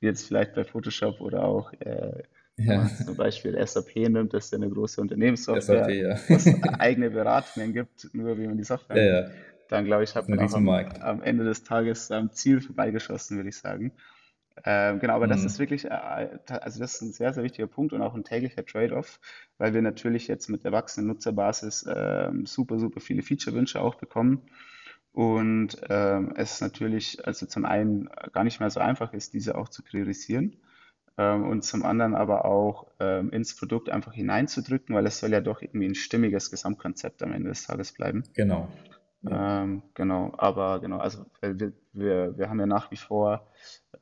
wie 0.00 0.06
jetzt 0.06 0.26
vielleicht 0.26 0.54
bei 0.54 0.64
Photoshop 0.64 1.20
oder 1.20 1.44
auch 1.44 1.72
äh, 1.80 2.22
ja. 2.56 2.88
zum 3.04 3.16
Beispiel 3.16 3.58
SAP 3.66 3.96
nimmt, 3.96 4.32
das 4.32 4.46
ist 4.46 4.52
ja 4.52 4.58
eine 4.58 4.70
große 4.70 5.00
Unternehmenssoftware, 5.00 5.84
SAP, 5.84 5.94
ja. 5.94 6.18
was 6.28 6.46
eigene 6.78 7.10
Beratungen 7.10 7.72
gibt, 7.72 8.14
nur 8.14 8.38
wie 8.38 8.46
man 8.46 8.56
die 8.56 8.64
Software 8.64 8.96
ja, 8.96 9.20
ja. 9.22 9.30
dann 9.68 9.84
glaube 9.86 10.04
ich, 10.04 10.14
hat 10.14 10.28
man 10.28 10.38
am, 10.38 10.68
am, 10.68 11.22
Ende 11.22 11.44
des 11.44 11.64
Tages 11.64 12.12
am 12.12 12.30
Ziel 12.30 12.60
vorbeigeschossen, 12.60 13.38
würde 13.38 13.48
ich 13.48 13.58
sagen. 13.58 13.92
Ähm, 14.64 15.00
genau, 15.00 15.14
aber 15.14 15.26
mhm. 15.26 15.30
das 15.30 15.44
ist 15.44 15.58
wirklich, 15.58 15.84
äh, 15.84 15.90
also 15.90 16.80
das 16.80 16.94
ist 16.94 17.02
ein 17.02 17.12
sehr, 17.12 17.32
sehr 17.32 17.44
wichtiger 17.44 17.66
Punkt 17.66 17.92
und 17.92 18.02
auch 18.02 18.14
ein 18.14 18.24
täglicher 18.24 18.64
Trade-off, 18.64 19.20
weil 19.58 19.74
wir 19.74 19.82
natürlich 19.82 20.28
jetzt 20.28 20.48
mit 20.48 20.64
der 20.64 20.72
wachsenden 20.72 21.08
Nutzerbasis 21.08 21.84
äh, 21.84 22.30
super, 22.44 22.78
super 22.78 23.00
viele 23.00 23.22
Feature-Wünsche 23.22 23.80
auch 23.80 23.96
bekommen. 23.96 24.42
Und 25.12 25.80
ähm, 25.88 26.32
es 26.36 26.60
natürlich, 26.60 27.26
also 27.26 27.46
zum 27.46 27.64
einen 27.64 28.10
gar 28.32 28.44
nicht 28.44 28.60
mehr 28.60 28.70
so 28.70 28.80
einfach 28.80 29.14
ist, 29.14 29.32
diese 29.32 29.56
auch 29.56 29.70
zu 29.70 29.82
priorisieren 29.82 30.56
ähm, 31.16 31.44
und 31.48 31.64
zum 31.64 31.84
anderen 31.84 32.14
aber 32.14 32.44
auch 32.44 32.86
ähm, 33.00 33.30
ins 33.30 33.56
Produkt 33.56 33.88
einfach 33.88 34.12
hineinzudrücken, 34.12 34.94
weil 34.94 35.06
es 35.06 35.18
soll 35.18 35.32
ja 35.32 35.40
doch 35.40 35.62
irgendwie 35.62 35.86
ein 35.86 35.94
stimmiges 35.94 36.50
Gesamtkonzept 36.50 37.22
am 37.22 37.32
Ende 37.32 37.48
des 37.48 37.66
Tages 37.66 37.92
bleiben. 37.92 38.24
Genau. 38.34 38.68
Ähm, 39.30 39.82
genau, 39.94 40.32
aber 40.36 40.80
genau, 40.80 40.98
also 40.98 41.24
wir, 41.40 41.72
wir, 41.92 42.38
wir 42.38 42.48
haben 42.48 42.60
ja 42.60 42.66
nach 42.66 42.90
wie 42.90 42.96
vor 42.96 43.46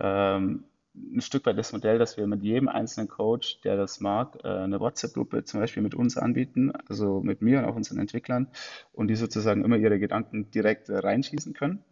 ähm, 0.00 0.64
ein 0.94 1.20
Stück 1.20 1.44
weit 1.46 1.58
das 1.58 1.72
Modell, 1.72 1.98
dass 1.98 2.16
wir 2.16 2.26
mit 2.26 2.42
jedem 2.42 2.68
einzelnen 2.68 3.08
Coach, 3.08 3.60
der 3.62 3.76
das 3.76 4.00
mag, 4.00 4.38
äh, 4.44 4.48
eine 4.48 4.80
WhatsApp-Gruppe 4.80 5.44
zum 5.44 5.60
Beispiel 5.60 5.82
mit 5.82 5.94
uns 5.94 6.16
anbieten, 6.16 6.72
also 6.88 7.20
mit 7.20 7.42
mir 7.42 7.58
und 7.58 7.64
auch 7.64 7.74
unseren 7.74 7.98
Entwicklern, 7.98 8.48
und 8.92 9.08
die 9.08 9.16
sozusagen 9.16 9.64
immer 9.64 9.76
ihre 9.76 9.98
Gedanken 9.98 10.50
direkt 10.50 10.88
äh, 10.88 10.98
reinschießen 10.98 11.52
können. 11.52 11.84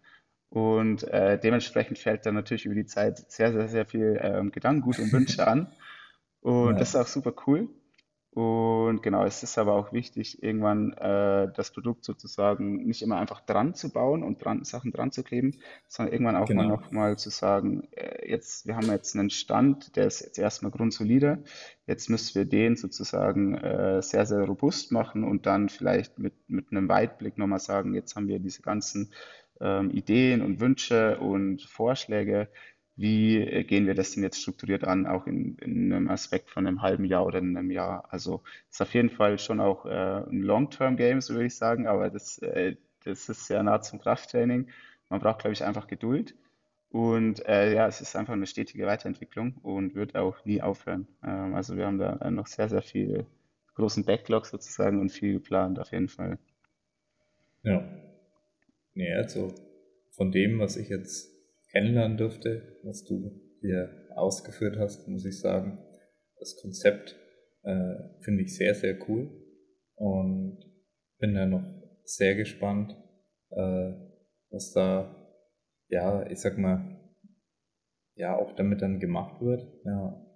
Und 0.51 1.05
äh, 1.05 1.39
dementsprechend 1.39 1.99
fällt 1.99 2.27
dann 2.27 2.35
natürlich 2.35 2.67
über 2.67 2.75
die 2.75 2.85
Zeit 2.85 3.19
sehr, 3.31 3.53
sehr, 3.53 3.69
sehr 3.69 3.87
viel 3.87 4.19
ähm, 4.21 4.53
Gedankengut 4.53 4.99
und 4.99 5.13
Wünsche 5.13 5.47
an. 5.49 5.73
Und 6.41 6.73
ja. 6.73 6.79
das 6.79 6.91
ist 6.91 6.97
auch 6.97 7.07
super 7.07 7.33
cool. 7.47 7.69
Und 8.35 9.03
genau, 9.03 9.27
es 9.27 9.43
ist 9.43 9.59
aber 9.59 9.75
auch 9.75 9.93
wichtig, 9.93 10.43
irgendwann 10.43 10.95
äh, 10.95 11.53
das 11.55 11.71
Produkt 11.71 12.03
sozusagen 12.03 12.87
nicht 12.87 13.03
immer 13.03 13.19
einfach 13.19 13.43
dran 13.43 13.75
zu 13.75 13.93
bauen 13.93 14.23
und 14.23 14.43
dran, 14.43 14.65
Sachen 14.65 14.91
dran 14.91 15.13
zu 15.13 15.23
kleben, 15.23 15.59
sondern 15.87 16.15
irgendwann 16.15 16.37
auch 16.37 16.47
genau. 16.47 16.63
mal 16.63 16.69
nochmal 16.69 17.19
zu 17.19 17.29
sagen, 17.29 17.89
äh, 17.91 18.27
jetzt, 18.31 18.67
wir 18.67 18.75
haben 18.77 18.91
jetzt 18.91 19.15
einen 19.15 19.29
Stand, 19.29 19.97
der 19.97 20.07
ist 20.07 20.23
jetzt 20.23 20.39
erstmal 20.39 20.73
grundsolide, 20.73 21.45
jetzt 21.87 22.09
müssen 22.09 22.35
wir 22.35 22.47
den 22.47 22.77
sozusagen 22.77 23.53
äh, 23.55 24.01
sehr, 24.01 24.25
sehr 24.25 24.45
robust 24.45 24.93
machen 24.93 25.25
und 25.25 25.45
dann 25.45 25.69
vielleicht 25.69 26.19
mit, 26.19 26.33
mit 26.49 26.71
einem 26.71 26.89
Weitblick 26.89 27.37
nochmal 27.37 27.61
sagen, 27.61 27.93
jetzt 27.93 28.17
haben 28.17 28.29
wir 28.29 28.39
diese 28.39 28.63
ganzen 28.63 29.13
ähm, 29.61 29.91
Ideen 29.91 30.41
und 30.41 30.59
Wünsche 30.59 31.19
und 31.19 31.61
Vorschläge, 31.63 32.49
wie 32.97 33.39
äh, 33.39 33.65
gehen 33.65 33.87
wir 33.87 33.95
das 33.95 34.13
denn 34.13 34.23
jetzt 34.23 34.41
strukturiert 34.41 34.85
an, 34.85 35.07
auch 35.07 35.27
in, 35.27 35.57
in 35.59 35.93
einem 35.93 36.09
Aspekt 36.09 36.51
von 36.51 36.67
einem 36.67 36.83
halben 36.83 37.05
Jahr 37.05 37.27
oder 37.27 37.39
in 37.39 37.57
einem 37.57 37.71
Jahr. 37.71 38.05
Also 38.11 38.43
es 38.69 38.77
ist 38.77 38.83
auf 38.83 38.95
jeden 38.95 39.11
Fall 39.11 39.39
schon 39.39 39.61
auch 39.61 39.87
äh, 39.87 40.25
ein 40.29 40.43
Long-Term-Game, 40.43 41.21
so 41.21 41.35
würde 41.35 41.47
ich 41.47 41.57
sagen, 41.57 41.87
aber 41.87 42.11
das, 42.11 42.39
äh, 42.39 42.77
das 43.05 43.29
ist 43.29 43.47
sehr 43.47 43.63
nah 43.63 43.81
zum 43.81 43.99
Krafttraining. 44.01 44.69
Man 45.09 45.21
braucht, 45.21 45.41
glaube 45.41 45.53
ich, 45.53 45.65
einfach 45.65 45.87
Geduld. 45.87 46.35
Und 46.91 47.47
äh, 47.47 47.75
ja, 47.75 47.87
es 47.87 48.03
ist 48.03 48.15
einfach 48.17 48.35
eine 48.35 48.47
stetige 48.47 48.87
Weiterentwicklung 48.87 49.55
und 49.63 49.95
wird 49.95 50.15
auch 50.15 50.45
nie 50.45 50.61
aufhören. 50.61 51.09
Ähm, 51.25 51.55
also 51.55 51.77
wir 51.77 51.87
haben 51.87 51.99
da 51.99 52.31
noch 52.31 52.47
sehr, 52.47 52.69
sehr 52.69 52.83
viel 52.83 53.27
großen 53.75 54.05
Backlog 54.05 54.45
sozusagen 54.45 55.01
und 55.01 55.11
viel 55.11 55.33
geplant 55.33 55.79
auf 55.79 55.91
jeden 55.93 56.09
Fall. 56.09 56.39
Ja. 57.63 57.83
Nee, 58.95 59.15
also 59.15 59.55
von 60.11 60.31
dem, 60.31 60.59
was 60.59 60.77
ich 60.77 60.91
jetzt 60.91 61.32
kennenlernen 61.73 62.19
durfte, 62.19 62.79
was 62.85 63.05
du 63.05 63.41
hier 63.61 64.07
ausgeführt 64.15 64.77
hast, 64.79 65.09
muss 65.09 65.25
ich 65.25 65.41
sagen, 65.41 65.79
das 66.39 66.57
Konzept 66.61 67.17
äh, 67.63 67.95
finde 68.21 68.43
ich 68.43 68.57
sehr, 68.57 68.75
sehr 68.75 68.99
cool 69.09 69.31
und 69.95 70.59
bin 71.19 71.35
da 71.35 71.47
noch 71.47 71.65
sehr 72.05 72.35
gespannt, 72.35 72.97
äh, 73.51 73.93
was 74.51 74.73
da, 74.73 75.17
ja, 75.89 76.29
ich 76.31 76.39
sag 76.39 76.59
mal, 76.59 77.01
ja, 78.15 78.37
auch 78.37 78.55
damit 78.57 78.83
dann 78.83 79.01
gemacht 79.01 79.41
wird, 79.41 79.67
ja, 79.85 80.27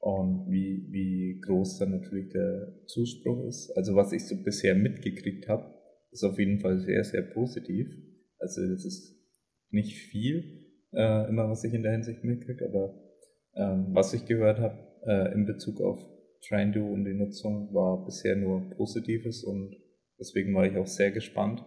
und 0.00 0.48
wie, 0.50 0.86
wie 0.90 1.40
groß 1.40 1.78
dann 1.78 1.90
natürlich 1.90 2.28
der 2.32 2.84
Zuspruch 2.86 3.46
ist. 3.46 3.72
Also 3.76 3.96
was 3.96 4.12
ich 4.12 4.26
so 4.26 4.36
bisher 4.42 4.74
mitgekriegt 4.76 5.48
habe, 5.48 5.74
ist 6.12 6.22
auf 6.22 6.38
jeden 6.38 6.60
Fall 6.60 6.78
sehr, 6.78 7.02
sehr 7.02 7.22
positiv. 7.22 7.88
Also 8.38 8.66
das 8.68 8.84
ist 8.84 9.18
nicht 9.70 9.96
viel, 9.96 10.57
äh, 10.92 11.28
immer, 11.28 11.48
was 11.48 11.64
ich 11.64 11.74
in 11.74 11.82
der 11.82 11.92
Hinsicht 11.92 12.24
mitkriege, 12.24 12.66
aber 12.66 12.94
ähm, 13.54 13.88
was 13.92 14.14
ich 14.14 14.26
gehört 14.26 14.60
habe 14.60 14.78
äh, 15.06 15.32
in 15.32 15.46
Bezug 15.46 15.80
auf 15.80 15.98
TrainDo 16.46 16.80
und 16.80 17.04
die 17.04 17.14
Nutzung 17.14 17.74
war 17.74 18.04
bisher 18.04 18.36
nur 18.36 18.70
Positives 18.70 19.44
und 19.44 19.76
deswegen 20.18 20.54
war 20.54 20.66
ich 20.66 20.76
auch 20.76 20.86
sehr 20.86 21.10
gespannt 21.10 21.64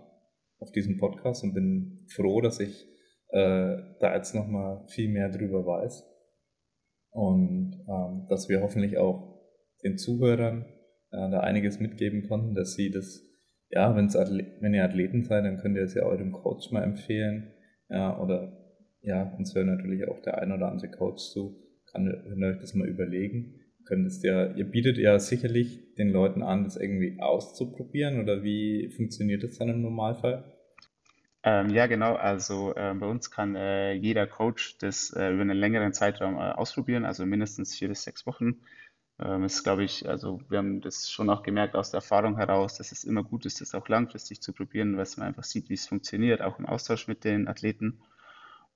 auf 0.59 0.71
diesen 0.71 0.97
Podcast 0.97 1.43
und 1.43 1.53
bin 1.53 2.05
froh, 2.07 2.41
dass 2.41 2.59
ich 2.59 2.87
äh, 3.29 3.77
da 3.99 4.15
jetzt 4.15 4.35
nochmal 4.35 4.85
viel 4.87 5.09
mehr 5.09 5.29
drüber 5.29 5.65
weiß 5.65 6.03
und 7.11 7.83
ähm, 7.87 8.27
dass 8.29 8.47
wir 8.47 8.61
hoffentlich 8.61 8.97
auch 8.97 9.41
den 9.83 9.97
Zuhörern 9.97 10.65
äh, 11.11 11.29
da 11.29 11.41
einiges 11.41 11.79
mitgeben 11.79 12.27
konnten, 12.27 12.55
dass 12.55 12.73
sie 12.73 12.91
das, 12.91 13.21
ja, 13.69 13.95
wenn's 13.95 14.15
wenn 14.15 14.73
ihr 14.73 14.85
Athleten 14.85 15.23
seid, 15.23 15.45
dann 15.45 15.57
könnt 15.57 15.75
ihr 15.75 15.83
es 15.83 15.93
ja 15.93 16.03
eurem 16.03 16.31
Coach 16.31 16.71
mal 16.71 16.83
empfehlen, 16.83 17.53
ja, 17.89 18.17
oder 18.21 18.60
ja, 19.01 19.23
uns 19.37 19.55
hören 19.55 19.67
natürlich 19.67 20.07
auch 20.07 20.21
der 20.21 20.37
ein 20.39 20.51
oder 20.51 20.71
andere 20.71 20.89
Coach 20.89 21.31
zu, 21.31 21.55
kann, 21.85 22.05
könnt 22.05 22.41
ihr 22.41 22.47
euch 22.47 22.59
das 22.59 22.73
mal 22.73 22.87
überlegen. 22.87 23.55
Könnt 23.85 24.05
es 24.07 24.23
ihr 24.23 24.63
bietet 24.63 24.97
ja 24.97 25.19
sicherlich 25.19 25.95
den 25.95 26.09
Leuten 26.09 26.43
an, 26.43 26.63
das 26.63 26.77
irgendwie 26.77 27.19
auszuprobieren 27.19 28.21
oder 28.21 28.43
wie 28.43 28.89
funktioniert 28.89 29.43
das 29.43 29.57
dann 29.57 29.69
im 29.69 29.81
Normalfall? 29.81 30.43
Ähm, 31.43 31.69
ja, 31.71 31.87
genau. 31.87 32.13
Also 32.15 32.75
äh, 32.75 32.93
bei 32.93 33.07
uns 33.07 33.31
kann 33.31 33.55
äh, 33.55 33.93
jeder 33.93 34.27
Coach 34.27 34.77
das 34.77 35.11
äh, 35.11 35.31
über 35.31 35.41
einen 35.41 35.57
längeren 35.57 35.93
Zeitraum 35.93 36.35
äh, 36.35 36.51
ausprobieren, 36.51 37.03
also 37.03 37.25
mindestens 37.25 37.75
vier 37.75 37.89
bis 37.89 38.03
sechs 38.03 38.27
Wochen. 38.27 38.61
Ähm, 39.19 39.43
ist, 39.43 39.63
glaube 39.63 39.83
ich, 39.83 40.07
also 40.07 40.39
wir 40.49 40.59
haben 40.59 40.81
das 40.81 41.09
schon 41.09 41.29
auch 41.29 41.41
gemerkt 41.43 41.75
aus 41.75 41.91
der 41.91 41.99
Erfahrung 41.99 42.37
heraus, 42.37 42.77
dass 42.77 42.91
es 42.91 43.03
immer 43.03 43.23
gut 43.23 43.45
ist, 43.45 43.61
das 43.61 43.73
auch 43.73 43.87
langfristig 43.87 44.41
zu 44.41 44.53
probieren, 44.53 44.97
weil 44.97 45.07
man 45.17 45.27
einfach 45.27 45.43
sieht, 45.43 45.69
wie 45.69 45.73
es 45.73 45.87
funktioniert, 45.87 46.41
auch 46.41 46.59
im 46.59 46.67
Austausch 46.67 47.07
mit 47.07 47.23
den 47.23 47.47
Athleten. 47.47 47.99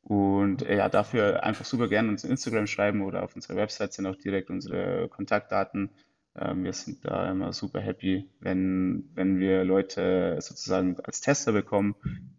Und 0.08 0.62
äh, 0.62 0.78
ja, 0.78 0.88
dafür 0.88 1.44
einfach 1.44 1.66
super 1.66 1.88
gerne 1.88 2.10
uns 2.10 2.24
Instagram 2.24 2.68
schreiben 2.68 3.02
oder 3.02 3.24
auf 3.24 3.36
unserer 3.36 3.58
Website 3.58 3.92
sind 3.94 4.06
auch 4.06 4.16
direkt 4.16 4.52
unsere 4.52 5.10
Kontaktdaten. 5.10 5.90
Ähm, 6.36 6.64
wir 6.64 6.74
sind 6.74 7.04
da 7.06 7.32
immer 7.32 7.54
super 7.54 7.82
happy, 7.82 8.30
wenn, 8.40 9.10
wenn 9.16 9.40
wir 9.40 9.64
Leute 9.64 10.38
sozusagen 10.42 11.00
als 11.00 11.22
Tester 11.22 11.54
bekommen, 11.54 11.96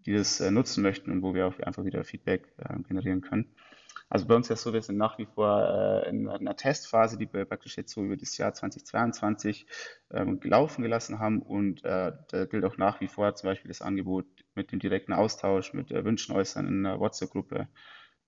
die 0.07 0.13
das 0.13 0.41
äh, 0.41 0.53
nutzen 0.53 0.83
möchten 0.83 1.11
und 1.11 1.23
wo 1.23 1.35
wir 1.35 1.49
auch 1.49 1.59
einfach 1.59 1.85
wieder 1.85 2.05
Feedback 2.05 2.55
äh, 2.59 2.79
generieren 2.87 3.21
können. 3.21 3.47
Also 4.09 4.27
bei 4.27 4.37
uns 4.37 4.49
ist 4.51 4.59
es 4.59 4.63
so, 4.63 4.73
wir 4.73 4.83
sind 4.83 4.99
nach 4.99 5.19
wie 5.19 5.27
vor 5.27 6.05
äh, 6.05 6.09
in 6.09 6.29
einer 6.29 6.57
Testphase, 6.57 7.19
die 7.19 7.33
wir 7.33 7.45
praktisch 7.45 7.77
jetzt 7.77 7.93
so 7.93 8.05
über 8.05 8.17
das 8.17 8.39
Jahr 8.39 8.55
2022 8.55 9.67
ähm, 10.13 10.41
laufen 10.45 10.83
gelassen 10.83 11.19
haben 11.19 11.43
und 11.43 11.85
äh, 11.85 12.13
da 12.29 12.45
gilt 12.45 12.65
auch 12.65 12.77
nach 12.77 13.01
wie 13.01 13.09
vor 13.09 13.35
zum 13.35 13.49
Beispiel 13.49 13.69
das 13.69 13.83
Angebot 13.83 14.27
mit 14.55 14.71
dem 14.71 14.79
direkten 14.79 15.13
Austausch, 15.13 15.73
mit 15.73 15.91
äh, 15.91 16.05
Wünschen 16.05 16.37
äußern 16.37 16.69
in 16.69 16.85
der 16.85 17.01
WhatsApp-Gruppe. 17.01 17.69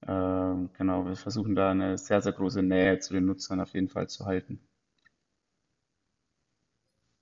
Ähm, 0.06 0.70
genau, 0.76 1.06
wir 1.06 1.14
versuchen 1.14 1.54
da 1.54 1.70
eine 1.70 1.96
sehr, 1.96 2.22
sehr 2.22 2.32
große 2.32 2.62
Nähe 2.62 2.98
zu 2.98 3.14
den 3.14 3.26
Nutzern 3.26 3.60
auf 3.60 3.72
jeden 3.74 3.88
Fall 3.88 4.08
zu 4.08 4.26
halten. 4.26 4.60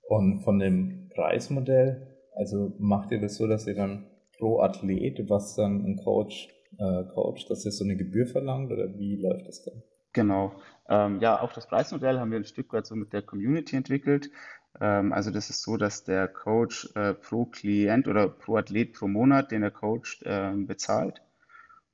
Und 0.01 0.41
von 0.41 0.57
dem 0.57 1.09
Preismodell, 1.09 2.07
Also 2.35 2.73
macht 2.79 3.11
ihr 3.11 3.19
das 3.19 3.35
so, 3.35 3.47
dass 3.47 3.67
ihr 3.67 3.75
dann 3.75 4.05
pro 4.37 4.61
Athlet, 4.61 5.29
was 5.29 5.55
dann 5.55 5.83
ein 5.85 5.97
Coach 5.97 6.49
äh, 6.77 7.03
coacht, 7.13 7.49
dass 7.49 7.65
ihr 7.65 7.71
so 7.71 7.83
eine 7.83 7.95
Gebühr 7.95 8.27
verlangt 8.27 8.71
oder 8.71 8.97
wie 8.97 9.15
läuft 9.15 9.47
das 9.47 9.63
dann? 9.63 9.81
Genau. 10.13 10.53
Ähm, 10.89 11.19
ja, 11.19 11.39
auch 11.39 11.53
das 11.53 11.67
Preismodell 11.67 12.19
haben 12.19 12.31
wir 12.31 12.39
ein 12.39 12.45
Stück 12.45 12.73
weit 12.73 12.85
so 12.85 12.95
mit 12.95 13.13
der 13.13 13.21
Community 13.21 13.75
entwickelt. 13.75 14.31
Ähm, 14.79 15.13
also 15.13 15.31
das 15.31 15.49
ist 15.49 15.61
so, 15.61 15.77
dass 15.77 16.03
der 16.03 16.27
Coach 16.27 16.89
äh, 16.95 17.13
pro 17.13 17.45
Klient 17.45 18.07
oder 18.07 18.27
pro 18.29 18.57
Athlet 18.57 18.93
pro 18.93 19.07
Monat, 19.07 19.51
den 19.51 19.63
er 19.63 19.71
coacht, 19.71 20.23
äh, 20.23 20.53
bezahlt. 20.55 21.21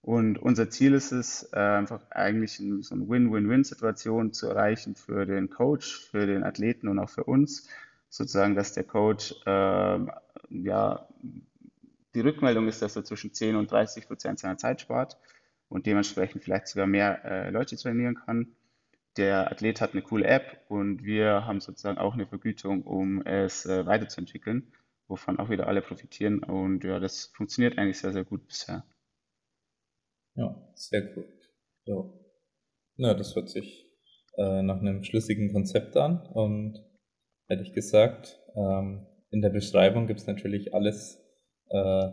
Und 0.02 0.38
unser 0.38 0.70
Ziel 0.70 0.94
ist 0.94 1.14
es, 1.14 1.50
äh, 1.54 1.60
einfach 1.60 2.12
eigentlich 2.12 2.60
ein, 2.60 2.82
so 2.82 2.94
eine 2.94 3.08
Win-Win-Win-Situation 3.08 4.34
zu 4.34 4.48
erreichen 4.48 4.96
für 4.96 5.26
den 5.26 5.50
Coach, 5.50 6.10
für 6.10 6.26
den 6.28 6.44
Athleten 6.44 6.90
und 6.90 7.00
auch 7.00 7.10
für 7.10 7.24
uns. 7.24 7.70
Sozusagen, 8.10 8.54
dass 8.54 8.74
der 8.74 8.84
Coach 8.84 9.34
ähm, 9.46 10.12
ja, 10.50 11.08
die 12.16 12.22
Rückmeldung 12.22 12.68
ist, 12.68 12.82
dass 12.82 12.96
er 12.96 13.04
zwischen 13.04 13.34
10 13.34 13.56
und 13.56 13.72
30 13.72 14.08
Prozent 14.08 14.40
seiner 14.40 14.58
Zeit 14.58 14.82
spart 14.82 15.18
und 15.70 15.86
dementsprechend 15.86 16.44
vielleicht 16.44 16.68
sogar 16.68 16.88
mehr 16.88 17.24
äh, 17.26 17.50
Leute 17.50 17.76
trainieren 17.76 18.16
kann. 18.16 18.56
Der 19.18 19.52
Athlet 19.52 19.82
hat 19.82 19.94
eine 19.94 20.02
coole 20.02 20.26
App 20.26 20.66
und 20.70 21.04
wir 21.04 21.46
haben 21.46 21.62
sozusagen 21.62 21.98
auch 21.98 22.14
eine 22.14 22.26
Vergütung, 22.26 22.84
um 22.84 23.22
es 23.26 23.66
äh, 23.66 23.86
weiterzuentwickeln, 23.86 24.72
wovon 25.08 25.40
auch 25.40 25.50
wieder 25.50 25.68
alle 25.68 25.82
profitieren. 25.82 26.44
Und 26.44 26.84
ja, 26.84 27.00
das 27.00 27.28
funktioniert 27.36 27.78
eigentlich 27.78 28.00
sehr, 28.00 28.14
sehr 28.14 28.24
gut 28.24 28.48
bisher. 28.48 28.84
Ja, 30.36 30.56
sehr 30.76 31.02
gut. 31.14 31.26
So. 31.86 32.20
Na, 32.96 33.14
das 33.14 33.36
hört 33.36 33.50
sich 33.50 33.92
äh, 34.38 34.64
nach 34.64 34.80
einem 34.80 35.04
schlüssigen 35.04 35.52
Konzept 35.52 35.96
an 35.96 36.26
und 36.28 36.84
hätte 37.48 37.64
ich 37.64 37.74
gesagt, 37.74 38.40
ähm, 38.56 39.06
in 39.30 39.42
der 39.42 39.50
Beschreibung 39.50 40.08
gibt 40.08 40.20
es 40.22 40.28
natürlich 40.28 40.74
alles, 40.74 41.23
äh, 41.74 42.12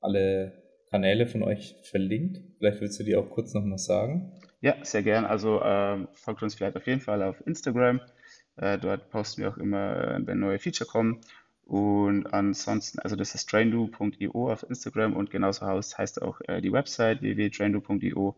alle 0.00 0.64
Kanäle 0.90 1.26
von 1.26 1.42
euch 1.42 1.76
verlinkt. 1.82 2.40
Vielleicht 2.58 2.80
willst 2.80 3.00
du 3.00 3.04
die 3.04 3.16
auch 3.16 3.28
kurz 3.28 3.52
nochmal 3.52 3.78
sagen. 3.78 4.32
Ja, 4.60 4.76
sehr 4.82 5.02
gern. 5.02 5.24
Also 5.24 5.60
ähm, 5.62 6.08
folgt 6.12 6.42
uns 6.42 6.54
vielleicht 6.54 6.76
auf 6.76 6.86
jeden 6.86 7.00
Fall 7.00 7.22
auf 7.22 7.44
Instagram. 7.46 8.00
Äh, 8.56 8.78
dort 8.78 9.10
posten 9.10 9.42
wir 9.42 9.50
auch 9.50 9.58
immer, 9.58 9.96
äh, 9.96 10.26
wenn 10.26 10.38
neue 10.38 10.58
Feature 10.58 10.88
kommen. 10.88 11.20
Und 11.66 12.26
ansonsten, 12.32 12.98
also 13.00 13.16
das 13.16 13.34
ist 13.34 13.48
traindu.io 13.48 14.52
auf 14.52 14.66
Instagram 14.68 15.16
und 15.16 15.30
genauso 15.30 15.66
heißt 15.66 16.22
auch 16.22 16.40
äh, 16.46 16.60
die 16.60 16.72
Website 16.72 17.22
www.traindu.io. 17.22 18.36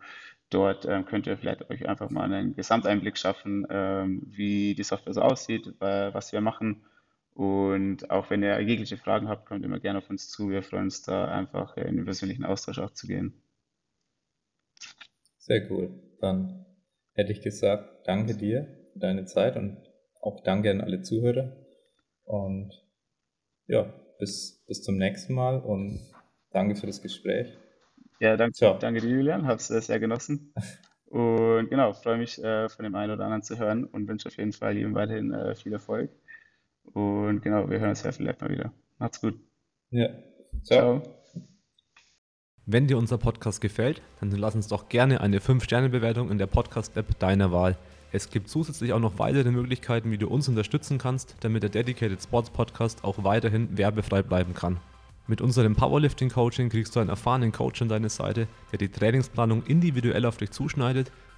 Dort 0.48 0.86
ähm, 0.86 1.04
könnt 1.04 1.26
ihr 1.26 1.36
vielleicht 1.36 1.68
euch 1.70 1.88
einfach 1.88 2.08
mal 2.10 2.32
einen 2.32 2.54
Gesamteinblick 2.54 3.18
schaffen, 3.18 3.66
ähm, 3.68 4.22
wie 4.26 4.74
die 4.76 4.84
Software 4.84 5.12
so 5.12 5.22
aussieht, 5.22 5.74
äh, 5.80 6.14
was 6.14 6.32
wir 6.32 6.40
machen. 6.40 6.84
Und 7.36 8.10
auch 8.10 8.30
wenn 8.30 8.42
ihr 8.42 8.58
jegliche 8.62 8.96
Fragen 8.96 9.28
habt, 9.28 9.44
kommt 9.44 9.62
immer 9.62 9.78
gerne 9.78 9.98
auf 9.98 10.08
uns 10.08 10.30
zu. 10.30 10.48
Wir 10.48 10.62
freuen 10.62 10.84
uns 10.84 11.02
da 11.02 11.26
einfach 11.26 11.76
in 11.76 11.96
den 11.96 12.06
persönlichen 12.06 12.46
Austausch 12.46 12.78
auch 12.78 12.92
zu 12.92 13.06
gehen. 13.06 13.42
Sehr 15.36 15.70
cool. 15.70 15.90
Dann 16.18 16.64
hätte 17.12 17.32
ich 17.32 17.42
gesagt, 17.42 18.06
danke 18.06 18.34
dir 18.36 18.88
für 18.94 19.00
deine 19.00 19.26
Zeit 19.26 19.56
und 19.56 19.76
auch 20.22 20.42
danke 20.44 20.70
an 20.70 20.80
alle 20.80 21.02
Zuhörer. 21.02 21.54
Und 22.24 22.72
ja, 23.66 23.82
bis, 24.18 24.64
bis 24.66 24.82
zum 24.82 24.96
nächsten 24.96 25.34
Mal 25.34 25.60
und 25.60 26.00
danke 26.52 26.74
für 26.74 26.86
das 26.86 27.02
Gespräch. 27.02 27.52
Ja, 28.18 28.38
danke, 28.38 28.54
Ciao. 28.54 28.78
danke 28.78 29.02
dir, 29.02 29.10
Julian. 29.10 29.46
Hab's 29.46 29.68
sehr 29.68 30.00
genossen. 30.00 30.54
Und 31.04 31.68
genau, 31.68 31.92
freue 31.92 32.16
mich 32.16 32.42
äh, 32.42 32.70
von 32.70 32.84
dem 32.84 32.94
einen 32.94 33.12
oder 33.12 33.24
anderen 33.24 33.42
zu 33.42 33.58
hören 33.58 33.84
und 33.84 34.08
wünsche 34.08 34.28
auf 34.28 34.38
jeden 34.38 34.52
Fall 34.52 34.78
ihm 34.78 34.94
weiterhin 34.94 35.34
äh, 35.34 35.54
viel 35.54 35.74
Erfolg. 35.74 36.10
Und 36.92 37.42
genau, 37.42 37.68
wir 37.68 37.80
hören 37.80 37.90
uns 37.90 38.02
ja 38.02 38.12
vielleicht 38.12 38.40
mal 38.40 38.50
wieder. 38.50 38.72
Macht's 38.98 39.20
gut. 39.20 39.38
Ja. 39.90 40.08
Ciao. 40.62 41.00
Ciao. 41.00 41.16
Wenn 42.68 42.88
dir 42.88 42.98
unser 42.98 43.18
Podcast 43.18 43.60
gefällt, 43.60 44.02
dann 44.18 44.32
lass 44.32 44.56
uns 44.56 44.66
doch 44.66 44.88
gerne 44.88 45.20
eine 45.20 45.38
5-Sterne-Bewertung 45.38 46.32
in 46.32 46.38
der 46.38 46.48
Podcast-App 46.48 47.18
deiner 47.20 47.52
Wahl. 47.52 47.76
Es 48.10 48.30
gibt 48.30 48.48
zusätzlich 48.48 48.92
auch 48.92 48.98
noch 48.98 49.18
weitere 49.18 49.52
Möglichkeiten, 49.52 50.10
wie 50.10 50.18
du 50.18 50.26
uns 50.26 50.48
unterstützen 50.48 50.98
kannst, 50.98 51.36
damit 51.40 51.62
der 51.62 51.70
Dedicated 51.70 52.20
Sports 52.20 52.50
Podcast 52.50 53.04
auch 53.04 53.22
weiterhin 53.22 53.78
werbefrei 53.78 54.22
bleiben 54.22 54.54
kann. 54.54 54.80
Mit 55.28 55.40
unserem 55.40 55.76
Powerlifting 55.76 56.30
Coaching 56.30 56.68
kriegst 56.68 56.96
du 56.96 57.00
einen 57.00 57.10
erfahrenen 57.10 57.52
Coach 57.52 57.82
an 57.82 57.88
deine 57.88 58.08
Seite, 58.08 58.48
der 58.72 58.78
die 58.78 58.88
Trainingsplanung 58.88 59.64
individuell 59.66 60.24
auf 60.24 60.36
dich 60.36 60.50
zuschneidet 60.50 61.12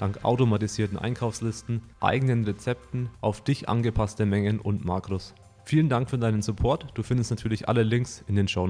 dank 0.00 0.24
automatisierten 0.24 0.98
Einkaufslisten, 0.98 1.82
eigenen 2.00 2.44
Rezepten, 2.44 3.10
auf 3.20 3.42
dich 3.42 3.68
angepasste 3.68 4.26
Mengen 4.26 4.58
und 4.58 4.84
Makros. 4.84 5.34
Vielen 5.64 5.88
Dank 5.88 6.10
für 6.10 6.18
deinen 6.18 6.42
Support. 6.42 6.86
Du 6.94 7.02
findest 7.02 7.30
natürlich 7.30 7.68
alle 7.68 7.82
Links 7.82 8.24
in 8.26 8.34
den 8.34 8.48
Show 8.48 8.66